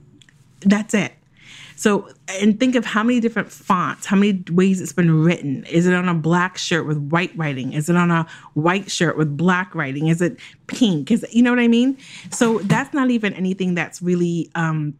That's 0.66 0.94
it. 0.94 1.12
So, 1.76 2.08
and 2.40 2.58
think 2.58 2.76
of 2.76 2.84
how 2.84 3.02
many 3.02 3.20
different 3.20 3.50
fonts, 3.50 4.06
how 4.06 4.16
many 4.16 4.44
ways 4.50 4.80
it's 4.80 4.92
been 4.92 5.22
written. 5.22 5.64
Is 5.64 5.86
it 5.86 5.94
on 5.94 6.08
a 6.08 6.14
black 6.14 6.56
shirt 6.56 6.86
with 6.86 6.98
white 6.98 7.36
writing? 7.36 7.72
Is 7.72 7.88
it 7.88 7.96
on 7.96 8.10
a 8.10 8.26
white 8.54 8.90
shirt 8.90 9.18
with 9.18 9.36
black 9.36 9.74
writing? 9.74 10.06
Is 10.06 10.22
it 10.22 10.38
pink? 10.68 11.10
Is 11.10 11.24
it, 11.24 11.34
you 11.34 11.42
know 11.42 11.50
what 11.50 11.58
I 11.58 11.68
mean? 11.68 11.98
So 12.30 12.58
that's 12.60 12.94
not 12.94 13.10
even 13.10 13.34
anything 13.34 13.74
that's 13.74 14.00
really 14.00 14.50
um, 14.54 14.94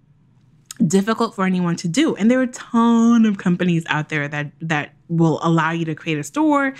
difficult 0.86 1.34
for 1.34 1.44
anyone 1.44 1.76
to 1.76 1.88
do. 1.88 2.16
And 2.16 2.30
there 2.30 2.40
are 2.40 2.44
a 2.44 2.48
ton 2.48 3.24
of 3.24 3.38
companies 3.38 3.84
out 3.88 4.08
there 4.08 4.26
that 4.28 4.50
that 4.60 4.94
will 5.08 5.38
allow 5.42 5.70
you 5.70 5.84
to 5.84 5.94
create 5.94 6.18
a 6.18 6.24
store 6.24 6.74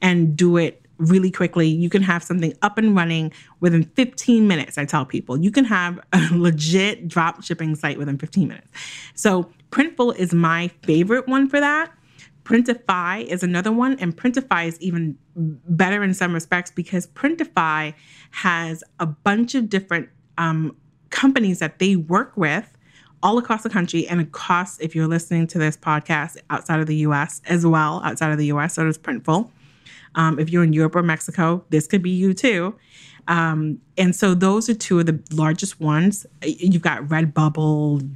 and 0.00 0.36
do 0.36 0.56
it 0.58 0.79
really 1.00 1.30
quickly. 1.30 1.66
You 1.66 1.90
can 1.90 2.02
have 2.02 2.22
something 2.22 2.54
up 2.62 2.78
and 2.78 2.94
running 2.94 3.32
within 3.60 3.84
15 3.84 4.46
minutes. 4.46 4.78
I 4.78 4.84
tell 4.84 5.04
people 5.04 5.38
you 5.38 5.50
can 5.50 5.64
have 5.64 5.98
a 6.12 6.28
legit 6.32 7.08
drop 7.08 7.42
shipping 7.42 7.74
site 7.74 7.98
within 7.98 8.18
15 8.18 8.46
minutes. 8.46 8.68
So 9.14 9.50
Printful 9.70 10.16
is 10.16 10.34
my 10.34 10.68
favorite 10.82 11.26
one 11.26 11.48
for 11.48 11.58
that. 11.60 11.92
Printify 12.44 13.24
is 13.26 13.42
another 13.42 13.70
one, 13.70 13.96
and 14.00 14.16
Printify 14.16 14.66
is 14.66 14.80
even 14.80 15.16
better 15.36 16.02
in 16.02 16.14
some 16.14 16.34
respects 16.34 16.70
because 16.70 17.06
Printify 17.08 17.94
has 18.32 18.82
a 18.98 19.06
bunch 19.06 19.54
of 19.54 19.68
different 19.68 20.08
um, 20.36 20.76
companies 21.10 21.60
that 21.60 21.78
they 21.78 21.96
work 21.96 22.36
with 22.36 22.76
all 23.22 23.38
across 23.38 23.62
the 23.62 23.70
country 23.70 24.06
and 24.08 24.20
across, 24.20 24.78
if 24.80 24.94
you're 24.94 25.06
listening 25.06 25.46
to 25.48 25.58
this 25.58 25.76
podcast 25.76 26.38
outside 26.48 26.80
of 26.80 26.86
the 26.86 26.96
US 26.96 27.40
as 27.46 27.66
well, 27.66 28.00
outside 28.04 28.32
of 28.32 28.38
the 28.38 28.46
US, 28.46 28.74
so 28.74 28.84
does 28.84 28.98
Printful. 28.98 29.50
Um, 30.14 30.38
if 30.38 30.50
you're 30.50 30.64
in 30.64 30.72
Europe 30.72 30.96
or 30.96 31.02
Mexico, 31.02 31.64
this 31.70 31.86
could 31.86 32.02
be 32.02 32.10
you 32.10 32.34
too. 32.34 32.74
Um, 33.28 33.80
and 33.96 34.14
so 34.14 34.34
those 34.34 34.68
are 34.68 34.74
two 34.74 34.98
of 34.98 35.06
the 35.06 35.22
largest 35.32 35.80
ones. 35.80 36.26
You've 36.42 36.82
got 36.82 37.02
Redbubble, 37.04 38.08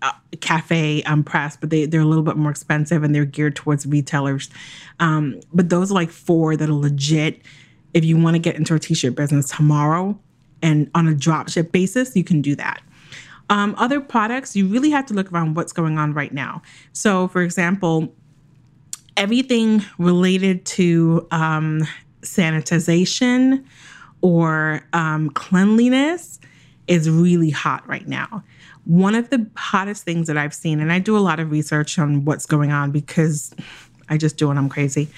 uh, 0.00 0.12
Cafe 0.40 1.02
um, 1.02 1.22
Press, 1.22 1.56
but 1.56 1.70
they, 1.70 1.86
they're 1.86 2.00
a 2.00 2.06
little 2.06 2.24
bit 2.24 2.36
more 2.36 2.50
expensive 2.50 3.02
and 3.02 3.14
they're 3.14 3.24
geared 3.24 3.54
towards 3.54 3.86
retailers. 3.86 4.48
Um, 4.98 5.40
but 5.52 5.68
those 5.68 5.90
are 5.90 5.94
like 5.94 6.10
four 6.10 6.56
that 6.56 6.68
are 6.68 6.74
legit. 6.74 7.42
If 7.92 8.04
you 8.04 8.16
want 8.16 8.34
to 8.34 8.38
get 8.38 8.56
into 8.56 8.74
a 8.74 8.78
t 8.78 8.94
shirt 8.94 9.14
business 9.14 9.50
tomorrow 9.50 10.18
and 10.62 10.90
on 10.94 11.06
a 11.06 11.12
dropship 11.12 11.70
basis, 11.72 12.16
you 12.16 12.24
can 12.24 12.40
do 12.40 12.56
that. 12.56 12.82
Um, 13.50 13.74
other 13.76 14.00
products, 14.00 14.56
you 14.56 14.66
really 14.66 14.90
have 14.90 15.04
to 15.06 15.14
look 15.14 15.30
around 15.30 15.56
what's 15.56 15.72
going 15.72 15.98
on 15.98 16.14
right 16.14 16.32
now. 16.32 16.62
So, 16.92 17.28
for 17.28 17.42
example, 17.42 18.14
everything 19.16 19.84
related 19.98 20.64
to 20.64 21.26
um, 21.30 21.82
sanitization 22.22 23.64
or 24.20 24.86
um, 24.92 25.30
cleanliness 25.30 26.40
is 26.88 27.08
really 27.08 27.50
hot 27.50 27.86
right 27.88 28.06
now. 28.06 28.42
One 28.84 29.14
of 29.14 29.30
the 29.30 29.46
hottest 29.56 30.04
things 30.04 30.26
that 30.26 30.36
I've 30.36 30.54
seen, 30.54 30.80
and 30.80 30.92
I 30.92 30.98
do 30.98 31.16
a 31.16 31.20
lot 31.20 31.38
of 31.40 31.50
research 31.50 31.98
on 31.98 32.24
what's 32.24 32.46
going 32.46 32.72
on 32.72 32.90
because 32.90 33.54
I 34.08 34.16
just 34.16 34.36
do 34.36 34.50
it, 34.50 34.56
I'm 34.56 34.68
crazy, 34.68 35.08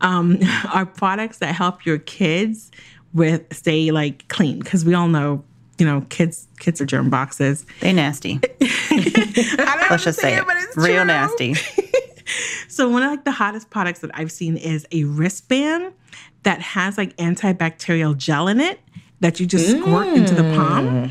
um, 0.00 0.38
are 0.72 0.86
products 0.86 1.38
that 1.38 1.54
help 1.54 1.84
your 1.84 1.98
kids 1.98 2.70
with 3.12 3.52
stay 3.54 3.90
like 3.90 4.28
clean 4.28 4.58
because 4.58 4.84
we 4.84 4.94
all 4.94 5.08
know 5.08 5.42
you 5.78 5.86
know, 5.86 6.04
kids 6.08 6.48
kids 6.58 6.80
are 6.80 6.86
germ 6.86 7.08
boxes. 7.08 7.64
They 7.80 7.92
nasty. 7.92 8.40
Let's 8.60 10.04
just 10.04 10.20
say 10.20 10.34
it, 10.36 10.44
it 10.46 10.76
real 10.76 10.96
true. 10.96 11.04
nasty. 11.04 11.54
so 12.68 12.88
one 12.88 13.02
of 13.02 13.10
like 13.10 13.24
the 13.24 13.32
hottest 13.32 13.70
products 13.70 14.00
that 14.00 14.10
I've 14.14 14.32
seen 14.32 14.56
is 14.56 14.86
a 14.92 15.04
wristband 15.04 15.92
that 16.42 16.60
has 16.60 16.98
like 16.98 17.16
antibacterial 17.16 18.16
gel 18.16 18.48
in 18.48 18.60
it 18.60 18.80
that 19.20 19.40
you 19.40 19.46
just 19.46 19.68
mm. 19.68 19.80
squirt 19.80 20.08
into 20.08 20.34
the 20.34 20.42
palm. 20.54 20.86
Mm. 20.86 21.10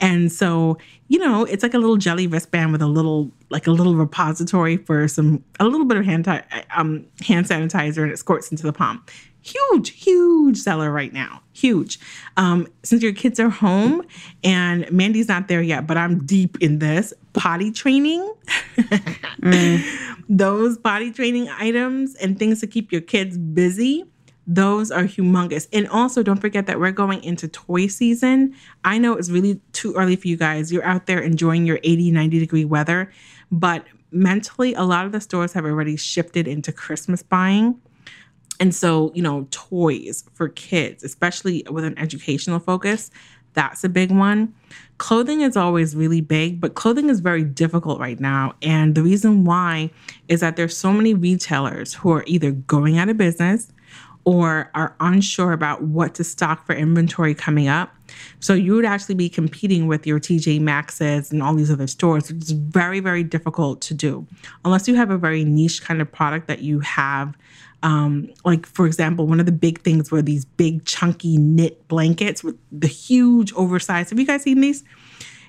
And 0.00 0.32
so, 0.32 0.78
you 1.08 1.18
know, 1.18 1.44
it's 1.44 1.62
like 1.62 1.74
a 1.74 1.78
little 1.78 1.96
jelly 1.96 2.26
wristband 2.26 2.72
with 2.72 2.82
a 2.82 2.86
little, 2.86 3.30
like 3.50 3.66
a 3.66 3.70
little 3.70 3.94
repository 3.94 4.76
for 4.76 5.08
some, 5.08 5.42
a 5.58 5.64
little 5.64 5.86
bit 5.86 5.96
of 5.96 6.04
hand, 6.04 6.28
um, 6.76 7.06
hand 7.26 7.46
sanitizer, 7.46 8.02
and 8.02 8.12
it 8.12 8.18
squirts 8.18 8.50
into 8.50 8.62
the 8.62 8.72
palm 8.72 9.02
huge, 9.48 9.90
huge 9.90 10.58
seller 10.58 10.90
right 10.90 11.12
now. 11.12 11.42
Huge. 11.52 11.98
Um, 12.36 12.68
since 12.82 13.02
your 13.02 13.12
kids 13.12 13.40
are 13.40 13.48
home 13.48 14.06
and 14.44 14.90
Mandy's 14.92 15.28
not 15.28 15.48
there 15.48 15.62
yet, 15.62 15.86
but 15.86 15.96
I'm 15.96 16.24
deep 16.24 16.58
in 16.60 16.78
this 16.78 17.12
potty 17.32 17.70
training. 17.72 18.32
mm. 18.76 20.24
Those 20.28 20.78
potty 20.78 21.10
training 21.10 21.48
items 21.48 22.14
and 22.16 22.38
things 22.38 22.60
to 22.60 22.66
keep 22.66 22.92
your 22.92 23.00
kids 23.00 23.38
busy. 23.38 24.04
Those 24.46 24.90
are 24.90 25.04
humongous. 25.04 25.68
And 25.72 25.86
also, 25.88 26.22
don't 26.22 26.40
forget 26.40 26.66
that 26.66 26.78
we're 26.78 26.92
going 26.92 27.22
into 27.22 27.48
toy 27.48 27.86
season. 27.86 28.54
I 28.84 28.98
know 28.98 29.14
it's 29.14 29.30
really 29.30 29.60
too 29.72 29.94
early 29.94 30.16
for 30.16 30.28
you 30.28 30.36
guys. 30.36 30.72
You're 30.72 30.84
out 30.84 31.06
there 31.06 31.20
enjoying 31.20 31.66
your 31.66 31.78
80, 31.82 32.10
90 32.12 32.38
degree 32.38 32.64
weather, 32.64 33.12
but 33.50 33.84
mentally, 34.10 34.74
a 34.74 34.82
lot 34.82 35.06
of 35.06 35.12
the 35.12 35.20
stores 35.20 35.52
have 35.52 35.64
already 35.64 35.96
shifted 35.96 36.48
into 36.48 36.72
Christmas 36.72 37.22
buying. 37.22 37.80
And 38.60 38.74
so, 38.74 39.12
you 39.14 39.22
know, 39.22 39.46
toys 39.50 40.24
for 40.34 40.48
kids, 40.48 41.04
especially 41.04 41.64
with 41.70 41.84
an 41.84 41.98
educational 41.98 42.58
focus, 42.58 43.10
that's 43.54 43.82
a 43.84 43.88
big 43.88 44.10
one. 44.10 44.54
Clothing 44.98 45.40
is 45.40 45.56
always 45.56 45.94
really 45.96 46.20
big, 46.20 46.60
but 46.60 46.74
clothing 46.74 47.08
is 47.08 47.20
very 47.20 47.44
difficult 47.44 48.00
right 48.00 48.18
now. 48.18 48.54
And 48.62 48.94
the 48.94 49.02
reason 49.02 49.44
why 49.44 49.90
is 50.28 50.40
that 50.40 50.56
there's 50.56 50.76
so 50.76 50.92
many 50.92 51.14
retailers 51.14 51.94
who 51.94 52.10
are 52.12 52.24
either 52.26 52.52
going 52.52 52.98
out 52.98 53.08
of 53.08 53.16
business 53.16 53.72
or 54.24 54.70
are 54.74 54.94
unsure 55.00 55.52
about 55.52 55.82
what 55.82 56.14
to 56.16 56.24
stock 56.24 56.66
for 56.66 56.74
inventory 56.74 57.34
coming 57.34 57.68
up. 57.68 57.94
So 58.40 58.54
you 58.54 58.74
would 58.74 58.84
actually 58.84 59.14
be 59.14 59.28
competing 59.28 59.86
with 59.86 60.06
your 60.06 60.20
TJ 60.20 60.60
Maxx's 60.60 61.30
and 61.30 61.42
all 61.42 61.54
these 61.54 61.70
other 61.70 61.86
stores. 61.86 62.30
It's 62.30 62.50
very, 62.50 63.00
very 63.00 63.22
difficult 63.22 63.80
to 63.82 63.94
do 63.94 64.26
unless 64.64 64.88
you 64.88 64.94
have 64.94 65.10
a 65.10 65.18
very 65.18 65.44
niche 65.44 65.82
kind 65.82 66.00
of 66.00 66.10
product 66.10 66.48
that 66.48 66.60
you 66.60 66.80
have 66.80 67.36
um, 67.82 68.30
like 68.44 68.66
for 68.66 68.86
example, 68.86 69.26
one 69.26 69.40
of 69.40 69.46
the 69.46 69.52
big 69.52 69.80
things 69.82 70.10
were 70.10 70.22
these 70.22 70.44
big 70.44 70.84
chunky 70.84 71.36
knit 71.36 71.86
blankets 71.88 72.42
with 72.42 72.56
the 72.72 72.88
huge 72.88 73.52
oversized. 73.52 74.10
Have 74.10 74.18
you 74.18 74.26
guys 74.26 74.42
seen 74.42 74.60
these? 74.60 74.82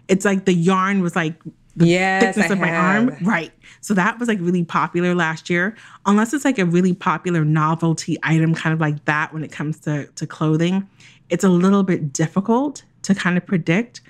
It's 0.07 0.26
like 0.26 0.45
the 0.45 0.53
yarn 0.53 1.01
was 1.01 1.16
like 1.16 1.36
the 1.76 1.88
yes, 1.88 2.24
thickness 2.24 2.51
I 2.51 2.53
of 2.53 2.60
my 2.60 2.68
have. 2.68 3.10
arm. 3.10 3.18
Right. 3.22 3.51
So 3.82 3.93
that 3.93 4.20
was 4.20 4.28
like 4.28 4.39
really 4.41 4.64
popular 4.64 5.16
last 5.16 5.49
year. 5.49 5.76
Unless 6.05 6.34
it's 6.34 6.45
like 6.45 6.60
a 6.60 6.66
really 6.66 6.93
popular 6.93 7.45
novelty 7.45 8.18
item, 8.22 8.53
kind 8.53 8.74
of 8.74 8.82
like 8.82 9.05
that 9.05 9.34
when 9.34 9.43
it 9.43 9.51
comes 9.51 9.80
to, 9.82 10.07
to 10.07 10.28
clothing, 10.28 10.88
it's 11.30 11.43
a 11.43 11.49
little 11.49 11.84
bit 11.84 12.11
difficult 12.11 12.84
to 13.03 13.15
kind 13.15 13.38
of 13.38 13.45
predict. 13.45 14.01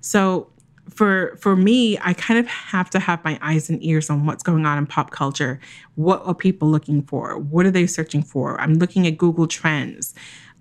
So 0.00 0.50
for 0.88 1.36
for 1.40 1.54
me, 1.56 1.98
I 2.00 2.14
kind 2.14 2.40
of 2.40 2.46
have 2.46 2.90
to 2.90 2.98
have 2.98 3.22
my 3.24 3.38
eyes 3.42 3.68
and 3.68 3.82
ears 3.84 4.10
on 4.10 4.26
what's 4.26 4.42
going 4.42 4.66
on 4.66 4.78
in 4.78 4.86
pop 4.86 5.10
culture. 5.10 5.60
What 5.96 6.22
are 6.24 6.34
people 6.34 6.68
looking 6.68 7.02
for? 7.02 7.38
What 7.38 7.66
are 7.66 7.70
they 7.70 7.86
searching 7.86 8.22
for? 8.22 8.60
I'm 8.60 8.74
looking 8.74 9.06
at 9.06 9.18
Google 9.18 9.46
Trends 9.46 10.14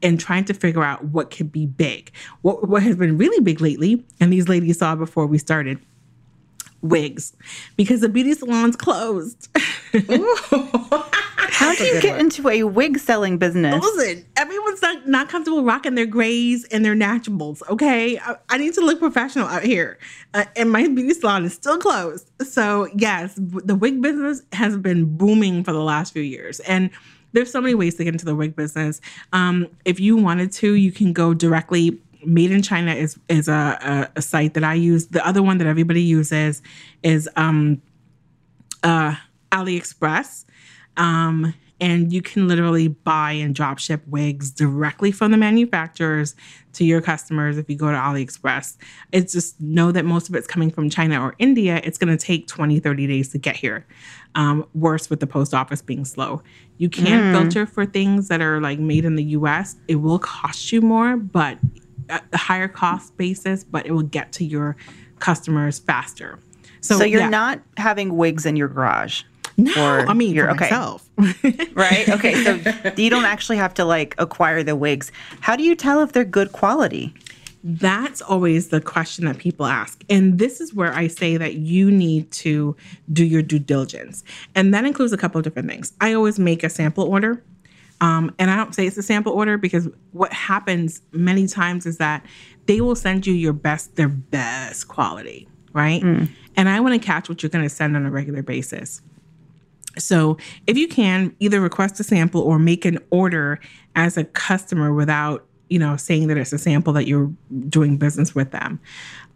and 0.04 0.20
trying 0.20 0.46
to 0.46 0.54
figure 0.54 0.84
out 0.84 1.06
what 1.06 1.32
could 1.32 1.52
be 1.52 1.66
big. 1.66 2.12
What 2.42 2.68
what 2.68 2.84
has 2.84 2.96
been 2.96 3.18
really 3.18 3.40
big 3.40 3.62
lately, 3.62 4.06
and 4.20 4.32
these 4.32 4.48
ladies 4.48 4.80
saw 4.80 4.96
before 4.96 5.26
we 5.28 5.38
started, 5.38 5.80
wigs, 6.90 7.36
because 7.76 8.02
the 8.02 8.10
beauty 8.10 8.34
salons 8.34 8.76
closed. 8.76 9.50
How 11.50 11.74
do 11.76 11.84
you 11.84 12.02
get 12.02 12.20
into 12.20 12.48
a 12.50 12.64
wig 12.64 13.00
selling 13.00 13.38
business? 13.38 13.84
Listen, 13.84 14.26
everyone's 14.36 14.82
not, 14.82 15.08
not 15.08 15.30
comfortable 15.30 15.64
rocking 15.64 15.96
their 15.96 16.06
grays 16.06 16.66
and 16.66 16.84
their 16.84 16.96
naturals. 16.96 17.64
Okay, 17.70 18.20
I, 18.20 18.36
I 18.50 18.58
need 18.58 18.74
to 18.76 18.82
look 18.82 19.00
professional 19.00 19.48
out 19.48 19.64
here, 19.64 19.98
uh, 20.34 20.46
and 20.56 20.72
my 20.72 20.88
beauty 20.88 21.14
salon 21.14 21.46
is 21.46 21.54
still 21.54 21.78
closed. 21.78 22.30
So 22.42 22.88
yes, 22.96 23.34
the 23.38 23.76
wig 23.76 24.02
business 24.02 24.42
has 24.54 24.78
been 24.78 25.18
booming 25.18 25.64
for 25.64 25.74
the 25.74 25.82
last 25.82 26.14
few 26.14 26.22
years, 26.22 26.60
and 26.62 26.90
there's 27.34 27.52
so 27.52 27.62
many 27.62 27.76
ways 27.76 27.96
to 27.96 28.04
get 28.04 28.14
into 28.14 28.26
the 28.26 28.36
wig 28.36 28.56
business. 28.56 29.02
Um, 29.34 29.68
if 29.86 30.00
you 30.00 30.18
wanted 30.18 30.52
to, 30.54 30.74
you 30.74 30.92
can 30.92 31.14
go 31.14 31.34
directly. 31.34 32.00
Made 32.28 32.52
in 32.52 32.62
China 32.62 32.94
is 32.94 33.18
is 33.30 33.48
a, 33.48 34.10
a, 34.14 34.20
a 34.20 34.22
site 34.22 34.54
that 34.56 34.64
I 34.64 34.74
use. 34.74 35.08
The 35.08 35.26
other 35.26 35.42
one 35.42 35.58
that 35.60 35.68
everybody 35.68 36.02
uses 36.02 36.62
is 37.02 37.30
um, 37.36 37.82
uh, 38.84 39.16
AliExpress. 39.52 40.46
Um, 40.98 41.54
and 41.80 42.12
you 42.12 42.22
can 42.22 42.48
literally 42.48 42.88
buy 42.88 43.34
and 43.34 43.54
drop 43.54 43.78
ship 43.78 44.02
wigs 44.08 44.50
directly 44.50 45.12
from 45.12 45.32
the 45.32 45.38
manufacturers 45.38 46.36
to 46.74 46.84
your 46.84 47.02
customers 47.02 47.58
if 47.58 47.70
you 47.70 47.76
go 47.76 47.92
to 47.92 47.98
AliExpress. 47.98 48.78
It's 49.12 49.34
just 49.34 49.60
know 49.62 49.92
that 49.92 50.04
most 50.04 50.28
of 50.28 50.36
it's 50.36 50.48
coming 50.48 50.72
from 50.72 50.90
China 50.90 51.22
or 51.22 51.36
India. 51.38 51.80
It's 51.84 51.98
going 51.98 52.16
to 52.16 52.24
take 52.24 52.48
20, 52.48 52.80
30 52.80 53.08
days 53.08 53.30
to 53.30 53.38
get 53.38 53.56
here. 53.56 53.86
Um, 54.34 54.68
worse 54.74 55.10
with 55.10 55.20
the 55.20 55.28
post 55.28 55.54
office 55.54 55.82
being 55.82 56.06
slow. 56.06 56.42
You 56.78 56.90
can 56.90 57.34
filter 57.34 57.66
for 57.66 57.86
things 57.86 58.28
that 58.28 58.42
are 58.42 58.60
like 58.60 58.80
made 58.80 59.06
in 59.06 59.16
the 59.16 59.24
US. 59.24 59.76
It 59.88 59.96
will 59.96 60.20
cost 60.20 60.72
you 60.72 60.82
more, 60.82 61.16
but 61.18 61.58
a 62.10 62.38
higher 62.38 62.68
cost 62.68 63.16
basis, 63.18 63.64
but 63.64 63.86
it 63.86 63.92
will 63.92 64.04
get 64.04 64.32
to 64.34 64.46
your 64.46 64.76
customers 65.20 65.80
faster. 65.80 66.40
So, 66.82 67.04
you're 67.04 67.22
yeah. 67.22 67.30
not 67.30 67.60
having 67.76 68.16
wigs 68.16 68.46
in 68.46 68.56
your 68.56 68.68
garage. 68.68 69.24
No, 69.58 69.72
or 69.76 70.08
I 70.08 70.14
mean 70.14 70.36
you're- 70.36 70.48
for 70.48 70.56
okay. 70.56 70.66
myself. 70.66 71.10
Right? 71.74 72.08
Okay. 72.10 72.44
So 72.44 72.94
you 72.96 73.10
don't 73.10 73.26
actually 73.26 73.58
have 73.58 73.74
to 73.76 73.86
like 73.86 74.16
acquire 74.18 74.64
the 74.64 74.76
wigs. 74.76 75.12
How 75.42 75.56
do 75.56 75.64
you 75.64 75.76
tell 75.76 76.02
if 76.02 76.12
they're 76.12 76.24
good 76.26 76.52
quality? 76.52 77.14
That's 77.64 78.22
always 78.22 78.70
the 78.70 78.80
question 78.80 79.26
that 79.26 79.40
people 79.40 79.66
ask. 79.66 80.04
And 80.10 80.38
this 80.40 80.62
is 80.62 80.74
where 80.74 80.94
I 80.94 81.08
say 81.08 81.38
that 81.38 81.56
you 81.56 81.92
need 81.92 82.32
to 82.32 82.76
do 83.12 83.26
your 83.26 83.42
due 83.42 83.60
diligence. 83.60 84.24
And 84.56 84.74
that 84.74 84.86
includes 84.86 85.12
a 85.12 85.18
couple 85.18 85.40
of 85.40 85.44
different 85.44 85.68
things. 85.68 85.92
I 86.00 86.14
always 86.14 86.40
make 86.40 86.64
a 86.64 86.70
sample 86.70 87.04
order. 87.04 87.44
Um, 88.00 88.34
and 88.38 88.52
I 88.52 88.56
don't 88.56 88.76
say 88.76 88.86
it's 88.86 88.98
a 88.98 89.04
sample 89.04 89.34
order 89.34 89.58
because 89.58 89.90
what 90.12 90.32
happens 90.32 91.02
many 91.12 91.48
times 91.48 91.86
is 91.86 91.98
that 91.98 92.26
they 92.68 92.82
will 92.82 92.96
send 92.96 93.26
you 93.26 93.34
your 93.34 93.54
best, 93.54 93.96
their 93.96 94.10
best 94.10 94.88
quality, 94.88 95.48
right? 95.74 96.04
And 96.56 96.70
I 96.70 96.80
want 96.80 97.00
to 97.00 97.06
catch 97.06 97.30
what 97.30 97.42
you're 97.42 97.50
going 97.50 97.66
to 97.66 97.70
send 97.70 97.96
on 97.96 98.06
a 98.06 98.12
regular 98.12 98.44
basis. 98.44 99.02
So 99.98 100.38
if 100.68 100.78
you 100.78 100.88
can 100.88 101.36
either 101.40 101.60
request 101.60 102.00
a 102.00 102.04
sample 102.04 102.42
or 102.42 102.60
make 102.60 102.86
an 102.86 103.00
order 103.10 103.60
as 103.96 104.16
a 104.16 104.26
customer 104.26 104.94
without, 104.94 105.46
you 105.70 105.80
know, 105.80 105.98
saying 105.98 106.28
that 106.28 106.38
it's 106.38 106.54
a 106.54 106.58
sample 106.58 106.94
that 106.94 107.08
you're 107.08 107.32
doing 107.68 107.98
business 107.98 108.36
with 108.36 108.52
them. 108.52 108.80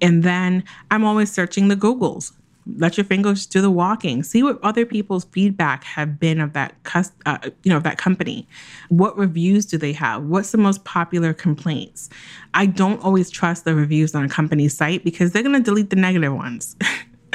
And 0.01 0.24
then 0.24 0.64
I'm 0.91 1.03
always 1.03 1.32
searching 1.32 1.68
the 1.68 1.76
Googles. 1.76 2.32
Let 2.78 2.97
your 2.97 3.05
fingers 3.05 3.45
do 3.45 3.62
the 3.62 3.72
walking. 3.72 4.24
See 4.24 4.43
what 4.43 4.59
other 4.64 4.86
people's 4.86 5.26
feedback 5.26 5.84
have 5.84 6.20
been 6.20 6.39
of 6.39 6.53
that, 6.53 6.82
cus- 6.84 7.12
uh, 7.26 7.38
you 7.64 7.72
know, 7.72 7.78
of 7.78 7.84
that 7.84 7.97
company. 7.97 8.47
What 8.89 9.18
reviews 9.18 9.66
do 9.66 9.78
they 9.78 9.93
have? 9.93 10.24
What's 10.24 10.51
the 10.51 10.57
most 10.57 10.84
popular 10.84 11.34
complaints? 11.34 12.09
I 12.53 12.68
don't 12.68 13.01
always 13.03 13.30
trust 13.30 13.66
the 13.66 13.74
reviews 13.74 14.14
on 14.14 14.24
a 14.24 14.30
company's 14.30 14.76
site 14.76 15.03
because 15.03 15.32
they're 15.32 15.43
going 15.43 15.55
to 15.55 15.62
delete 15.62 15.89
the 15.89 15.95
negative 15.95 16.34
ones. 16.34 16.76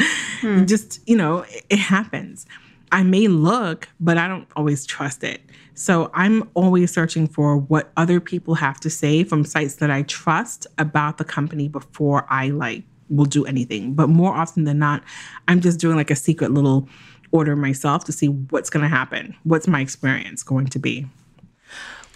Just, 0.66 1.00
you 1.08 1.16
know, 1.16 1.38
it, 1.48 1.64
it 1.70 1.78
happens. 1.78 2.46
I 2.92 3.02
may 3.02 3.26
look, 3.26 3.88
but 3.98 4.16
I 4.16 4.28
don't 4.28 4.46
always 4.54 4.86
trust 4.86 5.24
it. 5.24 5.40
So 5.74 6.10
I'm 6.14 6.48
always 6.54 6.92
searching 6.92 7.26
for 7.26 7.56
what 7.56 7.92
other 7.96 8.20
people 8.20 8.54
have 8.54 8.80
to 8.80 8.90
say 8.90 9.24
from 9.24 9.44
sites 9.44 9.76
that 9.76 9.90
I 9.90 10.02
trust 10.02 10.66
about 10.78 11.18
the 11.18 11.24
company 11.24 11.68
before 11.68 12.26
I 12.30 12.48
like 12.48 12.84
will 13.08 13.24
do 13.24 13.44
anything. 13.44 13.94
But 13.94 14.08
more 14.08 14.34
often 14.34 14.64
than 14.64 14.78
not, 14.78 15.02
I'm 15.48 15.60
just 15.60 15.78
doing 15.80 15.96
like 15.96 16.10
a 16.10 16.16
secret 16.16 16.52
little 16.52 16.88
order 17.32 17.56
myself 17.56 18.04
to 18.04 18.12
see 18.12 18.28
what's 18.28 18.70
going 18.70 18.82
to 18.82 18.88
happen. 18.88 19.34
What's 19.44 19.66
my 19.66 19.80
experience 19.80 20.42
going 20.42 20.66
to 20.68 20.78
be? 20.78 21.06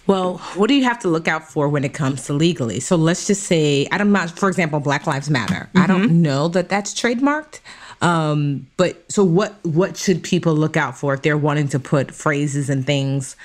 Well, 0.07 0.39
what 0.55 0.67
do 0.67 0.73
you 0.73 0.83
have 0.83 0.99
to 0.99 1.07
look 1.07 1.27
out 1.27 1.49
for 1.49 1.69
when 1.69 1.83
it 1.83 1.93
comes 1.93 2.25
to 2.25 2.33
legally? 2.33 2.79
So 2.79 2.95
let's 2.95 3.27
just 3.27 3.43
say, 3.43 3.87
I 3.91 3.97
don't 3.97 4.11
know, 4.11 4.27
for 4.27 4.49
example, 4.49 4.79
Black 4.79 5.05
Lives 5.05 5.29
Matter. 5.29 5.69
I 5.75 5.85
don't 5.85 6.21
know 6.21 6.47
that 6.49 6.69
that's 6.69 6.93
trademarked. 6.93 7.59
Um, 8.01 8.67
but 8.77 9.09
so 9.11 9.23
what 9.23 9.63
what 9.63 9.95
should 9.95 10.23
people 10.23 10.55
look 10.55 10.75
out 10.75 10.97
for 10.97 11.13
if 11.13 11.21
they're 11.21 11.37
wanting 11.37 11.67
to 11.67 11.79
put 11.79 12.11
phrases 12.11 12.67
and 12.67 12.83
things 12.83 13.35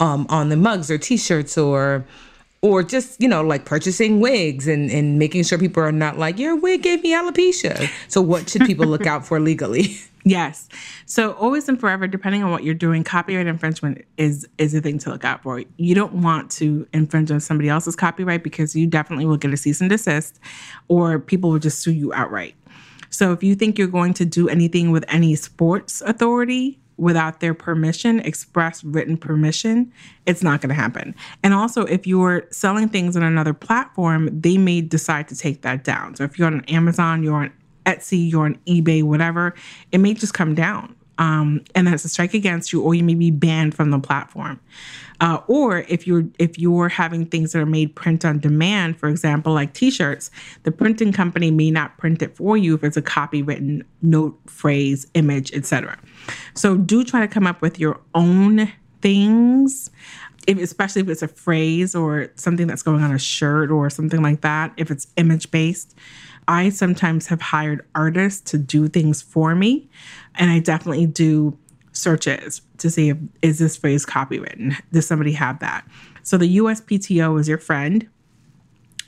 um, 0.00 0.26
on 0.28 0.50
the 0.50 0.56
mugs 0.56 0.90
or 0.90 0.98
t-shirts 0.98 1.56
or 1.56 2.04
or 2.62 2.84
just, 2.84 3.20
you 3.20 3.28
know, 3.28 3.42
like 3.42 3.64
purchasing 3.64 4.20
wigs 4.20 4.68
and, 4.68 4.88
and 4.90 5.18
making 5.18 5.42
sure 5.42 5.58
people 5.58 5.82
are 5.82 5.90
not 5.90 6.16
like, 6.16 6.38
your 6.38 6.54
wig 6.56 6.82
gave 6.82 7.02
me 7.02 7.12
alopecia. 7.12 7.90
So 8.08 8.22
what 8.22 8.48
should 8.48 8.62
people 8.62 8.86
look 8.86 9.06
out 9.06 9.26
for 9.26 9.40
legally? 9.40 9.98
Yes. 10.24 10.68
So 11.04 11.32
always 11.32 11.68
and 11.68 11.80
forever, 11.80 12.06
depending 12.06 12.44
on 12.44 12.52
what 12.52 12.62
you're 12.62 12.74
doing, 12.74 13.02
copyright 13.02 13.48
infringement 13.48 14.04
is 14.18 14.46
is 14.56 14.72
a 14.72 14.80
thing 14.80 14.98
to 15.00 15.10
look 15.10 15.24
out 15.24 15.42
for. 15.42 15.64
You 15.78 15.96
don't 15.96 16.12
want 16.22 16.48
to 16.52 16.86
infringe 16.92 17.32
on 17.32 17.40
somebody 17.40 17.68
else's 17.68 17.96
copyright 17.96 18.44
because 18.44 18.76
you 18.76 18.86
definitely 18.86 19.26
will 19.26 19.36
get 19.36 19.52
a 19.52 19.56
cease 19.56 19.80
and 19.80 19.90
desist, 19.90 20.38
or 20.86 21.18
people 21.18 21.50
will 21.50 21.58
just 21.58 21.80
sue 21.80 21.90
you 21.90 22.12
outright. 22.12 22.54
So 23.10 23.32
if 23.32 23.42
you 23.42 23.56
think 23.56 23.78
you're 23.78 23.88
going 23.88 24.14
to 24.14 24.24
do 24.24 24.48
anything 24.48 24.92
with 24.92 25.04
any 25.08 25.34
sports 25.34 26.02
authority 26.02 26.78
without 26.96 27.40
their 27.40 27.54
permission, 27.54 28.20
express 28.20 28.84
written 28.84 29.16
permission, 29.16 29.92
it's 30.26 30.42
not 30.42 30.60
going 30.60 30.68
to 30.68 30.74
happen. 30.74 31.14
And 31.42 31.54
also, 31.54 31.84
if 31.84 32.06
you're 32.06 32.44
selling 32.50 32.88
things 32.88 33.16
on 33.16 33.22
another 33.22 33.54
platform, 33.54 34.28
they 34.40 34.58
may 34.58 34.80
decide 34.80 35.28
to 35.28 35.36
take 35.36 35.62
that 35.62 35.84
down. 35.84 36.16
So 36.16 36.24
if 36.24 36.38
you're 36.38 36.46
on 36.46 36.64
Amazon, 36.66 37.22
you're 37.22 37.34
on 37.34 37.52
Etsy, 37.86 38.30
you're 38.30 38.44
on 38.44 38.56
eBay, 38.66 39.02
whatever, 39.02 39.54
it 39.90 39.98
may 39.98 40.14
just 40.14 40.34
come 40.34 40.54
down. 40.54 40.94
Um, 41.18 41.62
and 41.74 41.86
that's 41.86 42.04
a 42.04 42.08
strike 42.08 42.34
against 42.34 42.72
you, 42.72 42.82
or 42.82 42.94
you 42.94 43.04
may 43.04 43.14
be 43.14 43.30
banned 43.30 43.74
from 43.74 43.90
the 43.90 43.98
platform. 43.98 44.58
Uh, 45.20 45.40
or 45.46 45.84
if 45.88 46.06
you're 46.06 46.24
if 46.40 46.58
you're 46.58 46.88
having 46.88 47.26
things 47.26 47.52
that 47.52 47.60
are 47.60 47.66
made 47.66 47.94
print 47.94 48.24
on 48.24 48.40
demand, 48.40 48.98
for 48.98 49.08
example, 49.08 49.52
like 49.52 49.72
T-shirts, 49.72 50.30
the 50.64 50.72
printing 50.72 51.12
company 51.12 51.50
may 51.50 51.70
not 51.70 51.96
print 51.98 52.22
it 52.22 52.36
for 52.36 52.56
you 52.56 52.74
if 52.74 52.82
it's 52.82 52.96
a 52.96 53.02
copywritten 53.02 53.84
note, 54.00 54.36
phrase, 54.46 55.06
image, 55.14 55.52
etc. 55.52 55.96
So 56.54 56.76
do 56.76 57.04
try 57.04 57.20
to 57.20 57.28
come 57.28 57.46
up 57.46 57.62
with 57.62 57.78
your 57.78 58.00
own 58.14 58.72
things 59.00 59.90
if, 60.46 60.58
especially 60.58 61.02
if 61.02 61.08
it's 61.08 61.22
a 61.22 61.28
phrase 61.28 61.94
or 61.94 62.28
something 62.34 62.66
that's 62.66 62.82
going 62.82 63.02
on 63.02 63.12
a 63.12 63.18
shirt 63.18 63.70
or 63.70 63.88
something 63.90 64.22
like 64.22 64.40
that, 64.40 64.72
if 64.76 64.90
it's 64.90 65.06
image 65.16 65.50
based. 65.50 65.96
I 66.48 66.70
sometimes 66.70 67.28
have 67.28 67.40
hired 67.40 67.86
artists 67.94 68.50
to 68.50 68.58
do 68.58 68.88
things 68.88 69.22
for 69.22 69.54
me, 69.54 69.88
and 70.34 70.50
I 70.50 70.58
definitely 70.58 71.06
do 71.06 71.56
searches 71.92 72.62
to 72.78 72.90
see 72.90 73.10
if 73.10 73.18
is 73.42 73.58
this 73.60 73.76
phrase 73.76 74.04
copywritten. 74.04 74.76
Does 74.92 75.06
somebody 75.06 75.32
have 75.32 75.60
that? 75.60 75.86
So 76.24 76.36
the 76.36 76.56
USPTO 76.56 77.38
is 77.38 77.48
your 77.48 77.58
friend. 77.58 78.08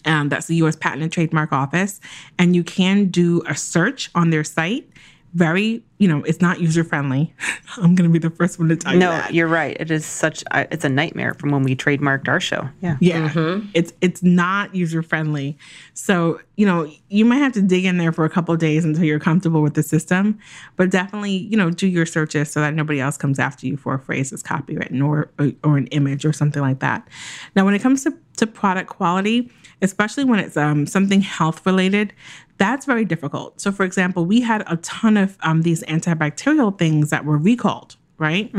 and 0.04 0.30
that's 0.30 0.46
the 0.46 0.56
US 0.56 0.76
Patent 0.76 1.02
and 1.02 1.10
Trademark 1.10 1.52
Office. 1.52 2.00
And 2.38 2.54
you 2.54 2.62
can 2.62 3.06
do 3.06 3.42
a 3.48 3.56
search 3.56 4.10
on 4.14 4.30
their 4.30 4.44
site 4.44 4.88
very, 5.34 5.82
you 5.98 6.06
know, 6.06 6.22
it's 6.22 6.40
not 6.40 6.60
user 6.60 6.84
friendly. 6.84 7.34
I'm 7.76 7.96
going 7.96 8.08
to 8.08 8.12
be 8.12 8.20
the 8.20 8.30
first 8.34 8.58
one 8.58 8.68
to 8.68 8.76
tell 8.76 8.94
no, 8.94 9.10
you 9.12 9.18
No, 9.22 9.28
you're 9.30 9.48
right. 9.48 9.76
It 9.80 9.90
is 9.90 10.06
such. 10.06 10.44
I- 10.52 10.68
It's 10.70 10.84
a 10.84 10.88
nightmare 10.88 11.34
from 11.34 11.50
when 11.50 11.64
we 11.64 11.74
trademarked 11.74 12.28
our 12.28 12.38
show. 12.40 12.68
Yeah. 12.80 12.96
Yeah, 13.00 13.60
it's 13.74 13.92
it's 14.00 14.22
not 14.22 14.74
user 14.74 15.02
friendly. 15.02 15.58
So 15.92 16.40
you 16.56 16.66
know 16.66 16.88
you 17.08 17.24
might 17.24 17.38
have 17.38 17.52
to 17.54 17.62
dig 17.62 17.84
in 17.84 17.98
there 17.98 18.12
for 18.12 18.24
a 18.24 18.30
couple 18.30 18.54
of 18.54 18.60
days 18.60 18.84
until 18.84 19.02
you're 19.04 19.18
comfortable 19.18 19.60
with 19.60 19.74
the 19.74 19.82
system. 19.82 20.38
But 20.76 20.90
definitely, 20.90 21.32
you 21.32 21.56
know, 21.56 21.70
do 21.70 21.88
your 21.88 22.06
searches 22.06 22.50
so 22.52 22.60
that 22.60 22.74
nobody 22.74 23.00
else 23.00 23.16
comes 23.16 23.38
after 23.40 23.66
you 23.66 23.76
for 23.76 23.94
a 23.94 23.98
phrase 23.98 24.30
that's 24.30 24.42
copywritten 24.42 25.04
or 25.04 25.30
or, 25.40 25.50
or 25.64 25.76
an 25.78 25.88
image 25.88 26.24
or 26.24 26.32
something 26.32 26.62
like 26.62 26.78
that. 26.78 27.08
Now, 27.56 27.64
when 27.64 27.74
it 27.74 27.82
comes 27.82 28.04
to 28.04 28.14
to 28.36 28.46
product 28.46 28.90
quality, 28.90 29.50
especially 29.82 30.24
when 30.24 30.38
it's 30.38 30.56
um, 30.56 30.86
something 30.86 31.20
health 31.20 31.64
related, 31.66 32.12
that's 32.58 32.86
very 32.86 33.04
difficult. 33.04 33.60
So, 33.60 33.72
for 33.72 33.84
example, 33.84 34.24
we 34.24 34.40
had 34.40 34.64
a 34.66 34.76
ton 34.76 35.16
of 35.16 35.36
um, 35.40 35.62
these 35.62 35.82
antibacterial 35.84 36.76
things 36.78 37.10
that 37.10 37.24
were 37.24 37.38
recalled 37.38 37.96
right? 38.18 38.54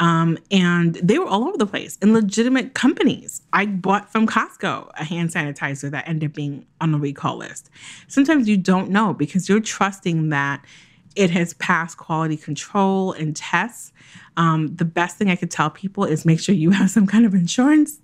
Um, 0.00 0.38
and 0.50 0.94
they 0.96 1.18
were 1.18 1.26
all 1.26 1.44
over 1.44 1.56
the 1.56 1.66
place 1.66 1.98
in 2.00 2.12
legitimate 2.12 2.74
companies. 2.74 3.42
I 3.52 3.66
bought 3.66 4.10
from 4.10 4.26
Costco 4.26 4.90
a 4.94 5.04
hand 5.04 5.30
sanitizer 5.30 5.90
that 5.90 6.08
ended 6.08 6.30
up 6.30 6.34
being 6.34 6.66
on 6.80 6.92
the 6.92 6.98
recall 6.98 7.36
list. 7.36 7.70
Sometimes 8.06 8.48
you 8.48 8.56
don't 8.56 8.90
know 8.90 9.12
because 9.12 9.48
you're 9.48 9.60
trusting 9.60 10.28
that 10.28 10.64
it 11.16 11.30
has 11.30 11.54
passed 11.54 11.96
quality 11.96 12.36
control 12.36 13.12
and 13.12 13.34
tests. 13.34 13.92
Um, 14.36 14.74
the 14.74 14.84
best 14.84 15.16
thing 15.16 15.30
I 15.30 15.36
could 15.36 15.50
tell 15.50 15.70
people 15.70 16.04
is 16.04 16.24
make 16.24 16.40
sure 16.40 16.54
you 16.54 16.70
have 16.70 16.90
some 16.90 17.06
kind 17.06 17.24
of 17.26 17.34
insurance 17.34 17.98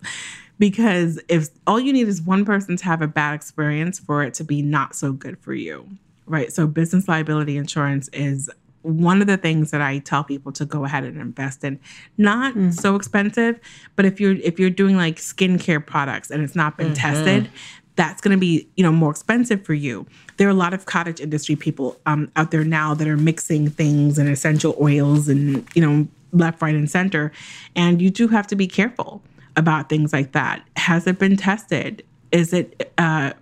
because 0.61 1.19
if 1.29 1.49
all 1.67 1.81
you 1.81 1.93
need 1.93 2.07
is 2.07 2.21
one 2.21 2.45
person 2.45 2.77
to 2.77 2.85
have 2.85 3.01
a 3.01 3.09
bad 3.09 3.35
experience 3.35 3.99
for 3.99 4.23
it 4.23 4.35
to 4.35 4.45
be 4.45 4.61
not 4.61 4.95
so 4.95 5.11
good 5.11 5.39
for 5.39 5.55
you, 5.55 5.89
right? 6.27 6.53
So, 6.53 6.67
business 6.67 7.09
liability 7.09 7.57
insurance 7.57 8.09
is 8.13 8.49
one 8.83 9.21
of 9.23 9.27
the 9.27 9.39
things 9.39 9.71
that 9.73 9.81
I 9.81 9.99
tell 9.99 10.23
people 10.23 10.53
to 10.53 10.67
go 10.67 10.85
ahead 10.85 11.05
and 11.05 11.19
invest 11.19 11.65
in. 11.65 11.81
Not 12.19 12.55
so 12.73 12.95
expensive, 12.95 13.59
but 13.97 14.05
if 14.05 14.21
you're 14.21 14.37
if 14.37 14.61
you're 14.61 14.71
doing 14.71 14.97
like 14.97 15.17
skincare 15.17 15.85
products 15.85 16.31
and 16.31 16.43
it's 16.43 16.55
not 16.55 16.77
been 16.77 16.93
tested, 16.95 17.51
that's 17.97 18.21
going 18.21 18.37
to 18.37 18.41
be 18.41 18.69
you 18.77 18.85
know 18.85 18.93
more 18.93 19.11
expensive 19.11 19.65
for 19.65 19.75
you. 19.75 20.07
There 20.37 20.47
are 20.47 20.51
a 20.51 20.55
lot 20.55 20.75
of 20.75 20.85
cottage 20.85 21.21
industry 21.21 21.57
people 21.57 21.99
um, 22.05 22.31
out 22.37 22.51
there 22.51 22.65
now 22.65 22.93
that 22.95 23.09
are 23.09 23.17
mixing 23.17 23.71
things 23.71 24.19
and 24.19 24.29
essential 24.29 24.77
oils 24.79 25.27
and 25.27 25.67
you 25.75 25.81
know 25.81 26.07
left, 26.33 26.61
right, 26.61 26.75
and 26.75 26.91
center, 26.91 27.33
and 27.75 28.03
you 28.03 28.11
do 28.11 28.29
have 28.29 28.47
to 28.47 28.57
be 28.57 28.67
careful 28.67 29.23
about 29.57 29.89
things 29.89 30.13
like 30.13 30.33
that. 30.33 30.67
Has 30.77 31.07
it 31.07 31.19
been 31.19 31.37
tested? 31.37 32.05
Is 32.33 32.53
it 32.53 32.93
uh, 32.99 33.33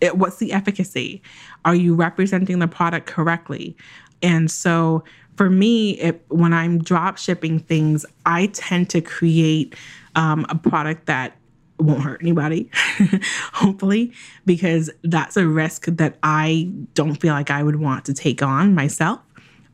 it, 0.00 0.16
what's 0.16 0.36
the 0.36 0.52
efficacy? 0.52 1.22
Are 1.64 1.74
you 1.74 1.94
representing 1.94 2.58
the 2.58 2.68
product 2.68 3.06
correctly? 3.06 3.76
And 4.22 4.50
so 4.50 5.04
for 5.36 5.50
me, 5.50 5.92
it, 5.92 6.22
when 6.28 6.52
I'm 6.52 6.82
drop 6.82 7.18
shipping 7.18 7.58
things, 7.58 8.04
I 8.26 8.46
tend 8.46 8.90
to 8.90 9.00
create 9.00 9.74
um, 10.16 10.46
a 10.48 10.54
product 10.54 11.06
that 11.06 11.36
won't 11.78 12.02
hurt 12.02 12.20
anybody, 12.20 12.70
hopefully, 13.52 14.12
because 14.44 14.90
that's 15.02 15.36
a 15.36 15.46
risk 15.46 15.86
that 15.86 16.18
I 16.22 16.70
don't 16.94 17.14
feel 17.14 17.32
like 17.32 17.50
I 17.50 17.62
would 17.62 17.76
want 17.76 18.04
to 18.06 18.14
take 18.14 18.42
on 18.42 18.74
myself. 18.74 19.20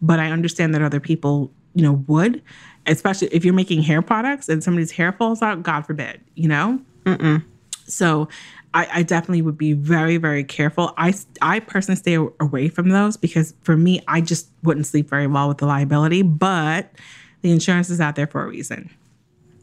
But 0.01 0.21
I 0.21 0.31
understand 0.31 0.75
that 0.75 0.83
other 0.83 1.01
people, 1.01 1.51
you 1.75 1.83
know, 1.83 2.05
would, 2.07 2.43
especially 2.87 3.29
if 3.29 3.45
you're 3.45 3.55
making 3.55 3.83
hair 3.83 4.03
products 4.03 4.49
and 4.49 4.63
somebody's 4.63 4.91
hair 4.91 5.13
falls 5.13 5.43
out, 5.43 5.63
God 5.63 5.87
forbid, 5.87 6.21
you 6.35 6.49
know? 6.49 6.81
So 7.87 8.29
I, 8.75 8.89
I 8.93 9.03
definitely 9.03 9.43
would 9.43 9.57
be 9.57 9.73
very, 9.73 10.17
very 10.17 10.45
careful. 10.45 10.93
I, 10.99 11.15
I 11.41 11.61
personally 11.61 11.97
stay 11.97 12.15
away 12.15 12.69
from 12.69 12.89
those 12.91 13.17
because 13.17 13.55
for 13.63 13.77
me, 13.77 14.03
I 14.09 14.21
just 14.21 14.49
wouldn't 14.63 14.87
sleep 14.87 15.09
very 15.09 15.27
well 15.27 15.49
with 15.49 15.59
the 15.59 15.67
liability, 15.67 16.23
but 16.23 16.91
the 17.43 17.53
insurance 17.53 17.91
is 17.91 18.01
out 18.01 18.17
there 18.17 18.27
for 18.27 18.43
a 18.43 18.49
reason. 18.49 18.91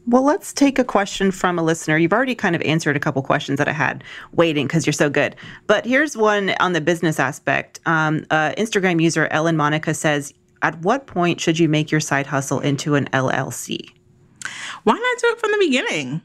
Well, 0.06 0.22
let's 0.22 0.52
take 0.52 0.78
a 0.78 0.84
question 0.84 1.30
from 1.30 1.58
a 1.58 1.62
listener. 1.62 1.96
You've 1.96 2.12
already 2.12 2.34
kind 2.34 2.54
of 2.54 2.60
answered 2.62 2.94
a 2.94 3.00
couple 3.00 3.22
questions 3.22 3.58
that 3.58 3.68
I 3.68 3.72
had 3.72 4.04
waiting 4.32 4.66
because 4.66 4.84
you're 4.84 4.92
so 4.92 5.08
good. 5.08 5.34
But 5.66 5.86
here's 5.86 6.14
one 6.14 6.54
on 6.60 6.74
the 6.74 6.82
business 6.82 7.18
aspect. 7.18 7.80
Um, 7.86 8.26
uh, 8.30 8.52
Instagram 8.58 9.00
user 9.00 9.28
Ellen 9.30 9.56
Monica 9.56 9.94
says, 9.94 10.34
"At 10.64 10.80
what 10.80 11.06
point 11.06 11.40
should 11.40 11.58
you 11.58 11.68
make 11.68 11.90
your 11.90 12.00
side 12.00 12.26
hustle 12.26 12.58
into 12.58 12.94
an 12.94 13.06
LLC?" 13.12 13.90
Why 14.84 14.94
not 14.94 15.18
do 15.20 15.28
it 15.28 15.38
from 15.38 15.52
the 15.52 15.58
beginning? 15.58 16.22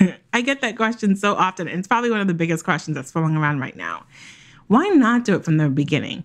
I 0.32 0.40
get 0.40 0.60
that 0.62 0.76
question 0.76 1.16
so 1.16 1.34
often, 1.34 1.68
and 1.68 1.78
it's 1.78 1.88
probably 1.88 2.10
one 2.10 2.20
of 2.20 2.28
the 2.28 2.34
biggest 2.34 2.64
questions 2.64 2.94
that's 2.94 3.12
flowing 3.12 3.36
around 3.36 3.60
right 3.60 3.76
now. 3.76 4.04
Why 4.68 4.88
not 4.88 5.24
do 5.24 5.34
it 5.34 5.44
from 5.44 5.58
the 5.58 5.68
beginning? 5.68 6.24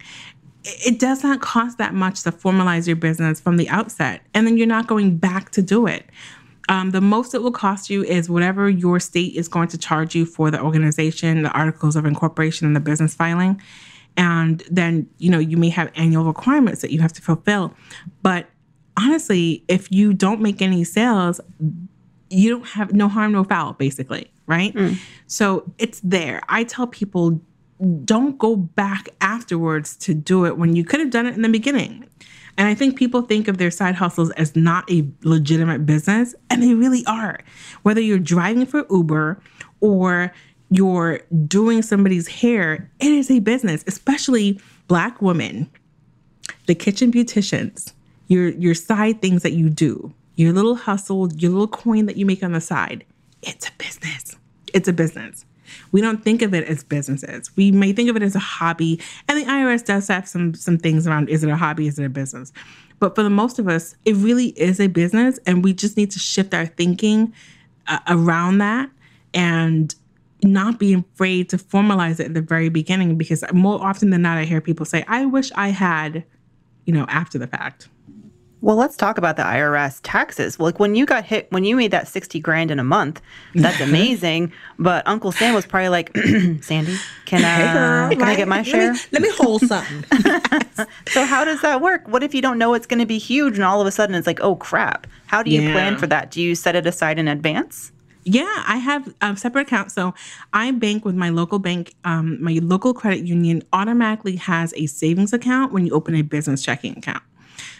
It 0.63 0.99
does 0.99 1.23
not 1.23 1.41
cost 1.41 1.77
that 1.77 1.93
much 1.93 2.23
to 2.23 2.31
formalize 2.31 2.87
your 2.87 2.95
business 2.95 3.39
from 3.39 3.57
the 3.57 3.69
outset, 3.69 4.21
and 4.33 4.47
then 4.47 4.57
you're 4.57 4.67
not 4.67 4.87
going 4.87 5.17
back 5.17 5.51
to 5.51 5.61
do 5.61 5.87
it. 5.87 6.05
Um, 6.69 6.91
the 6.91 7.01
most 7.01 7.33
it 7.33 7.41
will 7.41 7.51
cost 7.51 7.89
you 7.89 8.03
is 8.03 8.29
whatever 8.29 8.69
your 8.69 8.99
state 8.99 9.35
is 9.35 9.47
going 9.47 9.67
to 9.69 9.77
charge 9.77 10.15
you 10.15 10.25
for 10.25 10.51
the 10.51 10.61
organization, 10.61 11.43
the 11.43 11.51
articles 11.51 11.95
of 11.95 12.05
incorporation, 12.05 12.67
and 12.67 12.75
the 12.75 12.79
business 12.79 13.13
filing. 13.13 13.61
And 14.21 14.61
then, 14.69 15.09
you 15.17 15.31
know, 15.31 15.39
you 15.39 15.57
may 15.57 15.69
have 15.69 15.91
annual 15.95 16.23
requirements 16.25 16.81
that 16.81 16.91
you 16.91 17.01
have 17.01 17.11
to 17.13 17.23
fulfill. 17.23 17.73
But 18.21 18.45
honestly, 18.95 19.63
if 19.67 19.91
you 19.91 20.13
don't 20.13 20.41
make 20.41 20.61
any 20.61 20.83
sales, 20.83 21.41
you 22.29 22.51
don't 22.51 22.67
have 22.67 22.93
no 22.93 23.07
harm, 23.07 23.31
no 23.31 23.43
foul, 23.43 23.73
basically, 23.73 24.31
right? 24.45 24.75
Mm. 24.75 24.99
So 25.25 25.63
it's 25.79 25.99
there. 26.03 26.43
I 26.49 26.65
tell 26.65 26.85
people 26.85 27.41
don't 28.05 28.37
go 28.37 28.55
back 28.55 29.09
afterwards 29.21 29.97
to 29.97 30.13
do 30.13 30.45
it 30.45 30.55
when 30.55 30.75
you 30.75 30.83
could 30.83 30.99
have 30.99 31.09
done 31.09 31.25
it 31.25 31.33
in 31.33 31.41
the 31.41 31.49
beginning. 31.49 32.07
And 32.59 32.67
I 32.67 32.75
think 32.75 32.95
people 32.95 33.23
think 33.23 33.47
of 33.47 33.57
their 33.57 33.71
side 33.71 33.95
hustles 33.95 34.29
as 34.31 34.55
not 34.55 34.89
a 34.91 35.03
legitimate 35.23 35.87
business, 35.87 36.35
and 36.51 36.61
they 36.61 36.75
really 36.75 37.03
are. 37.07 37.39
Whether 37.81 38.01
you're 38.01 38.19
driving 38.19 38.67
for 38.67 38.85
Uber 38.91 39.41
or 39.79 40.31
you're 40.71 41.19
doing 41.47 41.81
somebody's 41.83 42.27
hair, 42.27 42.89
it 42.99 43.11
is 43.11 43.29
a 43.29 43.39
business, 43.39 43.83
especially 43.85 44.59
Black 44.87 45.21
women 45.21 45.69
the 46.65 46.75
kitchen 46.75 47.11
beauticians, 47.11 47.93
your 48.27 48.49
your 48.49 48.73
side 48.73 49.21
things 49.21 49.43
that 49.43 49.51
you 49.51 49.69
do, 49.69 50.13
your 50.35 50.53
little 50.53 50.75
hustle, 50.75 51.31
your 51.33 51.51
little 51.51 51.67
coin 51.67 52.05
that 52.05 52.17
you 52.17 52.25
make 52.25 52.43
on 52.43 52.53
the 52.53 52.61
side. 52.61 53.03
It's 53.41 53.67
a 53.67 53.71
business. 53.77 54.37
It's 54.73 54.87
a 54.87 54.93
business. 54.93 55.45
We 55.91 56.01
don't 56.01 56.23
think 56.23 56.41
of 56.41 56.53
it 56.53 56.65
as 56.67 56.83
businesses. 56.83 57.55
We 57.55 57.71
may 57.71 57.93
think 57.93 58.09
of 58.09 58.15
it 58.15 58.23
as 58.23 58.35
a 58.35 58.39
hobby, 58.39 59.01
and 59.27 59.37
the 59.37 59.45
IRS 59.45 59.83
does 59.83 60.07
have 60.07 60.27
some 60.27 60.53
some 60.53 60.77
things 60.77 61.07
around 61.07 61.29
is 61.29 61.43
it 61.43 61.49
a 61.49 61.57
hobby, 61.57 61.87
is 61.87 61.99
it 61.99 62.05
a 62.05 62.09
business? 62.09 62.53
But 62.99 63.15
for 63.15 63.23
the 63.23 63.29
most 63.29 63.57
of 63.57 63.67
us, 63.67 63.95
it 64.05 64.15
really 64.15 64.47
is 64.49 64.79
a 64.79 64.87
business, 64.87 65.39
and 65.45 65.63
we 65.63 65.73
just 65.73 65.97
need 65.97 66.11
to 66.11 66.19
shift 66.19 66.53
our 66.53 66.67
thinking 66.67 67.33
uh, 67.87 67.99
around 68.07 68.59
that 68.59 68.89
and 69.33 69.93
not 70.43 70.79
be 70.79 70.93
afraid 70.93 71.49
to 71.49 71.57
formalize 71.57 72.19
it 72.19 72.27
at 72.27 72.33
the 72.33 72.41
very 72.41 72.69
beginning 72.69 73.17
because 73.17 73.43
more 73.53 73.81
often 73.83 74.09
than 74.09 74.21
not 74.23 74.37
I 74.37 74.45
hear 74.45 74.61
people 74.61 74.85
say, 74.85 75.03
I 75.07 75.25
wish 75.25 75.51
I 75.55 75.69
had, 75.69 76.23
you 76.85 76.93
know, 76.93 77.05
after 77.09 77.37
the 77.37 77.47
fact. 77.47 77.89
Well, 78.63 78.75
let's 78.75 78.95
talk 78.95 79.17
about 79.17 79.37
the 79.37 79.43
IRS 79.43 79.99
taxes. 80.03 80.59
Like 80.59 80.79
when 80.79 80.93
you 80.93 81.05
got 81.07 81.25
hit, 81.25 81.47
when 81.51 81.63
you 81.63 81.75
made 81.75 81.89
that 81.91 82.07
60 82.07 82.39
grand 82.39 82.69
in 82.69 82.77
a 82.79 82.83
month, 82.83 83.19
that's 83.55 83.79
amazing. 83.81 84.53
but 84.77 85.07
Uncle 85.07 85.31
Sam 85.31 85.53
was 85.55 85.65
probably 85.65 85.89
like, 85.89 86.11
Sandy, 86.61 87.03
can, 87.25 87.43
uh, 87.43 88.09
can 88.11 88.21
I 88.23 88.35
get 88.35 88.47
my 88.47 88.57
Let 88.57 88.67
share? 88.67 88.93
Me, 88.93 88.99
let 89.11 89.21
me 89.23 89.29
hold 89.31 89.61
something. 89.63 90.05
So 91.07 91.25
how 91.25 91.43
does 91.43 91.61
that 91.61 91.81
work? 91.81 92.07
What 92.07 92.23
if 92.23 92.33
you 92.33 92.41
don't 92.41 92.57
know 92.57 92.73
it's 92.73 92.87
going 92.87 92.99
to 92.99 93.05
be 93.05 93.17
huge 93.17 93.55
and 93.55 93.63
all 93.63 93.81
of 93.81 93.87
a 93.87 93.91
sudden 93.91 94.15
it's 94.15 94.25
like, 94.27 94.39
oh 94.41 94.55
crap? 94.55 95.07
How 95.27 95.43
do 95.43 95.51
you 95.51 95.61
Yeah. 95.61 95.71
plan 95.73 95.97
for 95.97 96.07
that? 96.07 96.31
Do 96.31 96.41
you 96.41 96.55
set 96.55 96.75
it 96.75 96.85
aside 96.87 97.19
in 97.19 97.27
advance? 97.27 97.91
Yeah, 98.23 98.63
I 98.67 98.77
have 98.77 99.13
a 99.21 99.35
separate 99.35 99.67
account. 99.67 99.91
So 99.91 100.13
I 100.53 100.71
bank 100.71 101.05
with 101.05 101.15
my 101.15 101.29
local 101.29 101.59
bank. 101.59 101.95
Um, 102.03 102.41
my 102.41 102.59
local 102.61 102.93
credit 102.93 103.25
union 103.25 103.63
automatically 103.73 104.35
has 104.35 104.73
a 104.77 104.85
savings 104.85 105.33
account 105.33 105.73
when 105.73 105.85
you 105.85 105.93
open 105.93 106.15
a 106.15 106.21
business 106.21 106.61
checking 106.61 106.97
account. 106.97 107.23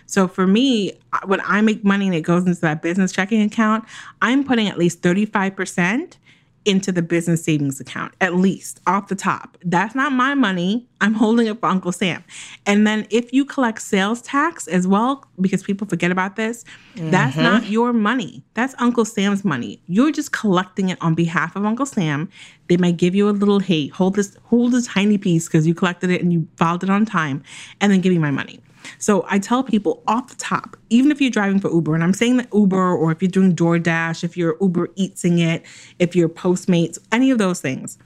So 0.08 0.28
for 0.28 0.46
me, 0.46 0.94
when 1.26 1.42
I 1.46 1.62
make 1.62 1.86
money 1.86 2.06
and 2.08 2.16
it 2.16 2.22
goes 2.22 2.46
into 2.46 2.60
that 2.62 2.82
business 2.82 3.12
checking 3.12 3.42
account, 3.42 3.86
I'm 4.22 4.44
putting 4.44 4.68
at 4.68 4.78
least 4.78 5.02
35% 5.02 6.16
into 6.64 6.92
the 6.92 7.02
business 7.02 7.44
savings 7.44 7.80
account, 7.80 8.14
at 8.22 8.36
least 8.36 8.80
off 8.86 9.08
the 9.08 9.16
top. 9.16 9.58
That's 9.64 9.96
not 9.96 10.12
my 10.12 10.36
money. 10.36 10.88
I'm 11.02 11.16
holding 11.16 11.48
it 11.48 11.60
for 11.60 11.66
Uncle 11.66 11.92
Sam. 11.92 12.24
And 12.68 12.86
then 12.86 13.08
if 13.10 13.34
you 13.34 13.46
collect 13.46 13.82
sales 13.82 14.22
tax 14.22 14.68
as 14.68 14.88
well, 14.88 15.26
because 15.40 15.64
people 15.64 15.88
forget 15.88 16.12
about 16.12 16.36
this, 16.36 16.64
mm-hmm. 16.96 17.10
that's 17.10 17.36
not 17.36 17.66
your 17.66 17.94
money. 17.94 18.44
That's 18.54 18.76
Uncle 18.78 19.06
Sam's 19.06 19.44
money. 19.44 19.82
You're 19.88 20.12
just 20.12 20.32
collecting 20.32 20.90
it 20.90 21.00
on 21.02 21.16
behalf 21.16 21.56
of 21.56 21.66
Uncle 21.66 21.88
Sam. 21.88 22.30
They 22.68 22.78
might 22.78 22.98
give 22.98 23.16
you 23.16 23.28
a 23.28 23.32
little, 23.32 23.60
hey, 23.60 23.88
hold 23.88 24.16
this, 24.16 24.38
hold 24.44 24.76
a 24.76 24.82
tiny 24.84 25.18
piece 25.18 25.48
because 25.48 25.66
you 25.66 25.74
collected 25.74 26.12
it 26.12 26.22
and 26.22 26.32
you 26.32 26.48
filed 26.58 26.84
it 26.84 26.90
on 26.92 27.06
time, 27.06 27.44
and 27.80 27.92
then 27.92 28.02
give 28.02 28.14
me 28.14 28.20
my 28.20 28.32
money. 28.32 28.60
So 28.98 29.26
I 29.30 29.40
tell 29.40 29.64
people 29.64 30.04
off 30.08 30.30
the 30.30 30.36
top, 30.36 30.78
even 30.90 31.12
if 31.12 31.22
you're 31.22 31.32
driving 31.32 31.60
for 31.60 31.72
Uber, 31.72 31.96
and 31.96 32.04
I'm 32.04 32.14
saying 32.14 32.38
that 32.38 32.48
Uber 32.54 32.94
or 32.96 33.12
if 33.12 33.22
you're 33.22 33.32
doing 33.32 33.56
DoorDash, 33.56 34.24
if 34.24 34.38
you're 34.38 34.58
Uber 34.62 34.88
Eatsing 34.90 35.40
it, 35.40 35.64
if 36.00 36.16
you're 36.16 36.30
Postmates, 36.30 36.98
any 37.12 37.32
of 37.32 37.38
those 37.38 37.62
things, 37.62 37.98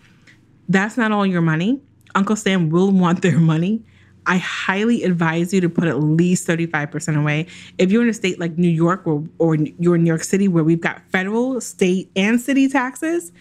that's 0.69 0.97
not 0.97 1.11
all 1.11 1.25
your 1.25 1.41
money. 1.41 1.81
Uncle 2.15 2.35
Sam 2.35 2.69
will 2.69 2.91
want 2.91 3.21
their 3.21 3.39
money. 3.39 3.83
I 4.27 4.37
highly 4.37 5.03
advise 5.03 5.53
you 5.53 5.61
to 5.61 5.69
put 5.69 5.87
at 5.87 5.99
least 5.99 6.47
35% 6.47 7.19
away. 7.19 7.47
If 7.77 7.91
you're 7.91 8.01
in 8.01 8.09
a 8.09 8.13
state 8.13 8.39
like 8.39 8.57
New 8.57 8.69
York 8.69 9.05
or, 9.05 9.23
or 9.37 9.55
you're 9.55 9.95
in 9.95 10.03
New 10.03 10.07
York 10.07 10.23
City 10.23 10.47
where 10.47 10.63
we've 10.63 10.81
got 10.81 11.01
federal, 11.11 11.61
state, 11.61 12.09
and 12.15 12.41
city 12.41 12.67
taxes, 12.67 13.31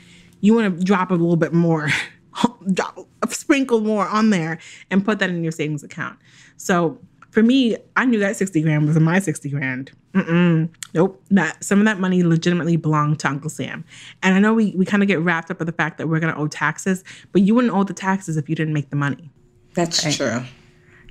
you 0.40 0.54
want 0.54 0.78
to 0.78 0.84
drop 0.84 1.10
a 1.10 1.14
little 1.14 1.36
bit 1.36 1.54
more, 1.54 1.88
drop, 2.72 2.98
sprinkle 3.30 3.80
more 3.80 4.06
on 4.06 4.30
there 4.30 4.58
and 4.90 5.04
put 5.04 5.20
that 5.20 5.30
in 5.30 5.42
your 5.42 5.52
savings 5.52 5.82
account. 5.82 6.18
So 6.58 6.98
for 7.34 7.42
me, 7.42 7.76
I 7.96 8.04
knew 8.04 8.20
that 8.20 8.36
60 8.36 8.62
grand 8.62 8.86
was 8.86 8.96
my 9.00 9.18
60 9.18 9.50
grand. 9.50 9.90
Mm-mm. 10.14 10.68
Nope. 10.94 11.20
That 11.32 11.64
some 11.64 11.80
of 11.80 11.84
that 11.84 11.98
money 11.98 12.22
legitimately 12.22 12.76
belonged 12.76 13.18
to 13.20 13.28
Uncle 13.28 13.50
Sam. 13.50 13.84
And 14.22 14.36
I 14.36 14.38
know 14.38 14.54
we, 14.54 14.72
we 14.76 14.84
kind 14.84 15.02
of 15.02 15.08
get 15.08 15.18
wrapped 15.18 15.50
up 15.50 15.58
with 15.58 15.66
the 15.66 15.72
fact 15.72 15.98
that 15.98 16.06
we're 16.06 16.20
going 16.20 16.32
to 16.32 16.38
owe 16.38 16.46
taxes, 16.46 17.02
but 17.32 17.42
you 17.42 17.56
wouldn't 17.56 17.74
owe 17.74 17.82
the 17.82 17.92
taxes 17.92 18.36
if 18.36 18.48
you 18.48 18.54
didn't 18.54 18.72
make 18.72 18.90
the 18.90 18.96
money. 18.96 19.32
That's 19.74 20.04
right? 20.04 20.14
true. 20.14 20.42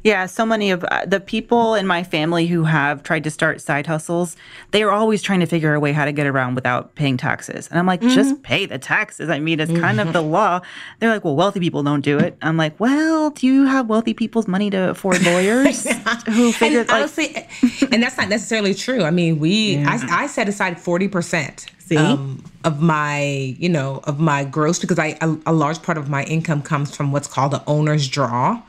Yeah, 0.03 0.25
so 0.25 0.45
many 0.45 0.71
of 0.71 0.83
uh, 0.83 1.05
the 1.05 1.21
people 1.21 1.75
in 1.75 1.87
my 1.87 2.03
family 2.03 2.45
who 2.45 2.65
have 2.65 3.03
tried 3.03 3.23
to 3.23 3.31
start 3.31 3.61
side 3.61 3.87
hustles, 3.87 4.35
they 4.71 4.83
are 4.83 4.91
always 4.91 5.21
trying 5.21 5.39
to 5.39 5.45
figure 5.45 5.73
a 5.73 5.79
way 5.79 5.93
how 5.93 6.03
to 6.03 6.11
get 6.11 6.27
around 6.27 6.55
without 6.55 6.95
paying 6.95 7.15
taxes. 7.15 7.69
And 7.69 7.79
I'm 7.79 7.85
like, 7.85 8.01
mm-hmm. 8.01 8.13
just 8.13 8.43
pay 8.43 8.65
the 8.65 8.77
taxes. 8.77 9.29
I 9.29 9.39
mean, 9.39 9.61
it's 9.61 9.71
mm-hmm. 9.71 9.81
kind 9.81 10.01
of 10.01 10.11
the 10.11 10.21
law. 10.21 10.59
They're 10.99 11.09
like, 11.09 11.23
well, 11.23 11.37
wealthy 11.37 11.61
people 11.61 11.83
don't 11.83 12.01
do 12.01 12.19
it. 12.19 12.37
I'm 12.41 12.57
like, 12.57 12.77
well, 12.81 13.29
do 13.29 13.47
you 13.47 13.65
have 13.65 13.87
wealthy 13.87 14.13
people's 14.13 14.47
money 14.47 14.69
to 14.71 14.89
afford 14.89 15.23
lawyers 15.25 15.89
who 16.25 16.51
figure 16.51 16.81
and, 16.81 16.89
like, 16.89 16.97
honestly, 16.97 17.47
and 17.91 18.03
that's 18.03 18.17
not 18.17 18.27
necessarily 18.27 18.73
true. 18.73 19.03
I 19.03 19.11
mean, 19.11 19.39
we 19.39 19.77
yeah. 19.77 19.89
I, 20.09 20.23
I 20.23 20.27
set 20.27 20.49
aside 20.49 20.77
40%. 20.77 21.69
Um, 21.95 22.43
of 22.63 22.81
my, 22.81 23.21
you 23.59 23.69
know, 23.69 24.01
of 24.05 24.19
my 24.19 24.45
gross 24.45 24.79
because 24.79 24.97
I 24.97 25.15
a, 25.21 25.37
a 25.45 25.53
large 25.53 25.83
part 25.83 25.99
of 25.99 26.09
my 26.09 26.23
income 26.23 26.63
comes 26.63 26.95
from 26.95 27.11
what's 27.11 27.27
called 27.27 27.51
the 27.51 27.61
owner's 27.67 28.07
draw. 28.07 28.63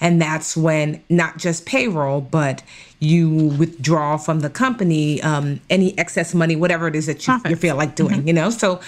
And 0.00 0.20
that's 0.20 0.56
when 0.56 1.02
not 1.08 1.38
just 1.38 1.66
payroll, 1.66 2.20
but 2.20 2.62
you 2.98 3.28
withdraw 3.58 4.16
from 4.16 4.40
the 4.40 4.50
company 4.50 5.22
um, 5.22 5.60
any 5.70 5.96
excess 5.98 6.34
money, 6.34 6.56
whatever 6.56 6.88
it 6.88 6.96
is 6.96 7.06
that 7.06 7.26
you, 7.26 7.38
you 7.48 7.56
feel 7.56 7.76
like 7.76 7.94
doing, 7.94 8.18
mm-hmm. 8.18 8.28
you 8.28 8.34
know? 8.34 8.50
So 8.50 8.80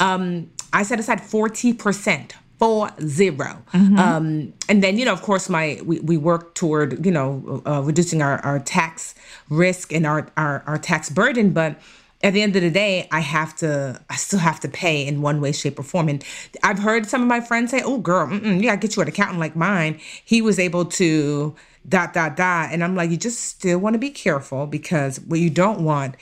um, 0.00 0.50
I 0.72 0.82
set 0.82 1.00
aside 1.00 1.20
40% 1.20 2.32
four 2.62 2.90
zero. 3.04 3.60
Mm-hmm. 3.72 3.98
Um, 3.98 4.52
and 4.68 4.84
then, 4.84 4.96
you 4.96 5.04
know, 5.04 5.12
of 5.12 5.20
course, 5.22 5.48
my 5.48 5.80
we, 5.84 5.98
we 5.98 6.16
work 6.16 6.54
toward, 6.54 7.04
you 7.04 7.10
know, 7.10 7.60
uh, 7.66 7.82
reducing 7.82 8.22
our, 8.22 8.38
our 8.44 8.60
tax 8.60 9.16
risk 9.50 9.92
and 9.92 10.06
our, 10.06 10.28
our, 10.36 10.62
our 10.68 10.78
tax 10.78 11.10
burden. 11.10 11.50
But 11.50 11.80
at 12.22 12.32
the 12.32 12.42
end 12.42 12.54
of 12.54 12.62
the 12.62 12.70
day, 12.70 13.08
I 13.10 13.20
have 13.20 13.56
to, 13.56 14.00
I 14.08 14.16
still 14.16 14.38
have 14.38 14.60
to 14.60 14.68
pay 14.68 15.06
in 15.06 15.22
one 15.22 15.40
way, 15.40 15.52
shape, 15.52 15.78
or 15.78 15.82
form. 15.82 16.08
And 16.08 16.24
I've 16.62 16.78
heard 16.78 17.06
some 17.06 17.22
of 17.22 17.28
my 17.28 17.40
friends 17.40 17.70
say, 17.70 17.82
"Oh, 17.84 17.98
girl, 17.98 18.32
you 18.32 18.62
gotta 18.62 18.76
get 18.76 18.96
you 18.96 19.02
an 19.02 19.08
accountant 19.08 19.40
like 19.40 19.56
mine. 19.56 19.98
He 20.24 20.40
was 20.40 20.58
able 20.58 20.84
to 20.84 21.54
dot 21.88 22.12
dot 22.12 22.36
dot." 22.36 22.70
And 22.72 22.84
I'm 22.84 22.94
like, 22.94 23.10
you 23.10 23.16
just 23.16 23.40
still 23.40 23.78
want 23.78 23.94
to 23.94 23.98
be 23.98 24.10
careful 24.10 24.66
because 24.66 25.20
what 25.20 25.40
you 25.40 25.50
don't 25.50 25.80
want 25.84 26.14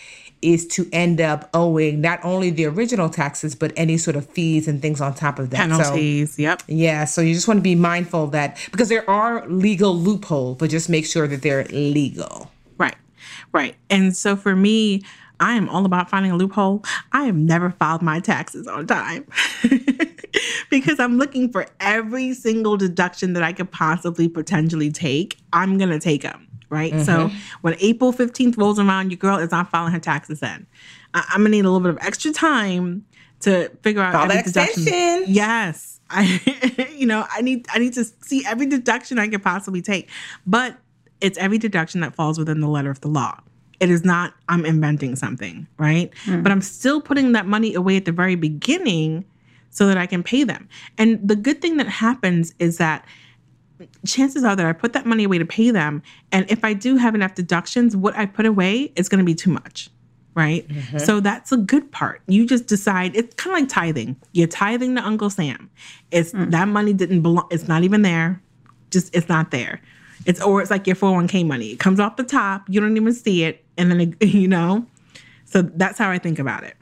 is 0.42 0.66
to 0.66 0.88
end 0.90 1.20
up 1.20 1.51
owing 1.53 2.01
not 2.01 2.18
only 2.24 2.48
the 2.48 2.64
original 2.64 3.11
taxes 3.11 3.55
but 3.55 3.70
any 3.76 3.98
sort 3.98 4.16
of 4.16 4.26
fees 4.30 4.66
and 4.66 4.80
things 4.80 4.98
on 4.98 5.14
top 5.14 5.38
of 5.38 5.51
that. 5.51 5.68
Penalties. 5.68 6.36
So, 6.36 6.42
yep. 6.42 6.62
Yeah. 6.66 7.05
So 7.05 7.20
you 7.20 7.34
just 7.34 7.46
want 7.46 7.59
to 7.59 7.62
be 7.62 7.74
mindful 7.74 8.28
that 8.28 8.57
because 8.72 8.88
there 8.88 9.09
are 9.09 9.46
legal 9.48 9.94
loopholes, 9.94 10.57
but 10.57 10.70
just 10.70 10.88
make 10.88 11.05
sure 11.05 11.28
that 11.28 11.42
they're 11.42 11.64
legal. 11.64 12.51
Right. 12.78 12.96
Right. 13.53 13.76
And 13.90 14.16
so 14.16 14.34
for 14.34 14.57
me, 14.57 15.03
I 15.41 15.55
am 15.55 15.68
all 15.68 15.84
about 15.86 16.11
finding 16.11 16.30
a 16.30 16.36
loophole. 16.36 16.84
I 17.12 17.24
have 17.24 17.34
never 17.34 17.70
filed 17.70 18.03
my 18.03 18.20
taxes 18.20 18.66
on 18.66 18.86
time 18.86 19.26
because 20.70 21.01
I'm 21.01 21.16
looking 21.16 21.51
for 21.51 21.66
every 21.80 22.34
single 22.34 22.76
deduction 22.76 23.32
that 23.32 23.43
I 23.43 23.53
could 23.53 23.70
possibly 23.70 24.28
potentially 24.28 24.93
take. 24.93 25.38
I'm 25.53 25.78
going 25.78 25.91
to 25.91 25.99
take 25.99 26.22
them. 26.22 26.47
Right. 26.68 26.93
Mm-hmm. 26.93 27.03
So 27.03 27.30
when 27.62 27.74
April 27.80 28.12
15th 28.12 28.57
rolls 28.57 28.78
around, 28.78 29.11
your 29.11 29.18
girl 29.18 29.38
is 29.38 29.51
not 29.51 29.70
filing 29.70 29.93
her 29.93 29.99
taxes 29.99 30.38
then. 30.38 30.66
I- 31.14 31.24
am 31.34 31.41
going 31.41 31.47
to 31.47 31.57
need 31.57 31.64
a 31.64 31.70
little 31.70 31.80
bit 31.80 31.91
of 31.91 31.99
extra 32.01 32.32
time 32.32 33.05
to 33.41 33.70
figure 33.82 34.03
out 34.03 34.14
All 34.14 34.30
every 34.30 34.43
deduction. 34.43 35.24
Yes. 35.26 36.01
I, 36.11 36.88
you 36.95 37.07
know, 37.07 37.26
I 37.30 37.41
need 37.41 37.66
I 37.72 37.78
need 37.78 37.95
to 37.95 38.05
see 38.05 38.45
every 38.47 38.66
deduction 38.66 39.18
I 39.18 39.28
could 39.28 39.43
possibly 39.43 39.80
take, 39.80 40.09
but 40.47 40.76
it's 41.20 41.38
every 41.38 41.59
deduction 41.59 42.01
that 42.01 42.14
falls 42.14 42.38
within 42.38 42.61
the 42.61 42.68
letter 42.68 42.91
of 42.91 43.01
the 43.01 43.09
law. 43.09 43.41
It 43.81 43.91
is 43.91 44.05
not, 44.05 44.35
I'm 44.49 44.64
inventing 44.64 45.16
something, 45.16 45.66
right? 45.78 46.12
Mm. 46.26 46.43
But 46.43 46.53
I'm 46.53 46.61
still 46.61 47.01
putting 47.01 47.33
that 47.33 47.47
money 47.47 47.74
away 47.74 47.97
at 47.97 48.05
the 48.05 48.12
very 48.12 48.35
beginning 48.35 49.24
so 49.70 49.87
that 49.87 49.97
I 49.97 50.07
can 50.07 50.22
pay 50.22 50.45
them. 50.45 50.68
And 50.99 51.26
the 51.26 51.37
good 51.37 51.62
thing 51.62 51.76
that 51.78 51.89
happens 51.89 52.55
is 52.59 52.76
that 52.78 53.07
chances 54.07 54.45
are 54.45 54.55
that 54.55 54.66
I 54.66 54.72
put 54.72 54.93
that 54.93 55.07
money 55.07 55.24
away 55.24 55.39
to 55.39 55.45
pay 55.45 55.70
them. 55.70 56.03
And 56.33 56.51
if 56.51 56.64
I 56.64 56.74
do 56.74 56.97
have 56.97 57.14
enough 57.14 57.35
deductions, 57.35 57.97
what 57.97 58.16
I 58.16 58.26
put 58.26 58.47
away 58.47 58.93
is 58.97 59.09
going 59.09 59.20
to 59.20 59.24
be 59.24 59.35
too 59.35 59.51
much. 59.51 59.89
Right. 60.35 60.66
Mm-hmm. 60.68 60.99
So 60.99 61.18
that's 61.18 61.51
a 61.51 61.57
good 61.57 61.91
part. 61.91 62.22
You 62.28 62.47
just 62.47 62.66
decide 62.66 63.16
it's 63.16 63.35
kind 63.35 63.57
of 63.57 63.62
like 63.62 63.68
tithing. 63.68 64.16
You're 64.33 64.47
tithing 64.47 64.95
to 64.95 65.05
Uncle 65.05 65.28
Sam. 65.28 65.68
It's 66.12 66.33
mm. 66.33 66.51
that 66.53 66.68
money 66.68 66.93
didn't 66.93 67.22
belong, 67.22 67.49
it's 67.51 67.66
not 67.66 67.83
even 67.83 68.03
there. 68.03 68.41
Just 68.91 69.14
it's 69.14 69.28
not 69.28 69.51
there. 69.51 69.81
It's 70.26 70.40
or 70.42 70.60
it's 70.60 70.70
like 70.70 70.86
your 70.86 70.96
401k 70.96 71.46
money. 71.46 71.72
It 71.72 71.78
comes 71.78 72.00
off 72.00 72.16
the 72.16 72.24
top, 72.24 72.64
you 72.68 72.80
don't 72.80 72.96
even 72.96 73.12
see 73.12 73.44
it, 73.44 73.64
and 73.76 73.90
then 73.90 74.00
it, 74.00 74.22
you 74.24 74.48
know. 74.48 74.86
So 75.46 75.62
that's 75.62 75.98
how 75.98 76.10
I 76.10 76.18
think 76.18 76.38
about 76.38 76.64
it. 76.64 76.76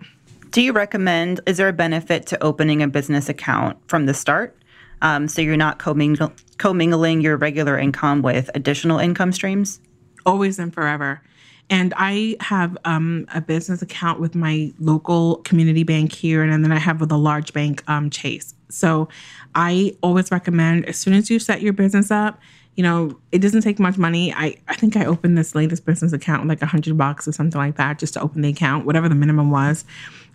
Do 0.50 0.62
you 0.62 0.72
recommend? 0.72 1.40
Is 1.46 1.56
there 1.56 1.68
a 1.68 1.72
benefit 1.72 2.26
to 2.26 2.42
opening 2.42 2.82
a 2.82 2.88
business 2.88 3.28
account 3.28 3.78
from 3.88 4.06
the 4.06 4.14
start, 4.14 4.56
um, 5.02 5.28
so 5.28 5.40
you're 5.40 5.56
not 5.56 5.78
commingle, 5.78 6.32
commingling 6.58 7.20
your 7.20 7.36
regular 7.36 7.78
income 7.78 8.22
with 8.22 8.50
additional 8.54 8.98
income 8.98 9.32
streams? 9.32 9.80
Always 10.26 10.58
and 10.58 10.72
forever. 10.72 11.22
And 11.70 11.92
I 11.96 12.36
have 12.40 12.78
um, 12.84 13.26
a 13.34 13.40
business 13.40 13.82
account 13.82 14.20
with 14.20 14.34
my 14.34 14.72
local 14.78 15.36
community 15.36 15.82
bank 15.82 16.12
here, 16.12 16.42
and 16.42 16.64
then 16.64 16.72
I 16.72 16.78
have 16.78 17.00
with 17.00 17.12
a 17.12 17.16
large 17.16 17.52
bank, 17.52 17.82
um, 17.88 18.08
Chase. 18.08 18.54
So 18.70 19.08
I 19.54 19.96
always 20.02 20.30
recommend 20.30 20.86
as 20.86 20.98
soon 20.98 21.14
as 21.14 21.30
you 21.30 21.38
set 21.38 21.60
your 21.60 21.72
business 21.72 22.10
up, 22.10 22.40
you 22.78 22.84
know, 22.84 23.18
it 23.32 23.40
doesn't 23.40 23.62
take 23.62 23.80
much 23.80 23.98
money. 23.98 24.32
I, 24.32 24.54
I 24.68 24.76
think 24.76 24.96
I 24.96 25.04
opened 25.04 25.36
this 25.36 25.56
latest 25.56 25.84
business 25.84 26.12
account 26.12 26.42
with 26.42 26.48
like 26.48 26.62
a 26.62 26.66
hundred 26.66 26.96
bucks 26.96 27.26
or 27.26 27.32
something 27.32 27.60
like 27.60 27.74
that 27.74 27.98
just 27.98 28.14
to 28.14 28.20
open 28.20 28.40
the 28.40 28.50
account, 28.50 28.86
whatever 28.86 29.08
the 29.08 29.16
minimum 29.16 29.50
was. 29.50 29.84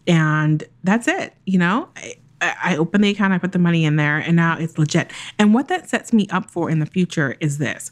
And 0.08 0.62
that's 0.84 1.08
it. 1.08 1.34
You 1.46 1.60
know, 1.60 1.88
I, 1.96 2.16
I 2.42 2.76
opened 2.76 3.06
the 3.06 3.12
account, 3.12 3.32
I 3.32 3.38
put 3.38 3.54
the 3.54 3.60
money 3.60 3.86
in 3.86 3.96
there, 3.96 4.18
and 4.18 4.36
now 4.36 4.58
it's 4.58 4.78
legit. 4.78 5.10
And 5.40 5.54
what 5.54 5.70
that 5.70 5.88
sets 5.88 6.12
me 6.12 6.28
up 6.32 6.52
for 6.52 6.70
in 6.70 6.80
the 6.80 6.86
future 6.86 7.38
is 7.40 7.60
this 7.60 7.92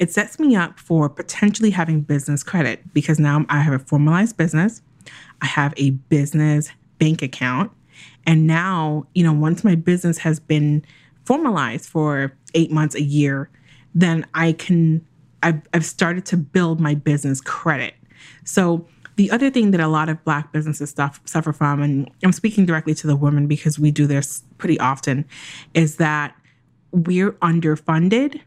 it 0.00 0.10
sets 0.10 0.40
me 0.40 0.56
up 0.56 0.80
for 0.80 1.08
potentially 1.08 1.70
having 1.70 2.00
business 2.00 2.42
credit 2.42 2.92
because 2.92 3.20
now 3.20 3.46
I 3.48 3.60
have 3.60 3.72
a 3.72 3.78
formalized 3.78 4.36
business, 4.36 4.82
I 5.40 5.46
have 5.46 5.74
a 5.76 5.90
business 5.90 6.70
bank 6.98 7.22
account. 7.22 7.70
And 8.26 8.48
now, 8.48 9.06
you 9.14 9.22
know, 9.22 9.32
once 9.32 9.62
my 9.62 9.76
business 9.76 10.18
has 10.18 10.40
been 10.40 10.84
formalized 11.24 11.88
for 11.88 12.36
eight 12.54 12.72
months, 12.72 12.96
a 12.96 13.02
year, 13.02 13.48
then 13.94 14.26
I 14.34 14.52
can, 14.52 15.06
I've, 15.42 15.62
I've 15.74 15.84
started 15.84 16.24
to 16.26 16.36
build 16.36 16.80
my 16.80 16.94
business 16.94 17.40
credit. 17.40 17.94
So 18.44 18.86
the 19.16 19.30
other 19.30 19.50
thing 19.50 19.72
that 19.72 19.80
a 19.80 19.88
lot 19.88 20.08
of 20.08 20.22
Black 20.24 20.52
businesses 20.52 20.90
stuff, 20.90 21.20
suffer 21.24 21.52
from, 21.52 21.82
and 21.82 22.10
I'm 22.24 22.32
speaking 22.32 22.64
directly 22.66 22.94
to 22.94 23.06
the 23.06 23.16
women 23.16 23.46
because 23.46 23.78
we 23.78 23.90
do 23.90 24.06
this 24.06 24.42
pretty 24.58 24.78
often, 24.80 25.26
is 25.74 25.96
that 25.96 26.34
we're 26.92 27.32
underfunded 27.32 28.40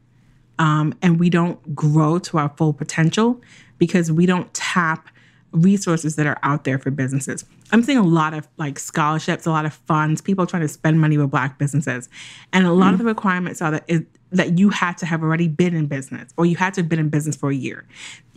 um, 0.57 0.93
and 1.01 1.19
we 1.19 1.29
don't 1.29 1.75
grow 1.75 2.17
to 2.19 2.37
our 2.37 2.49
full 2.57 2.73
potential 2.73 3.41
because 3.77 4.11
we 4.11 4.25
don't 4.25 4.53
tap 4.53 5.09
resources 5.51 6.15
that 6.15 6.25
are 6.25 6.37
out 6.43 6.63
there 6.63 6.77
for 6.77 6.91
businesses. 6.91 7.45
I'm 7.71 7.81
seeing 7.81 7.97
a 7.97 8.03
lot 8.03 8.33
of 8.33 8.47
like 8.57 8.77
scholarships, 8.77 9.45
a 9.45 9.51
lot 9.51 9.65
of 9.65 9.73
funds, 9.73 10.21
people 10.21 10.45
trying 10.45 10.63
to 10.63 10.67
spend 10.67 10.99
money 10.99 11.17
with 11.17 11.31
black 11.31 11.57
businesses. 11.57 12.09
And 12.53 12.65
a 12.65 12.73
lot 12.73 12.85
mm-hmm. 12.85 12.93
of 12.93 12.99
the 12.99 13.05
requirements 13.05 13.61
are 13.61 13.71
that 13.71 13.83
it, 13.87 14.05
that 14.35 14.59
you 14.59 14.69
had 14.69 14.97
to 14.99 15.05
have 15.05 15.23
already 15.23 15.47
been 15.47 15.75
in 15.75 15.87
business 15.87 16.33
or 16.37 16.45
you 16.45 16.55
had 16.55 16.73
to 16.75 16.81
have 16.81 16.89
been 16.89 16.99
in 16.99 17.09
business 17.09 17.35
for 17.35 17.49
a 17.49 17.55
year. 17.55 17.85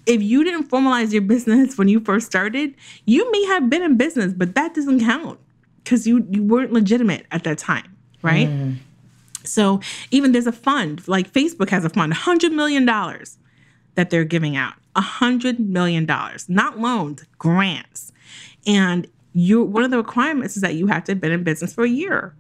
If 0.07 0.23
you 0.23 0.43
didn't 0.43 0.71
formalize 0.71 1.13
your 1.13 1.23
business 1.23 1.77
when 1.79 1.89
you 1.89 2.01
first 2.01 2.27
started, 2.27 2.75
you 3.05 3.31
may 3.31 3.45
have 3.47 3.69
been 3.69 3.83
in 3.83 3.97
business, 3.97 4.33
but 4.33 4.55
that 4.55 4.75
doesn't 4.75 5.01
count 5.01 5.39
because 5.85 6.07
you 6.07 6.27
you 6.31 6.43
weren't 6.43 6.73
legitimate 6.73 7.27
at 7.31 7.45
that 7.45 7.59
time, 7.59 7.97
right? 8.23 8.49
Mm. 8.49 8.77
So 9.45 9.81
even 10.11 10.33
there's 10.33 10.47
a 10.47 10.53
fund 10.53 11.07
like 11.09 11.33
Facebook 11.33 11.71
has 11.71 11.85
a 11.85 11.89
fund, 11.89 12.13
hundred 12.13 12.53
million 12.53 12.85
dollars 12.85 13.39
that 13.95 14.11
they're 14.11 14.25
giving 14.25 14.57
out, 14.57 14.75
a 14.95 15.01
hundred 15.01 15.59
million 15.59 16.05
dollars, 16.05 16.49
not 16.49 16.79
loans, 16.79 17.25
grants, 17.39 18.13
and 18.67 19.07
you 19.33 19.63
one 19.63 19.85
of 19.85 19.91
the 19.91 19.97
requirements 19.97 20.57
is 20.57 20.63
that 20.63 20.75
you 20.75 20.89
have 20.89 21.05
to 21.05 21.13
have 21.13 21.21
been 21.21 21.33
in 21.33 21.43
business 21.43 21.73
for 21.73 21.85
a 21.85 21.89
year. 21.89 22.35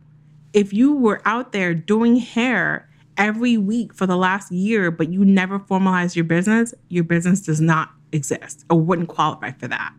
If 0.53 0.73
you 0.73 0.93
were 0.95 1.21
out 1.25 1.53
there 1.53 1.75
doing 1.75 2.17
hair 2.17 2.88
every 3.19 3.59
week 3.59 3.93
for 3.93 4.07
the 4.07 4.17
last 4.17 4.51
year, 4.51 4.91
but 4.91 5.13
you 5.13 5.25
never 5.25 5.59
formalized 5.59 6.17
your 6.17 6.25
business, 6.25 6.73
your 6.89 7.05
business 7.05 7.41
does 7.43 7.61
not 7.61 7.91
exist 8.13 8.65
or 8.71 8.81
wouldn't 8.81 9.09
qualify 9.09 9.51
for 9.53 9.69
that. 9.69 9.93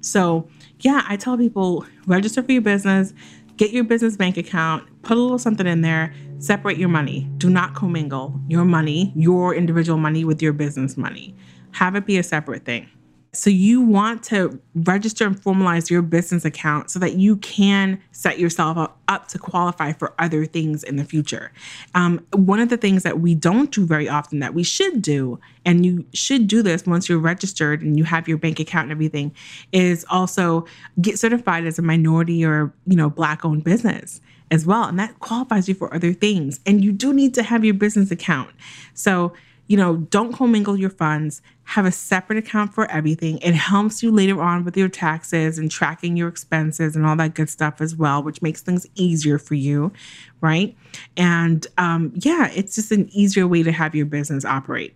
So, 0.00 0.48
yeah, 0.80 1.02
I 1.08 1.16
tell 1.16 1.36
people 1.36 1.84
register 2.06 2.42
for 2.42 2.52
your 2.52 2.62
business, 2.62 3.12
get 3.56 3.72
your 3.72 3.84
business 3.84 4.16
bank 4.16 4.36
account, 4.36 4.84
put 5.02 5.16
a 5.16 5.20
little 5.20 5.38
something 5.38 5.66
in 5.66 5.80
there, 5.80 6.14
separate 6.38 6.78
your 6.78 6.88
money. 6.88 7.28
Do 7.38 7.50
not 7.50 7.74
commingle 7.74 8.38
your 8.48 8.64
money, 8.64 9.12
your 9.16 9.54
individual 9.54 9.98
money, 9.98 10.24
with 10.24 10.40
your 10.40 10.52
business 10.52 10.96
money. 10.96 11.34
Have 11.72 11.96
it 11.96 12.06
be 12.06 12.18
a 12.18 12.22
separate 12.22 12.64
thing. 12.64 12.88
So 13.36 13.50
you 13.50 13.80
want 13.80 14.22
to 14.24 14.60
register 14.74 15.26
and 15.26 15.40
formalize 15.40 15.90
your 15.90 16.02
business 16.02 16.44
account 16.44 16.90
so 16.90 16.98
that 16.98 17.14
you 17.14 17.36
can 17.36 18.00
set 18.12 18.38
yourself 18.38 18.76
up, 18.78 19.28
to 19.28 19.38
qualify 19.38 19.92
for 19.92 20.12
other 20.18 20.44
things 20.44 20.82
in 20.82 20.96
the 20.96 21.04
future. 21.04 21.52
Um, 21.94 22.26
one 22.32 22.58
of 22.58 22.68
the 22.68 22.76
things 22.76 23.04
that 23.04 23.20
we 23.20 23.34
don't 23.34 23.70
do 23.70 23.86
very 23.86 24.08
often 24.08 24.40
that 24.40 24.54
we 24.54 24.64
should 24.64 25.02
do, 25.02 25.38
and 25.64 25.86
you 25.86 26.04
should 26.12 26.48
do 26.48 26.62
this 26.62 26.84
once 26.84 27.08
you're 27.08 27.18
registered 27.18 27.80
and 27.80 27.96
you 27.96 28.04
have 28.04 28.26
your 28.26 28.38
bank 28.38 28.58
account 28.58 28.84
and 28.84 28.92
everything, 28.92 29.32
is 29.72 30.04
also 30.10 30.66
get 31.00 31.18
certified 31.18 31.64
as 31.64 31.78
a 31.78 31.82
minority 31.82 32.44
or 32.44 32.72
you 32.86 32.96
know 32.96 33.08
black 33.08 33.44
owned 33.44 33.62
business 33.62 34.20
as 34.50 34.66
well, 34.66 34.84
and 34.84 34.98
that 34.98 35.18
qualifies 35.20 35.68
you 35.68 35.74
for 35.74 35.94
other 35.94 36.12
things. 36.12 36.60
And 36.66 36.84
you 36.84 36.92
do 36.92 37.12
need 37.12 37.34
to 37.34 37.42
have 37.42 37.64
your 37.64 37.74
business 37.74 38.10
account. 38.10 38.50
So 38.94 39.32
you 39.66 39.76
know, 39.76 39.96
don't 39.96 40.32
commingle 40.32 40.78
your 40.78 40.90
funds. 40.90 41.40
Have 41.64 41.86
a 41.86 41.92
separate 41.92 42.38
account 42.38 42.74
for 42.74 42.90
everything. 42.90 43.38
It 43.38 43.54
helps 43.54 44.02
you 44.02 44.10
later 44.10 44.42
on 44.42 44.64
with 44.64 44.76
your 44.76 44.88
taxes 44.88 45.58
and 45.58 45.70
tracking 45.70 46.16
your 46.16 46.28
expenses 46.28 46.94
and 46.94 47.06
all 47.06 47.16
that 47.16 47.34
good 47.34 47.48
stuff 47.48 47.80
as 47.80 47.96
well, 47.96 48.22
which 48.22 48.42
makes 48.42 48.60
things 48.60 48.86
easier 48.94 49.38
for 49.38 49.54
you, 49.54 49.92
right? 50.40 50.76
And 51.16 51.66
um, 51.78 52.12
yeah, 52.16 52.50
it's 52.54 52.74
just 52.74 52.92
an 52.92 53.08
easier 53.10 53.46
way 53.48 53.62
to 53.62 53.72
have 53.72 53.94
your 53.94 54.06
business 54.06 54.44
operate. 54.44 54.94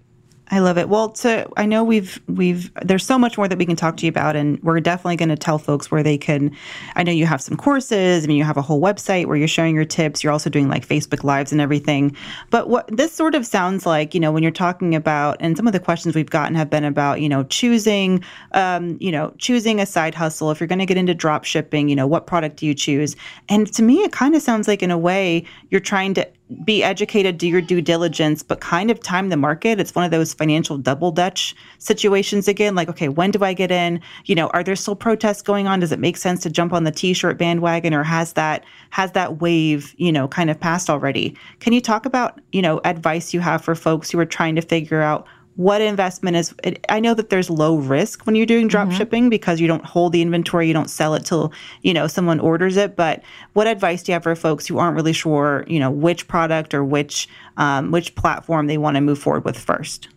I 0.51 0.61
love 0.61 0.79
it. 0.79 0.89
Well, 0.89 1.11
to 1.11 1.47
I 1.57 1.67
know 1.67 1.85
we've 1.85 2.21
we've 2.27 2.73
there's 2.83 3.05
so 3.05 3.19
much 3.19 3.37
more 3.37 3.49
that 3.49 3.59
we 3.59 3.67
can 3.67 3.77
talk 3.77 3.99
to 3.99 4.07
you 4.07 4.09
about, 4.09 4.35
and 4.35 4.63
we're 4.63 4.81
definitely 4.81 5.17
going 5.17 5.29
to 5.29 5.37
tell 5.37 5.59
folks 5.59 5.91
where 5.91 6.03
they 6.03 6.17
can. 6.17 6.57
I 6.97 7.03
know 7.03 7.13
you 7.13 7.27
have 7.27 7.43
some 7.43 7.57
courses. 7.57 8.25
I 8.25 8.27
mean, 8.27 8.39
you 8.39 8.45
have 8.45 8.57
a 8.57 8.63
whole 8.63 8.81
website 8.81 9.27
where 9.27 9.37
you're 9.37 9.47
sharing 9.47 9.75
your 9.75 9.85
tips. 9.85 10.25
You're 10.25 10.33
also 10.33 10.49
doing 10.49 10.69
like 10.69 10.89
Facebook 10.89 11.23
lives 11.23 11.53
and 11.53 11.61
everything. 11.61 12.17
But 12.51 12.71
what 12.71 12.89
this 12.97 13.13
sort 13.13 13.35
of 13.35 13.45
sounds 13.45 13.85
like, 13.85 14.15
you 14.15 14.21
know, 14.21 14.33
when 14.33 14.43
you're 14.43 14.53
talking 14.53 14.95
about, 14.95 15.37
and 15.41 15.57
some 15.57 15.67
of 15.67 15.75
the 15.75 15.81
questions 15.81 16.15
we've 16.15 16.31
gotten 16.31 16.55
have 16.55 16.71
been 16.71 16.85
about, 16.85 17.21
you 17.21 17.29
know, 17.29 17.45
choosing, 17.45 18.25
um, 18.53 18.97
you 19.01 19.13
know, 19.13 19.35
choosing 19.39 19.81
a 19.81 19.87
side 19.87 20.15
hustle. 20.15 20.51
If 20.51 20.61
you're 20.61 20.67
going 20.67 20.79
to 20.79 20.87
get 20.87 20.97
into 20.97 21.15
drop 21.15 21.45
shipping, 21.45 21.89
you 21.91 21.97
know, 21.97 22.07
what 22.07 22.27
product 22.27 22.57
do 22.57 22.67
you 22.67 22.75
choose? 22.75 23.17
And 23.51 23.71
to 23.75 23.83
me, 23.83 23.99
it 23.99 24.13
kind 24.13 24.35
of 24.35 24.41
sounds 24.41 24.67
like 24.67 24.83
in 24.83 24.91
a 24.91 24.99
way 24.99 25.45
you're 25.71 25.81
trying 25.81 26.15
to 26.15 26.27
be 26.65 26.83
educated, 26.83 27.37
do 27.37 27.47
your 27.47 27.61
due 27.61 27.83
diligence, 27.83 28.43
but 28.43 28.61
kind 28.61 28.91
of 28.91 29.01
time 29.01 29.29
the 29.29 29.37
market. 29.37 29.79
It's 29.79 29.95
one 29.95 30.05
of 30.05 30.11
those 30.11 30.33
financial 30.33 30.79
double 30.79 31.11
dutch 31.11 31.55
situations 31.79 32.49
again. 32.49 32.75
Like, 32.75 32.89
okay, 32.89 33.09
when 33.09 33.31
do 33.31 33.45
I 33.45 33.53
get 33.53 33.71
in? 33.71 34.01
You 34.25 34.35
know, 34.35 34.49
are 34.49 34.65
there 34.65 34.77
still 34.77 34.97
protests 34.97 35.43
going 35.43 35.67
on? 35.67 35.81
Does 35.81 35.93
it 35.93 35.99
make 35.99 36.17
sense 36.17 36.43
to 36.43 36.51
jump 36.51 36.73
on 36.73 36.85
the 36.85 36.91
t-shirt 36.91 37.37
bandwagon 37.37 37.93
or 37.93 38.03
has 38.03 38.33
that 38.33 38.65
has 38.91 39.13
that 39.13 39.41
wave, 39.41 39.95
you 39.99 40.11
know, 40.11 40.27
kind 40.27 40.49
of 40.49 40.59
passed 40.59 40.89
already? 40.89 41.37
Can 41.61 41.73
you 41.73 41.81
talk 41.81 42.07
about, 42.07 42.41
you 42.53 42.63
know, 42.63 42.81
advice 42.85 43.35
you 43.35 43.41
have 43.41 43.63
for 43.63 43.75
folks 43.75 44.11
who 44.11 44.19
are 44.19 44.27
trying 44.27 44.55
to 44.57 44.63
figure 44.63 45.03
out 45.03 45.27
what 45.59 45.81
investment 45.81 46.37
is 46.37 46.55
it, 46.63 46.85
i 46.89 47.01
know 47.01 47.15
that 47.15 47.31
there's 47.31 47.51
low 47.51 47.77
risk 47.77 48.25
when 48.27 48.37
you're 48.37 48.47
doing 48.47 48.69
drop 48.69 48.87
mm-hmm. 48.87 48.97
shipping 48.97 49.29
because 49.29 49.61
you 49.61 49.67
don't 49.67 49.85
hold 49.85 50.13
the 50.13 50.23
inventory 50.23 50.69
you 50.69 50.73
don't 50.73 50.89
sell 50.89 51.15
it 51.15 51.25
till 51.25 51.53
you 51.83 51.93
know 51.93 52.07
someone 52.07 52.39
orders 52.39 52.77
it 52.77 52.95
but 52.95 53.23
what 53.55 53.67
advice 53.67 54.05
do 54.05 54.13
you 54.13 54.15
have 54.15 54.23
for 54.23 54.37
folks 54.37 54.69
who 54.69 54.79
aren't 54.79 54.95
really 54.95 55.13
sure 55.13 55.65
you 55.67 55.81
know 55.81 55.91
which 55.91 56.29
product 56.29 56.75
or 56.75 56.85
which 56.85 57.29
um, 57.57 57.91
which 57.91 58.15
platform 58.15 58.69
they 58.69 58.79
want 58.79 58.95
to 58.95 59.01
move 59.01 59.19
forward 59.19 59.45
with 59.45 59.59
first 59.59 60.09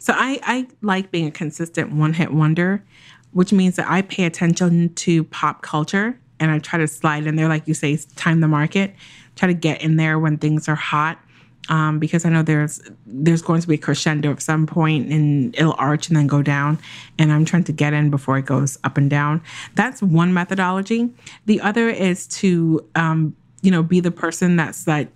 so 0.00 0.12
i 0.16 0.40
i 0.42 0.66
like 0.82 1.12
being 1.12 1.28
a 1.28 1.30
consistent 1.30 1.92
one 1.92 2.12
hit 2.12 2.32
wonder 2.32 2.82
which 3.30 3.52
means 3.52 3.76
that 3.76 3.88
i 3.88 4.02
pay 4.02 4.24
attention 4.24 4.92
to 4.94 5.22
pop 5.24 5.62
culture 5.62 6.18
and 6.40 6.50
i 6.50 6.58
try 6.58 6.76
to 6.76 6.88
slide 6.88 7.24
in 7.28 7.36
there 7.36 7.48
like 7.48 7.68
you 7.68 7.74
say 7.74 7.96
time 8.16 8.40
the 8.40 8.48
market 8.48 8.92
try 9.36 9.46
to 9.46 9.54
get 9.54 9.80
in 9.80 9.94
there 9.94 10.18
when 10.18 10.36
things 10.36 10.68
are 10.68 10.74
hot 10.74 11.20
um, 11.68 11.98
because 11.98 12.24
I 12.24 12.28
know 12.28 12.42
there's 12.42 12.80
there's 13.06 13.42
going 13.42 13.60
to 13.60 13.68
be 13.68 13.74
a 13.74 13.78
crescendo 13.78 14.32
at 14.32 14.42
some 14.42 14.66
point 14.66 15.10
and 15.12 15.54
it'll 15.56 15.76
arch 15.78 16.08
and 16.08 16.16
then 16.16 16.26
go 16.26 16.42
down. 16.42 16.78
And 17.18 17.32
I'm 17.32 17.44
trying 17.44 17.64
to 17.64 17.72
get 17.72 17.92
in 17.92 18.10
before 18.10 18.38
it 18.38 18.46
goes 18.46 18.78
up 18.84 18.96
and 18.96 19.08
down. 19.08 19.42
That's 19.74 20.02
one 20.02 20.34
methodology. 20.34 21.10
The 21.46 21.60
other 21.60 21.88
is 21.88 22.26
to 22.28 22.84
um, 22.94 23.36
you 23.62 23.70
know 23.70 23.82
be 23.82 24.00
the 24.00 24.10
person 24.10 24.56
that's 24.56 24.86
like 24.86 25.08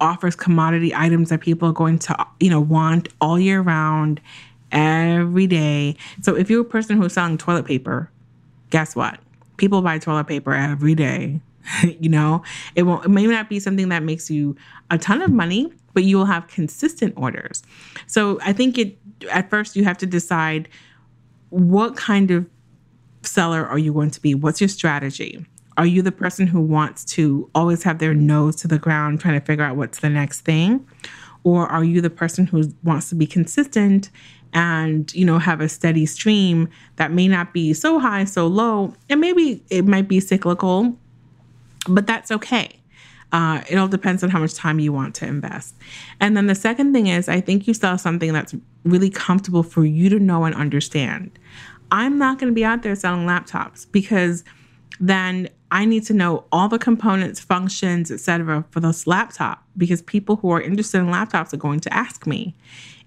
offers 0.00 0.34
commodity 0.36 0.94
items 0.94 1.28
that 1.28 1.40
people 1.40 1.68
are 1.68 1.72
going 1.72 1.98
to 1.98 2.26
you 2.40 2.50
know 2.50 2.60
want 2.60 3.08
all 3.20 3.38
year 3.38 3.60
round 3.60 4.20
every 4.72 5.46
day. 5.46 5.96
So 6.22 6.36
if 6.36 6.50
you're 6.50 6.62
a 6.62 6.64
person 6.64 6.96
who's 6.96 7.14
selling 7.14 7.38
toilet 7.38 7.64
paper, 7.64 8.10
guess 8.70 8.94
what? 8.94 9.20
People 9.56 9.80
buy 9.82 9.98
toilet 9.98 10.26
paper 10.26 10.52
every 10.52 10.94
day. 10.94 11.40
you 12.00 12.08
know, 12.08 12.42
it 12.74 12.84
won't, 12.84 13.04
it 13.04 13.08
may 13.08 13.26
not 13.26 13.48
be 13.48 13.60
something 13.60 13.88
that 13.88 14.02
makes 14.02 14.30
you 14.30 14.56
a 14.90 14.98
ton 14.98 15.22
of 15.22 15.30
money, 15.30 15.72
but 15.92 16.04
you 16.04 16.16
will 16.16 16.26
have 16.26 16.46
consistent 16.48 17.14
orders. 17.16 17.62
So 18.06 18.38
I 18.42 18.52
think 18.52 18.78
it, 18.78 18.98
at 19.30 19.50
first, 19.50 19.76
you 19.76 19.84
have 19.84 19.98
to 19.98 20.06
decide 20.06 20.68
what 21.50 21.96
kind 21.96 22.30
of 22.30 22.46
seller 23.22 23.66
are 23.66 23.78
you 23.78 23.92
going 23.92 24.10
to 24.10 24.20
be? 24.20 24.34
What's 24.34 24.60
your 24.60 24.68
strategy? 24.68 25.44
Are 25.76 25.86
you 25.86 26.02
the 26.02 26.12
person 26.12 26.46
who 26.46 26.60
wants 26.60 27.04
to 27.06 27.50
always 27.54 27.82
have 27.82 27.98
their 27.98 28.14
nose 28.14 28.56
to 28.56 28.68
the 28.68 28.78
ground 28.78 29.20
trying 29.20 29.38
to 29.38 29.44
figure 29.44 29.64
out 29.64 29.76
what's 29.76 30.00
the 30.00 30.10
next 30.10 30.42
thing? 30.42 30.86
Or 31.42 31.66
are 31.66 31.84
you 31.84 32.00
the 32.00 32.10
person 32.10 32.46
who 32.46 32.72
wants 32.82 33.08
to 33.10 33.14
be 33.14 33.26
consistent 33.26 34.10
and 34.54 35.12
you 35.14 35.24
know 35.24 35.38
have 35.38 35.60
a 35.60 35.68
steady 35.68 36.06
stream 36.06 36.68
that 36.96 37.10
may 37.10 37.26
not 37.26 37.52
be 37.52 37.74
so 37.74 37.98
high 37.98 38.24
so 38.24 38.46
low 38.46 38.94
and 39.10 39.20
maybe 39.20 39.62
it 39.68 39.84
might 39.84 40.06
be 40.06 40.20
cyclical 40.20 40.96
but 41.88 42.06
that's 42.06 42.30
okay. 42.30 42.80
Uh, 43.32 43.62
it 43.68 43.76
all 43.76 43.88
depends 43.88 44.22
on 44.22 44.30
how 44.30 44.38
much 44.38 44.54
time 44.54 44.78
you 44.78 44.92
want 44.92 45.14
to 45.16 45.26
invest. 45.26 45.74
And 46.20 46.36
then 46.36 46.46
the 46.46 46.54
second 46.54 46.92
thing 46.92 47.08
is, 47.08 47.28
I 47.28 47.40
think 47.40 47.66
you 47.66 47.74
sell 47.74 47.98
something 47.98 48.32
that's 48.32 48.54
really 48.84 49.10
comfortable 49.10 49.64
for 49.64 49.84
you 49.84 50.08
to 50.10 50.20
know 50.20 50.44
and 50.44 50.54
understand. 50.54 51.36
I'm 51.90 52.18
not 52.18 52.38
going 52.38 52.52
to 52.52 52.54
be 52.54 52.64
out 52.64 52.82
there 52.82 52.94
selling 52.94 53.26
laptops 53.26 53.86
because 53.90 54.44
then 55.00 55.48
I 55.70 55.84
need 55.84 56.04
to 56.06 56.14
know 56.14 56.44
all 56.52 56.68
the 56.68 56.78
components, 56.78 57.40
functions, 57.40 58.12
etc. 58.12 58.64
for 58.70 58.78
this 58.78 59.06
laptop 59.06 59.64
because 59.76 60.02
people 60.02 60.36
who 60.36 60.50
are 60.50 60.60
interested 60.60 60.98
in 60.98 61.06
laptops 61.06 61.52
are 61.52 61.58
going 61.58 61.80
to 61.80 61.92
ask 61.92 62.26
me. 62.26 62.54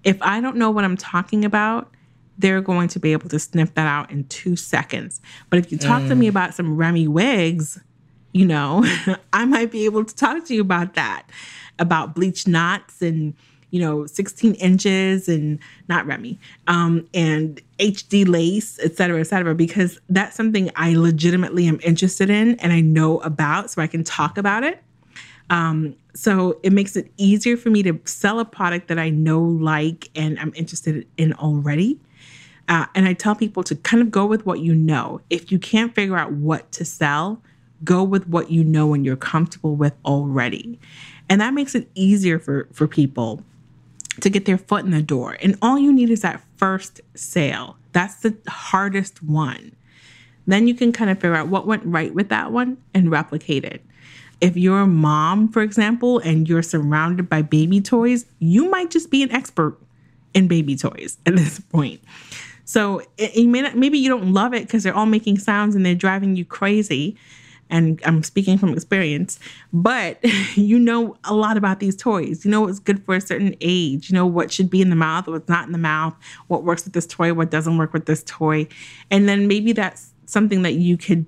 If 0.03 0.21
I 0.21 0.41
don't 0.41 0.57
know 0.57 0.69
what 0.69 0.83
I'm 0.83 0.97
talking 0.97 1.45
about, 1.45 1.93
they're 2.37 2.61
going 2.61 2.87
to 2.89 2.99
be 2.99 3.13
able 3.13 3.29
to 3.29 3.39
sniff 3.39 3.73
that 3.75 3.87
out 3.87 4.11
in 4.11 4.25
two 4.25 4.55
seconds. 4.55 5.21
But 5.49 5.59
if 5.59 5.71
you 5.71 5.77
talk 5.77 6.03
mm. 6.03 6.09
to 6.09 6.15
me 6.15 6.27
mm. 6.27 6.29
about 6.29 6.53
some 6.53 6.75
Remy 6.77 7.07
wigs, 7.07 7.79
you 8.37 8.45
know, 8.45 8.85
I 9.33 9.45
might 9.45 9.71
be 9.71 9.85
able 9.85 10.05
to 10.05 10.15
talk 10.15 10.45
to 10.45 10.53
you 10.53 10.61
about 10.61 10.93
that, 10.93 11.23
about 11.79 12.13
bleach 12.13 12.47
knots 12.47 13.01
and, 13.01 13.33
you 13.71 13.79
know, 13.79 14.05
16 14.05 14.53
inches 14.55 15.27
and 15.27 15.57
not 15.89 16.05
Remy, 16.05 16.39
um, 16.67 17.07
and 17.15 17.59
HD 17.79 18.27
lace, 18.27 18.79
et 18.81 18.95
cetera, 18.95 19.19
et 19.19 19.23
cetera, 19.23 19.55
because 19.55 19.99
that's 20.09 20.35
something 20.35 20.69
I 20.75 20.93
legitimately 20.93 21.67
am 21.67 21.79
interested 21.83 22.29
in 22.29 22.59
and 22.59 22.71
I 22.71 22.79
know 22.79 23.19
about 23.21 23.71
so 23.71 23.81
I 23.81 23.87
can 23.87 24.03
talk 24.03 24.37
about 24.37 24.63
it. 24.63 24.83
Um, 25.49 25.95
so 26.13 26.59
it 26.61 26.73
makes 26.73 26.95
it 26.95 27.11
easier 27.17 27.57
for 27.57 27.71
me 27.71 27.81
to 27.83 27.99
sell 28.05 28.39
a 28.39 28.45
product 28.45 28.87
that 28.89 28.99
I 28.99 29.09
know, 29.09 29.41
like, 29.41 30.09
and 30.15 30.37
I'm 30.39 30.53
interested 30.55 31.07
in 31.17 31.33
already. 31.33 31.99
Uh, 32.69 32.85
and 32.93 33.07
I 33.07 33.13
tell 33.13 33.33
people 33.33 33.63
to 33.63 33.75
kind 33.75 34.03
of 34.03 34.11
go 34.11 34.25
with 34.25 34.45
what 34.45 34.59
you 34.59 34.75
know. 34.75 35.21
If 35.29 35.51
you 35.51 35.57
can't 35.57 35.95
figure 35.95 36.17
out 36.17 36.33
what 36.33 36.71
to 36.73 36.85
sell, 36.85 37.41
go 37.83 38.03
with 38.03 38.27
what 38.27 38.51
you 38.51 38.63
know 38.63 38.93
and 38.93 39.05
you're 39.05 39.15
comfortable 39.15 39.75
with 39.75 39.93
already. 40.05 40.79
And 41.29 41.41
that 41.41 41.53
makes 41.53 41.75
it 41.75 41.89
easier 41.95 42.39
for, 42.39 42.67
for 42.71 42.87
people 42.87 43.43
to 44.21 44.29
get 44.29 44.45
their 44.45 44.57
foot 44.57 44.85
in 44.85 44.91
the 44.91 45.01
door. 45.01 45.37
And 45.41 45.57
all 45.61 45.77
you 45.77 45.93
need 45.93 46.09
is 46.09 46.21
that 46.21 46.41
first 46.55 47.01
sale. 47.15 47.77
That's 47.91 48.15
the 48.15 48.35
hardest 48.47 49.21
one. 49.21 49.75
Then 50.45 50.67
you 50.67 50.73
can 50.73 50.91
kind 50.91 51.09
of 51.09 51.17
figure 51.17 51.35
out 51.35 51.49
what 51.49 51.67
went 51.67 51.83
right 51.85 52.13
with 52.13 52.29
that 52.29 52.51
one 52.51 52.77
and 52.93 53.11
replicate 53.11 53.65
it. 53.65 53.83
If 54.39 54.55
you're 54.55 54.81
a 54.81 54.87
mom, 54.87 55.49
for 55.49 55.61
example, 55.61 56.19
and 56.19 56.47
you're 56.47 56.61
surrounded 56.61 57.27
by 57.27 57.41
baby 57.41 57.81
toys, 57.81 58.25
you 58.39 58.69
might 58.69 58.89
just 58.89 59.11
be 59.11 59.23
an 59.23 59.31
expert 59.31 59.77
in 60.33 60.47
baby 60.47 60.75
toys 60.75 61.17
at 61.25 61.35
this 61.35 61.59
point. 61.59 62.01
So 62.63 62.99
it, 63.17 63.35
it 63.35 63.47
may 63.47 63.61
not, 63.61 63.75
maybe 63.75 63.97
you 63.97 64.09
don't 64.09 64.33
love 64.33 64.53
it 64.53 64.63
because 64.63 64.83
they're 64.83 64.95
all 64.95 65.05
making 65.05 65.39
sounds 65.39 65.75
and 65.75 65.85
they're 65.85 65.95
driving 65.95 66.35
you 66.35 66.45
crazy 66.45 67.17
and 67.69 68.01
I'm 68.05 68.23
speaking 68.23 68.57
from 68.57 68.73
experience, 68.73 69.39
but 69.73 70.19
you 70.55 70.79
know 70.79 71.17
a 71.23 71.33
lot 71.33 71.57
about 71.57 71.79
these 71.79 71.95
toys. 71.95 72.45
You 72.45 72.51
know 72.51 72.61
what's 72.61 72.79
good 72.79 73.03
for 73.05 73.15
a 73.15 73.21
certain 73.21 73.55
age. 73.61 74.09
You 74.09 74.15
know 74.15 74.25
what 74.25 74.51
should 74.51 74.69
be 74.69 74.81
in 74.81 74.89
the 74.89 74.95
mouth, 74.95 75.27
what's 75.27 75.49
not 75.49 75.65
in 75.65 75.71
the 75.71 75.77
mouth, 75.77 76.15
what 76.47 76.63
works 76.63 76.85
with 76.85 76.93
this 76.93 77.07
toy, 77.07 77.33
what 77.33 77.51
doesn't 77.51 77.77
work 77.77 77.93
with 77.93 78.05
this 78.05 78.23
toy. 78.25 78.67
And 79.11 79.27
then 79.27 79.47
maybe 79.47 79.73
that's 79.73 80.11
something 80.25 80.61
that 80.63 80.73
you 80.73 80.97
could 80.97 81.25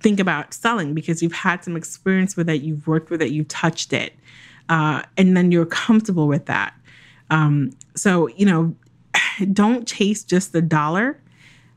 think 0.00 0.18
about 0.18 0.54
selling 0.54 0.94
because 0.94 1.22
you've 1.22 1.32
had 1.32 1.62
some 1.62 1.76
experience 1.76 2.36
with 2.36 2.48
it, 2.48 2.62
you've 2.62 2.86
worked 2.86 3.10
with 3.10 3.22
it, 3.22 3.30
you've 3.30 3.48
touched 3.48 3.92
it, 3.92 4.14
uh, 4.68 5.02
and 5.16 5.36
then 5.36 5.52
you're 5.52 5.66
comfortable 5.66 6.26
with 6.26 6.46
that. 6.46 6.74
Um, 7.30 7.70
so, 7.94 8.28
you 8.28 8.46
know, 8.46 8.74
don't 9.52 9.86
chase 9.86 10.24
just 10.24 10.52
the 10.52 10.62
dollar 10.62 11.20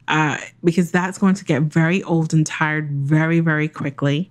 uh, 0.08 0.38
because 0.64 0.92
that's 0.92 1.18
going 1.18 1.36
to 1.36 1.46
get 1.46 1.64
very 1.64 2.04
old 2.04 2.34
and 2.34 2.46
tired 2.46 2.90
very, 2.92 3.40
very 3.40 3.68
quickly. 3.68 4.30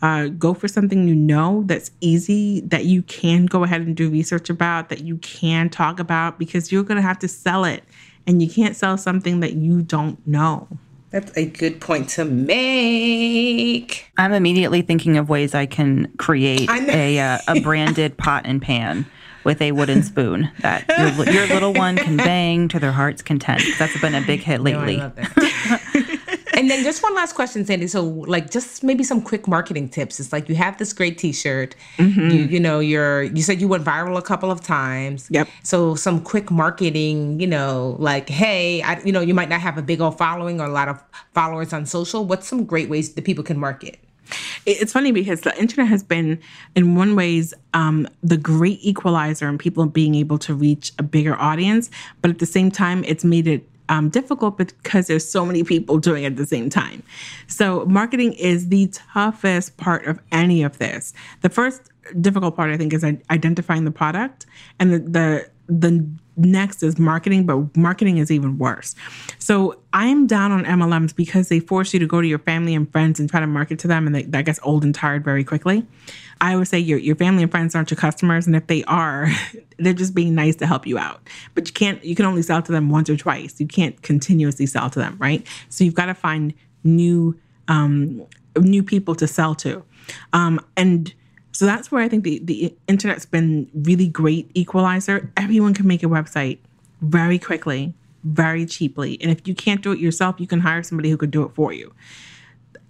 Uh, 0.00 0.26
go 0.26 0.52
for 0.52 0.66
something 0.66 1.06
you 1.06 1.14
know 1.14 1.62
that's 1.66 1.92
easy, 2.00 2.60
that 2.60 2.86
you 2.86 3.02
can 3.02 3.46
go 3.46 3.62
ahead 3.62 3.82
and 3.82 3.96
do 3.96 4.10
research 4.10 4.50
about, 4.50 4.88
that 4.88 5.02
you 5.02 5.16
can 5.18 5.70
talk 5.70 6.00
about, 6.00 6.38
because 6.38 6.72
you're 6.72 6.82
going 6.82 6.96
to 6.96 7.02
have 7.02 7.18
to 7.20 7.28
sell 7.28 7.64
it. 7.64 7.84
And 8.26 8.42
you 8.42 8.48
can't 8.48 8.74
sell 8.76 8.96
something 8.98 9.40
that 9.40 9.54
you 9.54 9.82
don't 9.82 10.24
know. 10.26 10.68
That's 11.10 11.36
a 11.36 11.44
good 11.44 11.80
point 11.80 12.08
to 12.10 12.24
make. 12.24 14.10
I'm 14.16 14.32
immediately 14.32 14.82
thinking 14.82 15.18
of 15.18 15.28
ways 15.28 15.54
I 15.54 15.66
can 15.66 16.10
create 16.16 16.70
a, 16.70 17.18
uh, 17.18 17.38
a 17.48 17.60
branded 17.60 18.16
pot 18.18 18.42
and 18.46 18.62
pan 18.62 19.06
with 19.44 19.60
a 19.60 19.72
wooden 19.72 20.02
spoon 20.02 20.50
that 20.60 20.84
your, 21.16 21.30
your 21.30 21.46
little 21.46 21.72
one 21.72 21.96
can 21.96 22.16
bang 22.16 22.68
to 22.68 22.78
their 22.78 22.92
heart's 22.92 23.22
content. 23.22 23.62
That's 23.78 23.98
been 24.00 24.14
a 24.14 24.22
big 24.22 24.40
hit 24.40 24.60
lately. 24.60 24.98
No, 24.98 25.12
and 26.54 26.70
then 26.70 26.84
just 26.84 27.02
one 27.02 27.14
last 27.14 27.34
question, 27.34 27.64
Sandy. 27.64 27.86
So, 27.86 28.04
like, 28.04 28.50
just 28.50 28.84
maybe 28.84 29.04
some 29.04 29.22
quick 29.22 29.48
marketing 29.48 29.88
tips. 29.88 30.20
It's 30.20 30.32
like 30.32 30.48
you 30.48 30.54
have 30.54 30.78
this 30.78 30.92
great 30.92 31.18
T-shirt. 31.18 31.74
Mm-hmm. 31.96 32.30
You, 32.30 32.42
you 32.44 32.60
know, 32.60 32.80
you're. 32.80 33.22
You 33.24 33.42
said 33.42 33.60
you 33.60 33.68
went 33.68 33.84
viral 33.84 34.16
a 34.18 34.22
couple 34.22 34.50
of 34.50 34.60
times. 34.60 35.28
Yep. 35.30 35.48
So, 35.62 35.94
some 35.94 36.22
quick 36.22 36.50
marketing. 36.50 37.40
You 37.40 37.46
know, 37.46 37.96
like, 37.98 38.28
hey, 38.28 38.82
I, 38.82 39.00
you 39.00 39.12
know, 39.12 39.20
you 39.20 39.34
might 39.34 39.48
not 39.48 39.60
have 39.60 39.78
a 39.78 39.82
big 39.82 40.00
old 40.00 40.18
following 40.18 40.60
or 40.60 40.66
a 40.66 40.72
lot 40.72 40.88
of 40.88 41.02
followers 41.34 41.72
on 41.72 41.86
social. 41.86 42.24
What's 42.24 42.46
some 42.46 42.64
great 42.64 42.88
ways 42.88 43.14
that 43.14 43.24
people 43.24 43.44
can 43.44 43.58
market? 43.58 43.98
It's 44.66 44.92
funny 44.92 45.12
because 45.12 45.42
the 45.42 45.58
internet 45.58 45.88
has 45.88 46.02
been, 46.02 46.40
in 46.74 46.94
one 46.94 47.16
ways, 47.16 47.54
um, 47.74 48.08
the 48.22 48.36
great 48.36 48.78
equalizer 48.82 49.48
in 49.48 49.58
people 49.58 49.86
being 49.86 50.14
able 50.14 50.38
to 50.38 50.54
reach 50.54 50.92
a 50.98 51.02
bigger 51.02 51.36
audience. 51.40 51.90
But 52.20 52.30
at 52.30 52.38
the 52.38 52.46
same 52.46 52.70
time, 52.70 53.04
it's 53.04 53.24
made 53.24 53.46
it 53.46 53.68
um, 53.88 54.08
difficult 54.08 54.56
because 54.56 55.06
there's 55.06 55.28
so 55.28 55.44
many 55.44 55.64
people 55.64 55.98
doing 55.98 56.24
it 56.24 56.28
at 56.28 56.36
the 56.36 56.46
same 56.46 56.70
time. 56.70 57.02
So 57.46 57.84
marketing 57.86 58.32
is 58.34 58.68
the 58.68 58.88
toughest 58.88 59.76
part 59.76 60.06
of 60.06 60.20
any 60.30 60.62
of 60.62 60.78
this. 60.78 61.12
The 61.42 61.50
first 61.50 61.82
difficult 62.20 62.56
part, 62.56 62.70
I 62.70 62.76
think, 62.76 62.92
is 62.92 63.04
identifying 63.04 63.84
the 63.84 63.90
product, 63.90 64.46
and 64.78 64.92
the 64.92 64.98
the, 64.98 65.50
the 65.68 66.06
next 66.36 66.82
is 66.82 66.98
marketing, 66.98 67.44
but 67.44 67.76
marketing 67.76 68.18
is 68.18 68.30
even 68.30 68.58
worse. 68.58 68.94
So 69.38 69.78
I'm 69.92 70.26
down 70.26 70.52
on 70.52 70.64
MLMs 70.64 71.14
because 71.14 71.48
they 71.48 71.60
force 71.60 71.92
you 71.92 72.00
to 72.00 72.06
go 72.06 72.20
to 72.20 72.26
your 72.26 72.38
family 72.38 72.74
and 72.74 72.90
friends 72.90 73.20
and 73.20 73.28
try 73.28 73.40
to 73.40 73.46
market 73.46 73.78
to 73.80 73.88
them, 73.88 74.06
and 74.06 74.14
they, 74.14 74.22
that 74.24 74.44
gets 74.44 74.58
old 74.62 74.84
and 74.84 74.94
tired 74.94 75.24
very 75.24 75.44
quickly. 75.44 75.86
I 76.40 76.56
would 76.56 76.68
say 76.68 76.78
your 76.78 76.98
your 76.98 77.16
family 77.16 77.42
and 77.42 77.52
friends 77.52 77.74
aren't 77.74 77.90
your 77.90 77.98
customers, 77.98 78.46
and 78.46 78.56
if 78.56 78.66
they 78.66 78.82
are, 78.84 79.28
they're 79.78 79.92
just 79.92 80.14
being 80.14 80.34
nice 80.34 80.56
to 80.56 80.66
help 80.66 80.86
you 80.86 80.98
out. 80.98 81.20
But 81.54 81.68
you 81.68 81.72
can't 81.72 82.02
you 82.04 82.14
can 82.14 82.24
only 82.24 82.42
sell 82.42 82.62
to 82.62 82.72
them 82.72 82.90
once 82.90 83.10
or 83.10 83.16
twice. 83.16 83.60
You 83.60 83.66
can't 83.66 84.00
continuously 84.02 84.66
sell 84.66 84.90
to 84.90 84.98
them, 84.98 85.16
right? 85.18 85.46
So 85.68 85.84
you've 85.84 85.94
got 85.94 86.06
to 86.06 86.14
find 86.14 86.54
new 86.84 87.38
um, 87.68 88.26
new 88.58 88.82
people 88.82 89.14
to 89.16 89.26
sell 89.26 89.54
to, 89.56 89.84
um, 90.32 90.60
and 90.76 91.14
so 91.62 91.66
that's 91.66 91.92
where 91.92 92.02
I 92.02 92.08
think 92.08 92.24
the, 92.24 92.40
the 92.40 92.74
internet's 92.88 93.24
been 93.24 93.70
really 93.72 94.08
great 94.08 94.50
equalizer. 94.52 95.30
Everyone 95.36 95.74
can 95.74 95.86
make 95.86 96.02
a 96.02 96.06
website 96.06 96.58
very 97.02 97.38
quickly, 97.38 97.94
very 98.24 98.66
cheaply. 98.66 99.16
And 99.20 99.30
if 99.30 99.46
you 99.46 99.54
can't 99.54 99.80
do 99.80 99.92
it 99.92 100.00
yourself, 100.00 100.40
you 100.40 100.48
can 100.48 100.58
hire 100.58 100.82
somebody 100.82 101.08
who 101.08 101.16
could 101.16 101.30
do 101.30 101.44
it 101.44 101.54
for 101.54 101.72
you. 101.72 101.94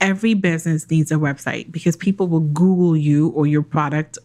Every 0.00 0.32
business 0.32 0.88
needs 0.88 1.12
a 1.12 1.16
website 1.16 1.70
because 1.70 1.96
people 1.96 2.28
will 2.28 2.40
Google 2.40 2.96
you 2.96 3.28
or 3.32 3.46
your 3.46 3.60
product 3.60 4.16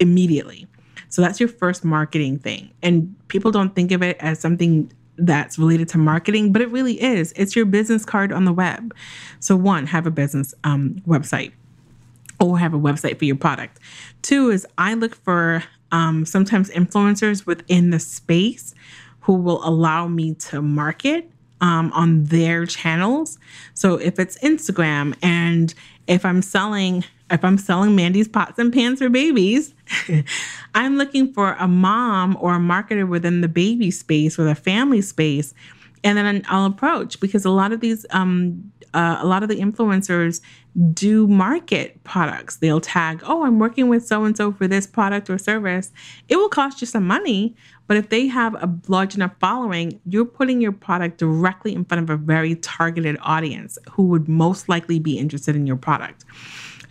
immediately. 0.00 0.66
So 1.08 1.22
that's 1.22 1.38
your 1.38 1.48
first 1.48 1.84
marketing 1.84 2.40
thing. 2.40 2.72
And 2.82 3.14
people 3.28 3.52
don't 3.52 3.76
think 3.76 3.92
of 3.92 4.02
it 4.02 4.16
as 4.18 4.40
something 4.40 4.90
that's 5.18 5.56
related 5.56 5.88
to 5.90 5.98
marketing, 5.98 6.52
but 6.52 6.62
it 6.62 6.70
really 6.70 7.00
is. 7.00 7.32
It's 7.36 7.54
your 7.54 7.64
business 7.64 8.04
card 8.04 8.32
on 8.32 8.44
the 8.44 8.52
web. 8.52 8.92
So, 9.38 9.54
one, 9.54 9.86
have 9.86 10.04
a 10.04 10.10
business 10.10 10.52
um, 10.64 11.00
website 11.06 11.52
or 12.40 12.58
have 12.58 12.74
a 12.74 12.78
website 12.78 13.18
for 13.18 13.24
your 13.24 13.36
product. 13.36 13.78
Two 14.22 14.50
is 14.50 14.66
I 14.76 14.94
look 14.94 15.14
for 15.14 15.64
um, 15.90 16.26
sometimes 16.26 16.70
influencers 16.70 17.46
within 17.46 17.90
the 17.90 17.98
space 17.98 18.74
who 19.20 19.34
will 19.34 19.66
allow 19.66 20.08
me 20.08 20.34
to 20.34 20.62
market 20.62 21.30
um, 21.60 21.92
on 21.92 22.24
their 22.24 22.66
channels. 22.66 23.38
So 23.74 23.96
if 23.96 24.18
it's 24.18 24.38
Instagram 24.38 25.16
and 25.22 25.74
if 26.06 26.24
I'm 26.24 26.42
selling 26.42 27.04
if 27.30 27.44
I'm 27.44 27.58
selling 27.58 27.94
Mandy's 27.94 28.26
pots 28.26 28.58
and 28.58 28.72
pans 28.72 29.00
for 29.00 29.10
babies, 29.10 29.74
I'm 30.74 30.96
looking 30.96 31.30
for 31.32 31.56
a 31.58 31.68
mom 31.68 32.38
or 32.40 32.54
a 32.54 32.58
marketer 32.58 33.06
within 33.06 33.42
the 33.42 33.48
baby 33.48 33.90
space 33.90 34.38
or 34.38 34.44
the 34.44 34.54
family 34.54 35.02
space. 35.02 35.52
And 36.04 36.16
then 36.16 36.42
I'll 36.48 36.66
approach 36.66 37.20
because 37.20 37.44
a 37.44 37.50
lot 37.50 37.72
of 37.72 37.80
these 37.80 38.06
um, 38.10 38.72
uh, 38.94 39.18
a 39.20 39.26
lot 39.26 39.42
of 39.42 39.48
the 39.48 39.56
influencers 39.56 40.40
do 40.92 41.26
market 41.26 42.02
products. 42.04 42.56
They'll 42.56 42.80
tag, 42.80 43.20
oh, 43.24 43.44
I'm 43.44 43.58
working 43.58 43.88
with 43.88 44.06
so 44.06 44.24
and 44.24 44.36
so 44.36 44.52
for 44.52 44.66
this 44.66 44.86
product 44.86 45.28
or 45.28 45.38
service. 45.38 45.92
It 46.28 46.36
will 46.36 46.48
cost 46.48 46.80
you 46.80 46.86
some 46.86 47.06
money, 47.06 47.54
but 47.86 47.96
if 47.96 48.08
they 48.08 48.26
have 48.28 48.54
a 48.54 48.72
large 48.86 49.14
enough 49.14 49.32
following, 49.40 50.00
you're 50.06 50.24
putting 50.24 50.60
your 50.60 50.72
product 50.72 51.18
directly 51.18 51.74
in 51.74 51.84
front 51.84 52.02
of 52.02 52.10
a 52.10 52.16
very 52.16 52.54
targeted 52.56 53.18
audience 53.22 53.78
who 53.90 54.04
would 54.04 54.28
most 54.28 54.68
likely 54.68 54.98
be 54.98 55.18
interested 55.18 55.56
in 55.56 55.66
your 55.66 55.76
product. 55.76 56.24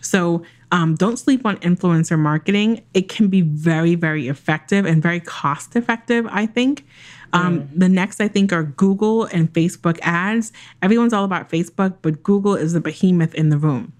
So 0.00 0.42
um, 0.70 0.94
don't 0.94 1.16
sleep 1.16 1.46
on 1.46 1.56
influencer 1.58 2.18
marketing. 2.18 2.84
It 2.94 3.08
can 3.08 3.28
be 3.28 3.40
very, 3.40 3.94
very 3.94 4.28
effective 4.28 4.84
and 4.84 5.02
very 5.02 5.20
cost 5.20 5.76
effective, 5.76 6.26
I 6.30 6.46
think. 6.46 6.86
Um, 7.32 7.60
mm. 7.60 7.68
The 7.74 7.88
next, 7.88 8.20
I 8.20 8.28
think, 8.28 8.52
are 8.52 8.62
Google 8.62 9.24
and 9.24 9.52
Facebook 9.52 9.98
ads. 10.02 10.52
Everyone's 10.82 11.12
all 11.12 11.24
about 11.24 11.50
Facebook, 11.50 11.96
but 12.02 12.22
Google 12.22 12.54
is 12.54 12.72
the 12.72 12.80
behemoth 12.80 13.34
in 13.34 13.50
the 13.50 13.58
room. 13.58 13.92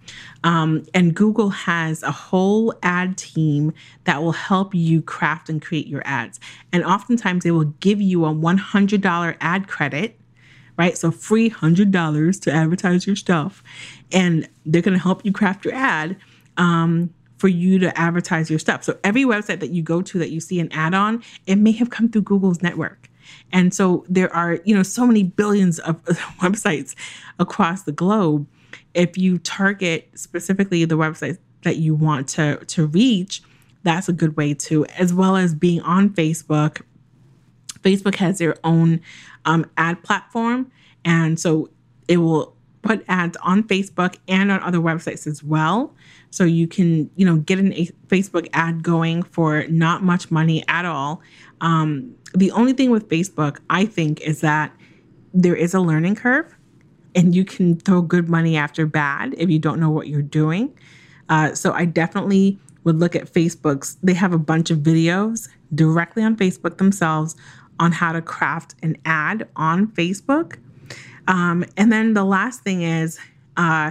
Um, 0.45 0.85
and 0.95 1.15
Google 1.15 1.51
has 1.51 2.03
a 2.03 2.13
whole 2.13 2.75
ad 2.83 3.19
team 3.19 3.73
that 4.05 4.23
will 4.23 4.33
help 4.33 4.75
you 4.75 5.03
craft 5.03 5.49
and 5.49 5.61
create 5.61 5.87
your 5.87 6.03
ads. 6.05 6.41
And 6.73 6.85
oftentimes, 6.85 7.45
they 7.45 7.51
will 7.51 7.73
give 7.81 8.01
you 8.01 8.25
a 8.25 8.31
$100 8.33 9.37
ad 9.41 9.69
credit 9.69 10.19
right? 10.79 10.97
So 10.97 11.11
free 11.11 11.51
$100 11.51 12.41
to 12.43 12.53
advertise 12.53 13.07
your 13.07 13.17
stuff. 13.17 13.63
And 14.13 14.49
they're 14.65 14.81
going 14.81 14.97
to 14.97 15.03
help 15.03 15.25
you 15.25 15.33
craft 15.33 15.65
your 15.65 15.75
ad 15.75 16.17
um, 16.57 17.13
for 17.37 17.49
you 17.49 17.79
to 17.81 17.99
advertise 17.99 18.49
your 18.49 18.59
stuff. 18.59 18.85
So 18.85 18.97
every 19.05 19.25
website 19.25 19.61
that 19.61 19.71
you 19.71 19.83
go 19.83 20.01
to 20.01 20.19
that 20.19 20.31
you 20.31 20.41
see 20.41 20.61
an 20.61 20.73
ad 20.73 20.95
on, 20.95 21.23
it 21.47 21.57
may 21.57 21.73
have 21.73 21.91
come 21.91 22.09
through 22.09 22.23
Google's 22.23 22.63
network. 22.63 23.08
And 23.53 23.73
so 23.73 24.05
there 24.09 24.35
are, 24.35 24.59
you 24.65 24.75
know, 24.75 24.83
so 24.83 25.07
many 25.07 25.23
billions 25.23 25.79
of 25.81 26.03
websites 26.41 26.95
across 27.39 27.83
the 27.83 27.93
globe. 27.93 28.47
If 28.95 29.17
you 29.17 29.39
target 29.39 30.11
specifically 30.15 30.85
the 30.85 30.97
websites 30.97 31.39
that 31.63 31.77
you 31.77 31.95
want 31.95 32.29
to 32.29 32.57
to 32.65 32.87
reach, 32.87 33.43
that's 33.83 34.09
a 34.09 34.13
good 34.13 34.37
way 34.37 34.55
to, 34.55 34.85
as 34.87 35.15
well 35.15 35.37
as 35.37 35.55
being 35.55 35.81
on 35.83 36.11
Facebook. 36.11 36.83
Facebook 37.81 38.17
has 38.17 38.39
their 38.39 38.57
own 38.65 39.01
um, 39.45 39.65
ad 39.77 40.03
platform, 40.03 40.71
and 41.05 41.39
so 41.39 41.71
it 42.09 42.19
will 42.19 42.57
put 42.83 43.05
ads 43.09 43.37
on 43.43 43.63
Facebook 43.65 44.17
and 44.29 44.51
on 44.51 44.63
other 44.63 44.79
websites 44.79 45.27
as 45.27 45.43
well. 45.43 45.95
So 46.31 46.45
you 46.45 46.67
can, 46.67 47.11
you 47.17 47.27
know, 47.27 47.37
get 47.37 47.59
an 47.59 47.73
a 47.73 47.87
Facebook 48.07 48.49
ad 48.53 48.83
going 48.83 49.23
for 49.23 49.67
not 49.69 50.03
much 50.03 50.31
money 50.31 50.65
at 50.69 50.85
all. 50.85 51.21
Um, 51.61 52.15
the 52.35 52.51
only 52.53 52.73
thing 52.73 52.91
with 52.91 53.09
Facebook, 53.09 53.59
I 53.71 53.85
think, 53.87 54.21
is 54.21 54.41
that 54.41 54.75
there 55.33 55.57
is 55.57 55.75
a 55.75 55.81
learning 55.81 56.17
curve 56.17 56.55
and 57.15 57.35
you 57.35 57.45
can 57.45 57.77
throw 57.77 58.03
good 58.03 58.29
money 58.29 58.57
after 58.57 58.87
bad 58.87 59.35
if 59.39 59.51
you 59.51 59.59
don't 59.59 59.81
know 59.81 59.91
what 59.91 60.09
you're 60.09 60.23
doing. 60.23 60.73
Uh, 61.29 61.55
so 61.55 61.73
I 61.73 61.85
definitely 61.85 62.59
would 62.85 62.99
look 62.99 63.15
at 63.15 63.33
Facebook's, 63.33 63.97
they 64.03 64.15
have 64.15 64.33
a 64.33 64.39
bunch 64.39 64.71
of 64.71 64.79
videos 64.79 65.49
directly 65.75 66.23
on 66.23 66.37
Facebook 66.37 66.79
themselves 66.79 67.37
on 67.81 67.93
how 67.93 68.13
to 68.13 68.23
craft 68.23 68.75
an 68.83 68.97
ad 69.05 69.49
on 69.57 69.89
Facebook. 69.89 70.59
Um, 71.27 71.65
and 71.77 71.93
then 71.93 72.15
the 72.15 72.25
last 72.25 72.63
thing 72.63 72.83
is 72.83 73.19
uh, 73.57 73.91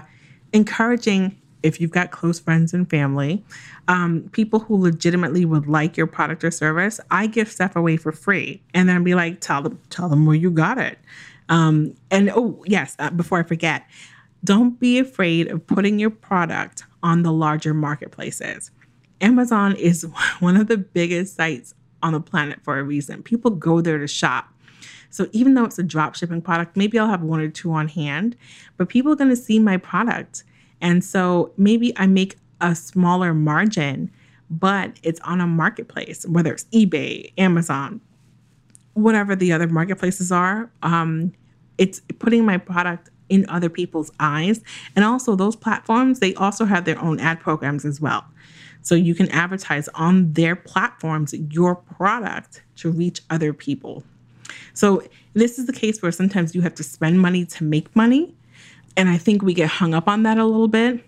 encouraging 0.53 1.39
if 1.63 1.81
you've 1.81 1.91
got 1.91 2.11
close 2.11 2.39
friends 2.39 2.73
and 2.73 2.89
family, 2.89 3.43
um, 3.87 4.29
people 4.31 4.59
who 4.59 4.77
legitimately 4.77 5.45
would 5.45 5.67
like 5.67 5.97
your 5.97 6.07
product 6.07 6.43
or 6.43 6.51
service, 6.51 6.99
I 7.11 7.27
give 7.27 7.51
stuff 7.51 7.75
away 7.75 7.97
for 7.97 8.11
free, 8.11 8.61
and 8.73 8.87
then 8.87 9.03
be 9.03 9.15
like, 9.15 9.41
tell 9.41 9.61
them, 9.61 9.79
tell 9.89 10.09
them 10.09 10.25
where 10.25 10.35
you 10.35 10.51
got 10.51 10.77
it. 10.77 10.99
Um, 11.49 11.95
and 12.11 12.29
oh 12.33 12.63
yes, 12.65 12.95
uh, 12.99 13.09
before 13.09 13.39
I 13.39 13.43
forget, 13.43 13.85
don't 14.43 14.79
be 14.79 14.99
afraid 14.99 15.49
of 15.49 15.65
putting 15.65 15.99
your 15.99 16.09
product 16.09 16.83
on 17.03 17.23
the 17.23 17.31
larger 17.31 17.73
marketplaces. 17.73 18.71
Amazon 19.21 19.75
is 19.75 20.07
one 20.39 20.57
of 20.57 20.67
the 20.67 20.77
biggest 20.77 21.35
sites 21.35 21.73
on 22.03 22.13
the 22.13 22.19
planet 22.19 22.59
for 22.63 22.77
a 22.77 22.83
reason. 22.83 23.23
People 23.23 23.51
go 23.51 23.81
there 23.81 23.97
to 23.97 24.07
shop. 24.07 24.53
So 25.09 25.27
even 25.31 25.53
though 25.53 25.65
it's 25.65 25.79
a 25.79 25.83
drop 25.83 26.15
shipping 26.15 26.41
product, 26.41 26.75
maybe 26.77 26.99
I'll 26.99 27.07
have 27.07 27.23
one 27.23 27.39
or 27.39 27.49
two 27.49 27.71
on 27.71 27.87
hand, 27.87 28.35
but 28.75 28.89
people 28.89 29.11
are 29.11 29.15
going 29.15 29.29
to 29.29 29.35
see 29.35 29.57
my 29.57 29.77
product. 29.77 30.43
And 30.81 31.03
so 31.03 31.51
maybe 31.57 31.93
I 31.97 32.07
make 32.07 32.37
a 32.61 32.75
smaller 32.75 33.33
margin, 33.33 34.11
but 34.49 34.99
it's 35.03 35.19
on 35.21 35.41
a 35.41 35.47
marketplace, 35.47 36.25
whether 36.27 36.53
it's 36.53 36.65
eBay, 36.65 37.31
Amazon, 37.37 38.01
whatever 38.93 39.35
the 39.35 39.51
other 39.51 39.67
marketplaces 39.67 40.31
are. 40.31 40.71
Um, 40.83 41.33
it's 41.77 42.01
putting 42.19 42.45
my 42.45 42.57
product 42.57 43.09
in 43.29 43.45
other 43.49 43.69
people's 43.69 44.11
eyes. 44.19 44.61
And 44.95 45.03
also, 45.03 45.35
those 45.35 45.55
platforms, 45.55 46.19
they 46.19 46.33
also 46.35 46.65
have 46.65 46.85
their 46.85 46.99
own 46.99 47.19
ad 47.19 47.39
programs 47.39 47.85
as 47.85 47.99
well. 47.99 48.25
So 48.81 48.95
you 48.95 49.13
can 49.15 49.29
advertise 49.31 49.89
on 49.89 50.31
their 50.33 50.55
platforms 50.55 51.33
your 51.33 51.75
product 51.75 52.63
to 52.77 52.89
reach 52.89 53.21
other 53.29 53.51
people. 53.51 54.03
So 54.73 55.03
this 55.33 55.59
is 55.59 55.65
the 55.65 55.73
case 55.73 56.01
where 56.01 56.11
sometimes 56.11 56.55
you 56.55 56.61
have 56.61 56.75
to 56.75 56.83
spend 56.83 57.19
money 57.19 57.45
to 57.45 57.63
make 57.63 57.93
money. 57.95 58.33
And 58.97 59.07
I 59.07 59.17
think 59.17 59.41
we 59.41 59.53
get 59.53 59.69
hung 59.69 59.93
up 59.93 60.07
on 60.07 60.23
that 60.23 60.37
a 60.37 60.45
little 60.45 60.67
bit. 60.67 61.05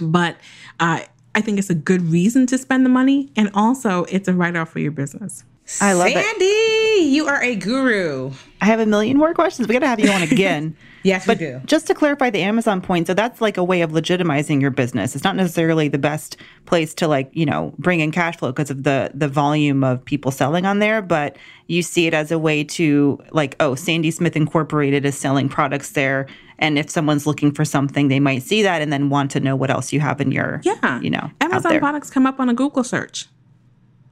But 0.00 0.36
uh, 0.80 1.02
I 1.34 1.40
think 1.40 1.58
it's 1.58 1.70
a 1.70 1.74
good 1.74 2.02
reason 2.02 2.46
to 2.46 2.58
spend 2.58 2.84
the 2.84 2.90
money. 2.90 3.30
And 3.36 3.50
also, 3.54 4.04
it's 4.04 4.26
a 4.26 4.34
write 4.34 4.56
off 4.56 4.70
for 4.70 4.80
your 4.80 4.90
business. 4.90 5.44
I 5.80 5.92
love 5.92 6.08
Sandy, 6.08 6.20
it. 6.20 6.24
Sandy, 6.24 7.10
you 7.10 7.28
are 7.28 7.40
a 7.42 7.54
guru. 7.54 8.32
I 8.60 8.64
have 8.64 8.80
a 8.80 8.86
million 8.86 9.16
more 9.18 9.34
questions. 9.34 9.68
We 9.68 9.74
got 9.74 9.80
to 9.80 9.86
have 9.86 10.00
you 10.00 10.10
on 10.10 10.22
again. 10.22 10.76
yes, 11.02 11.26
but 11.26 11.38
we 11.38 11.46
do. 11.46 11.60
Just 11.64 11.86
to 11.86 11.94
clarify 11.94 12.30
the 12.30 12.42
Amazon 12.42 12.80
point, 12.80 13.06
so 13.06 13.14
that's 13.14 13.40
like 13.40 13.56
a 13.56 13.64
way 13.64 13.82
of 13.82 13.90
legitimizing 13.90 14.60
your 14.60 14.70
business. 14.70 15.14
It's 15.14 15.24
not 15.24 15.36
necessarily 15.36 15.88
the 15.88 15.98
best 15.98 16.36
place 16.66 16.94
to 16.94 17.08
like, 17.08 17.30
you 17.32 17.46
know, 17.46 17.74
bring 17.78 18.00
in 18.00 18.10
cash 18.10 18.36
flow 18.36 18.50
because 18.50 18.70
of 18.70 18.82
the 18.82 19.10
the 19.14 19.28
volume 19.28 19.84
of 19.84 20.04
people 20.04 20.30
selling 20.30 20.66
on 20.66 20.78
there, 20.78 21.02
but 21.02 21.36
you 21.66 21.82
see 21.82 22.06
it 22.06 22.14
as 22.14 22.30
a 22.30 22.38
way 22.38 22.64
to 22.64 23.18
like, 23.32 23.56
oh, 23.60 23.74
Sandy 23.74 24.10
Smith 24.10 24.36
Incorporated 24.36 25.04
is 25.04 25.16
selling 25.16 25.48
products 25.48 25.90
there. 25.90 26.26
And 26.58 26.78
if 26.78 26.90
someone's 26.90 27.26
looking 27.26 27.52
for 27.52 27.64
something, 27.64 28.08
they 28.08 28.20
might 28.20 28.42
see 28.42 28.62
that 28.62 28.82
and 28.82 28.92
then 28.92 29.08
want 29.08 29.30
to 29.30 29.40
know 29.40 29.56
what 29.56 29.70
else 29.70 29.92
you 29.92 30.00
have 30.00 30.20
in 30.20 30.30
your, 30.30 30.60
yeah, 30.62 31.00
you 31.00 31.08
know, 31.08 31.30
Amazon 31.40 31.78
products 31.78 32.10
come 32.10 32.26
up 32.26 32.38
on 32.38 32.48
a 32.48 32.54
Google 32.54 32.84
search. 32.84 33.26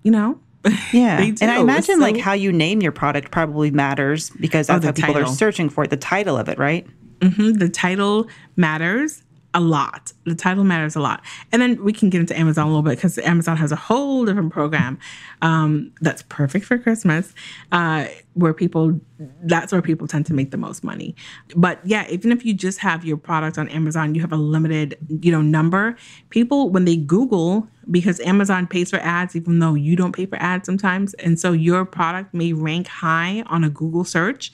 You 0.03 0.13
know, 0.13 0.41
yeah. 0.93 1.21
and 1.21 1.43
I 1.43 1.61
imagine 1.61 1.97
so, 1.97 2.01
like 2.01 2.17
how 2.17 2.33
you 2.33 2.53
name 2.53 2.83
your 2.83 2.93
product 2.93 3.31
probably 3.31 3.71
matters 3.71 4.31
because 4.31 4.67
that's 4.67 4.85
oh, 4.85 4.89
how 4.89 4.93
people 4.93 5.15
title. 5.15 5.31
are 5.31 5.35
searching 5.35 5.69
for 5.69 5.85
it, 5.85 5.91
the 5.91 5.97
title 5.97 6.37
of 6.37 6.49
it, 6.49 6.59
right? 6.59 6.87
Mm-hmm. 7.21 7.55
The 7.55 7.69
title 7.69 8.29
matters 8.57 9.23
a 9.55 9.61
lot. 9.61 10.13
The 10.25 10.35
title 10.35 10.63
matters 10.63 10.95
a 10.95 11.01
lot. 11.01 11.23
And 11.53 11.63
then 11.63 11.83
we 11.83 11.93
can 11.93 12.11
get 12.11 12.21
into 12.21 12.39
Amazon 12.39 12.67
a 12.67 12.69
little 12.69 12.83
bit 12.83 12.97
because 12.97 13.19
Amazon 13.19 13.57
has 13.57 13.73
a 13.73 13.77
whole 13.77 14.27
different 14.27 14.53
program 14.53 14.99
um, 15.41 15.91
that's 16.01 16.23
perfect 16.23 16.67
for 16.67 16.77
Christmas, 16.77 17.35
uh, 17.73 18.07
where 18.35 18.53
people, 18.53 19.01
that's 19.43 19.73
where 19.73 19.81
people 19.81 20.07
tend 20.07 20.27
to 20.27 20.35
make 20.35 20.51
the 20.51 20.59
most 20.59 20.85
money. 20.85 21.17
But 21.57 21.81
yeah, 21.83 22.07
even 22.11 22.31
if 22.31 22.45
you 22.45 22.53
just 22.53 22.79
have 22.81 23.07
your 23.07 23.17
product 23.17 23.57
on 23.57 23.69
Amazon, 23.71 24.15
you 24.15 24.21
have 24.21 24.33
a 24.33 24.37
limited, 24.37 24.99
you 25.23 25.33
know, 25.33 25.43
number. 25.43 25.97
People, 26.29 26.69
when 26.69 26.85
they 26.85 26.97
Google, 26.97 27.67
because 27.91 28.21
Amazon 28.21 28.67
pays 28.67 28.91
for 28.91 28.99
ads, 28.99 29.35
even 29.35 29.61
though 29.61 29.75
you 29.75 29.97
don't 29.97 30.13
pay 30.13 30.27
for 30.27 30.37
ads 30.37 30.67
sometimes. 30.67 31.15
And 31.15 31.41
so 31.41 31.53
your 31.53 31.87
product 31.87 32.35
may 32.35 32.53
rank 32.53 32.87
high 32.87 33.43
on 33.47 33.65
a 33.65 33.71
Google 33.71 34.05
search 34.05 34.53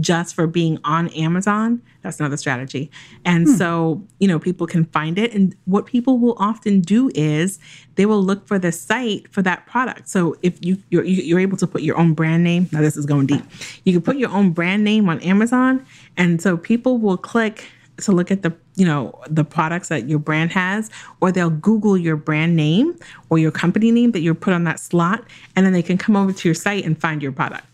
just 0.00 0.34
for 0.34 0.46
being 0.46 0.78
on 0.84 1.08
Amazon. 1.10 1.80
That's 2.02 2.20
another 2.20 2.36
strategy. 2.36 2.90
And 3.24 3.46
hmm. 3.46 3.54
so, 3.54 4.02
you 4.18 4.28
know, 4.28 4.38
people 4.38 4.66
can 4.66 4.84
find 4.86 5.18
it. 5.18 5.32
And 5.32 5.54
what 5.64 5.86
people 5.86 6.18
will 6.18 6.36
often 6.38 6.80
do 6.80 7.10
is 7.14 7.58
they 7.94 8.06
will 8.06 8.22
look 8.22 8.46
for 8.46 8.58
the 8.58 8.72
site 8.72 9.28
for 9.32 9.42
that 9.42 9.66
product. 9.66 10.08
So 10.08 10.36
if 10.42 10.62
you 10.64 10.82
you're, 10.90 11.04
you're 11.04 11.40
able 11.40 11.56
to 11.58 11.66
put 11.66 11.82
your 11.82 11.96
own 11.96 12.14
brand 12.14 12.44
name, 12.44 12.68
now 12.72 12.80
this 12.80 12.96
is 12.96 13.06
going 13.06 13.26
deep. 13.26 13.44
You 13.84 13.92
can 13.92 14.02
put 14.02 14.16
your 14.16 14.30
own 14.30 14.50
brand 14.50 14.84
name 14.84 15.08
on 15.08 15.20
Amazon, 15.20 15.84
and 16.16 16.42
so 16.42 16.56
people 16.56 16.98
will 16.98 17.16
click 17.16 17.64
to 17.98 18.12
look 18.12 18.30
at 18.30 18.42
the 18.42 18.52
you 18.76 18.84
know 18.84 19.20
the 19.28 19.44
products 19.44 19.88
that 19.88 20.08
your 20.08 20.18
brand 20.18 20.50
has 20.52 20.90
or 21.20 21.30
they'll 21.30 21.50
google 21.50 21.96
your 21.96 22.16
brand 22.16 22.56
name 22.56 22.98
or 23.30 23.38
your 23.38 23.52
company 23.52 23.90
name 23.92 24.10
that 24.12 24.20
you're 24.20 24.34
put 24.34 24.52
on 24.52 24.64
that 24.64 24.80
slot 24.80 25.24
and 25.54 25.64
then 25.64 25.72
they 25.72 25.82
can 25.82 25.96
come 25.96 26.16
over 26.16 26.32
to 26.32 26.48
your 26.48 26.54
site 26.54 26.84
and 26.84 27.00
find 27.00 27.22
your 27.22 27.30
product 27.30 27.73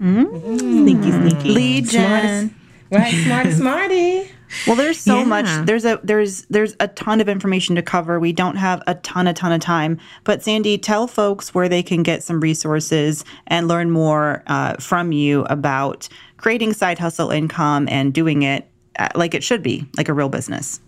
Mm. 0.00 0.58
Sneaky, 0.58 1.10
sneaky. 1.10 1.48
Lead 1.50 1.88
gen. 1.88 2.54
Right, 2.90 3.14
smart, 3.24 3.46
smarty. 3.52 4.30
Well, 4.66 4.76
there's 4.76 4.98
so 4.98 5.18
yeah. 5.18 5.24
much. 5.24 5.66
There's 5.66 5.84
a 5.84 6.00
there's 6.02 6.42
there's 6.46 6.76
a 6.80 6.88
ton 6.88 7.20
of 7.20 7.28
information 7.28 7.74
to 7.74 7.82
cover. 7.82 8.20
We 8.20 8.32
don't 8.32 8.56
have 8.56 8.82
a 8.86 8.94
ton 8.96 9.26
a 9.26 9.34
ton 9.34 9.52
of 9.52 9.60
time. 9.60 9.98
But 10.22 10.42
Sandy, 10.42 10.78
tell 10.78 11.06
folks 11.06 11.54
where 11.54 11.68
they 11.68 11.82
can 11.82 12.02
get 12.02 12.22
some 12.22 12.40
resources 12.40 13.24
and 13.46 13.66
learn 13.68 13.90
more 13.90 14.42
uh, 14.46 14.74
from 14.74 15.12
you 15.12 15.44
about 15.44 16.08
creating 16.36 16.72
side 16.72 16.98
hustle 16.98 17.30
income 17.30 17.88
and 17.90 18.12
doing 18.12 18.42
it 18.42 18.68
uh, 18.98 19.08
like 19.14 19.34
it 19.34 19.42
should 19.42 19.62
be, 19.62 19.86
like 19.96 20.08
a 20.08 20.12
real 20.12 20.28
business. 20.28 20.80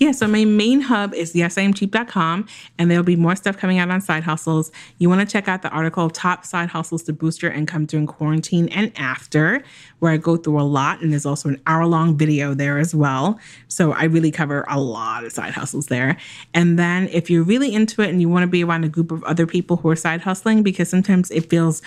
Yeah, 0.00 0.12
so 0.12 0.26
my 0.26 0.46
main 0.46 0.80
hub 0.80 1.12
is 1.12 1.34
yesimcheap.com, 1.34 2.48
and 2.78 2.90
there'll 2.90 3.04
be 3.04 3.16
more 3.16 3.36
stuff 3.36 3.58
coming 3.58 3.78
out 3.78 3.90
on 3.90 4.00
side 4.00 4.22
hustles. 4.22 4.72
You 4.96 5.10
want 5.10 5.20
to 5.20 5.30
check 5.30 5.46
out 5.46 5.60
the 5.60 5.68
article 5.68 6.08
Top 6.08 6.46
Side 6.46 6.70
Hustles 6.70 7.02
to 7.02 7.12
Boost 7.12 7.42
Your 7.42 7.52
Income 7.52 7.84
During 7.84 8.06
Quarantine 8.06 8.70
and 8.70 8.92
After, 8.96 9.62
where 9.98 10.10
I 10.10 10.16
go 10.16 10.38
through 10.38 10.58
a 10.58 10.62
lot, 10.62 11.02
and 11.02 11.12
there's 11.12 11.26
also 11.26 11.50
an 11.50 11.60
hour 11.66 11.84
long 11.84 12.16
video 12.16 12.54
there 12.54 12.78
as 12.78 12.94
well. 12.94 13.38
So 13.68 13.92
I 13.92 14.04
really 14.04 14.30
cover 14.30 14.64
a 14.70 14.80
lot 14.80 15.24
of 15.24 15.32
side 15.32 15.52
hustles 15.52 15.88
there. 15.88 16.16
And 16.54 16.78
then 16.78 17.08
if 17.08 17.28
you're 17.28 17.44
really 17.44 17.74
into 17.74 18.00
it 18.00 18.08
and 18.08 18.22
you 18.22 18.30
want 18.30 18.44
to 18.44 18.46
be 18.46 18.64
around 18.64 18.84
a 18.84 18.88
group 18.88 19.10
of 19.12 19.22
other 19.24 19.46
people 19.46 19.76
who 19.76 19.90
are 19.90 19.96
side 19.96 20.22
hustling, 20.22 20.62
because 20.62 20.88
sometimes 20.88 21.30
it 21.30 21.50
feels 21.50 21.82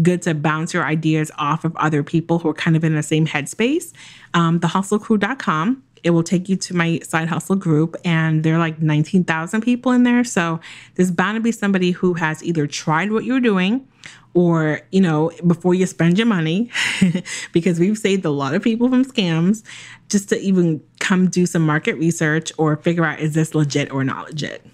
good 0.00 0.22
to 0.22 0.34
bounce 0.34 0.72
your 0.72 0.84
ideas 0.84 1.30
off 1.38 1.64
of 1.64 1.76
other 1.76 2.02
people 2.02 2.38
who 2.38 2.48
are 2.48 2.54
kind 2.54 2.76
of 2.76 2.84
in 2.84 2.94
the 2.94 3.02
same 3.02 3.26
headspace, 3.26 3.92
um, 4.32 4.60
thehustlecrew.com 4.60 5.82
it 6.04 6.10
will 6.10 6.22
take 6.22 6.48
you 6.48 6.56
to 6.56 6.74
my 6.74 6.98
side 7.00 7.28
hustle 7.28 7.56
group 7.56 7.96
and 8.04 8.42
there 8.42 8.54
are 8.54 8.58
like 8.58 8.80
19,000 8.80 9.60
people 9.60 9.92
in 9.92 10.02
there. 10.02 10.24
So 10.24 10.60
there's 10.94 11.10
bound 11.10 11.36
to 11.36 11.40
be 11.40 11.52
somebody 11.52 11.90
who 11.90 12.14
has 12.14 12.42
either 12.42 12.66
tried 12.66 13.12
what 13.12 13.24
you're 13.24 13.40
doing 13.40 13.86
or, 14.34 14.80
you 14.92 15.00
know, 15.00 15.32
before 15.46 15.74
you 15.74 15.86
spend 15.86 16.18
your 16.18 16.26
money, 16.26 16.70
because 17.52 17.80
we've 17.80 17.98
saved 17.98 18.24
a 18.24 18.30
lot 18.30 18.54
of 18.54 18.62
people 18.62 18.88
from 18.88 19.04
scams 19.04 19.64
just 20.08 20.28
to 20.28 20.38
even 20.38 20.82
come 21.00 21.28
do 21.28 21.46
some 21.46 21.64
market 21.64 21.94
research 21.94 22.52
or 22.58 22.76
figure 22.76 23.04
out 23.04 23.20
is 23.20 23.34
this 23.34 23.54
legit 23.54 23.90
or 23.92 24.04
not 24.04 24.26
legit. 24.26 24.64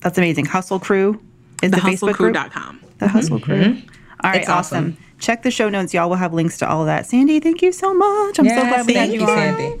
That's 0.00 0.18
amazing. 0.18 0.46
Hustle 0.46 0.78
Crew 0.78 1.20
is 1.62 1.70
the, 1.70 1.76
the 1.76 1.82
Facebook 1.82 2.14
group. 2.14 2.34
The 2.34 2.40
mm-hmm. 2.40 3.06
Hustle 3.06 3.40
Crew. 3.40 3.62
Mm-hmm. 3.62 3.88
All 4.24 4.30
right, 4.30 4.48
awesome. 4.48 4.78
awesome. 4.78 4.96
Check 5.18 5.42
the 5.42 5.50
show 5.50 5.68
notes. 5.68 5.92
Y'all 5.92 6.08
will 6.08 6.16
have 6.16 6.32
links 6.32 6.58
to 6.58 6.68
all 6.68 6.82
of 6.82 6.86
that. 6.86 7.06
Sandy, 7.06 7.40
thank 7.40 7.62
you 7.62 7.72
so 7.72 7.92
much. 7.94 8.38
I'm 8.38 8.44
yes, 8.46 8.60
so 8.60 8.68
glad 8.68 8.86
we 8.86 8.94
had 8.94 9.08
you, 9.12 9.20
you 9.20 9.26
on. 9.26 9.36
Sandy. 9.36 9.80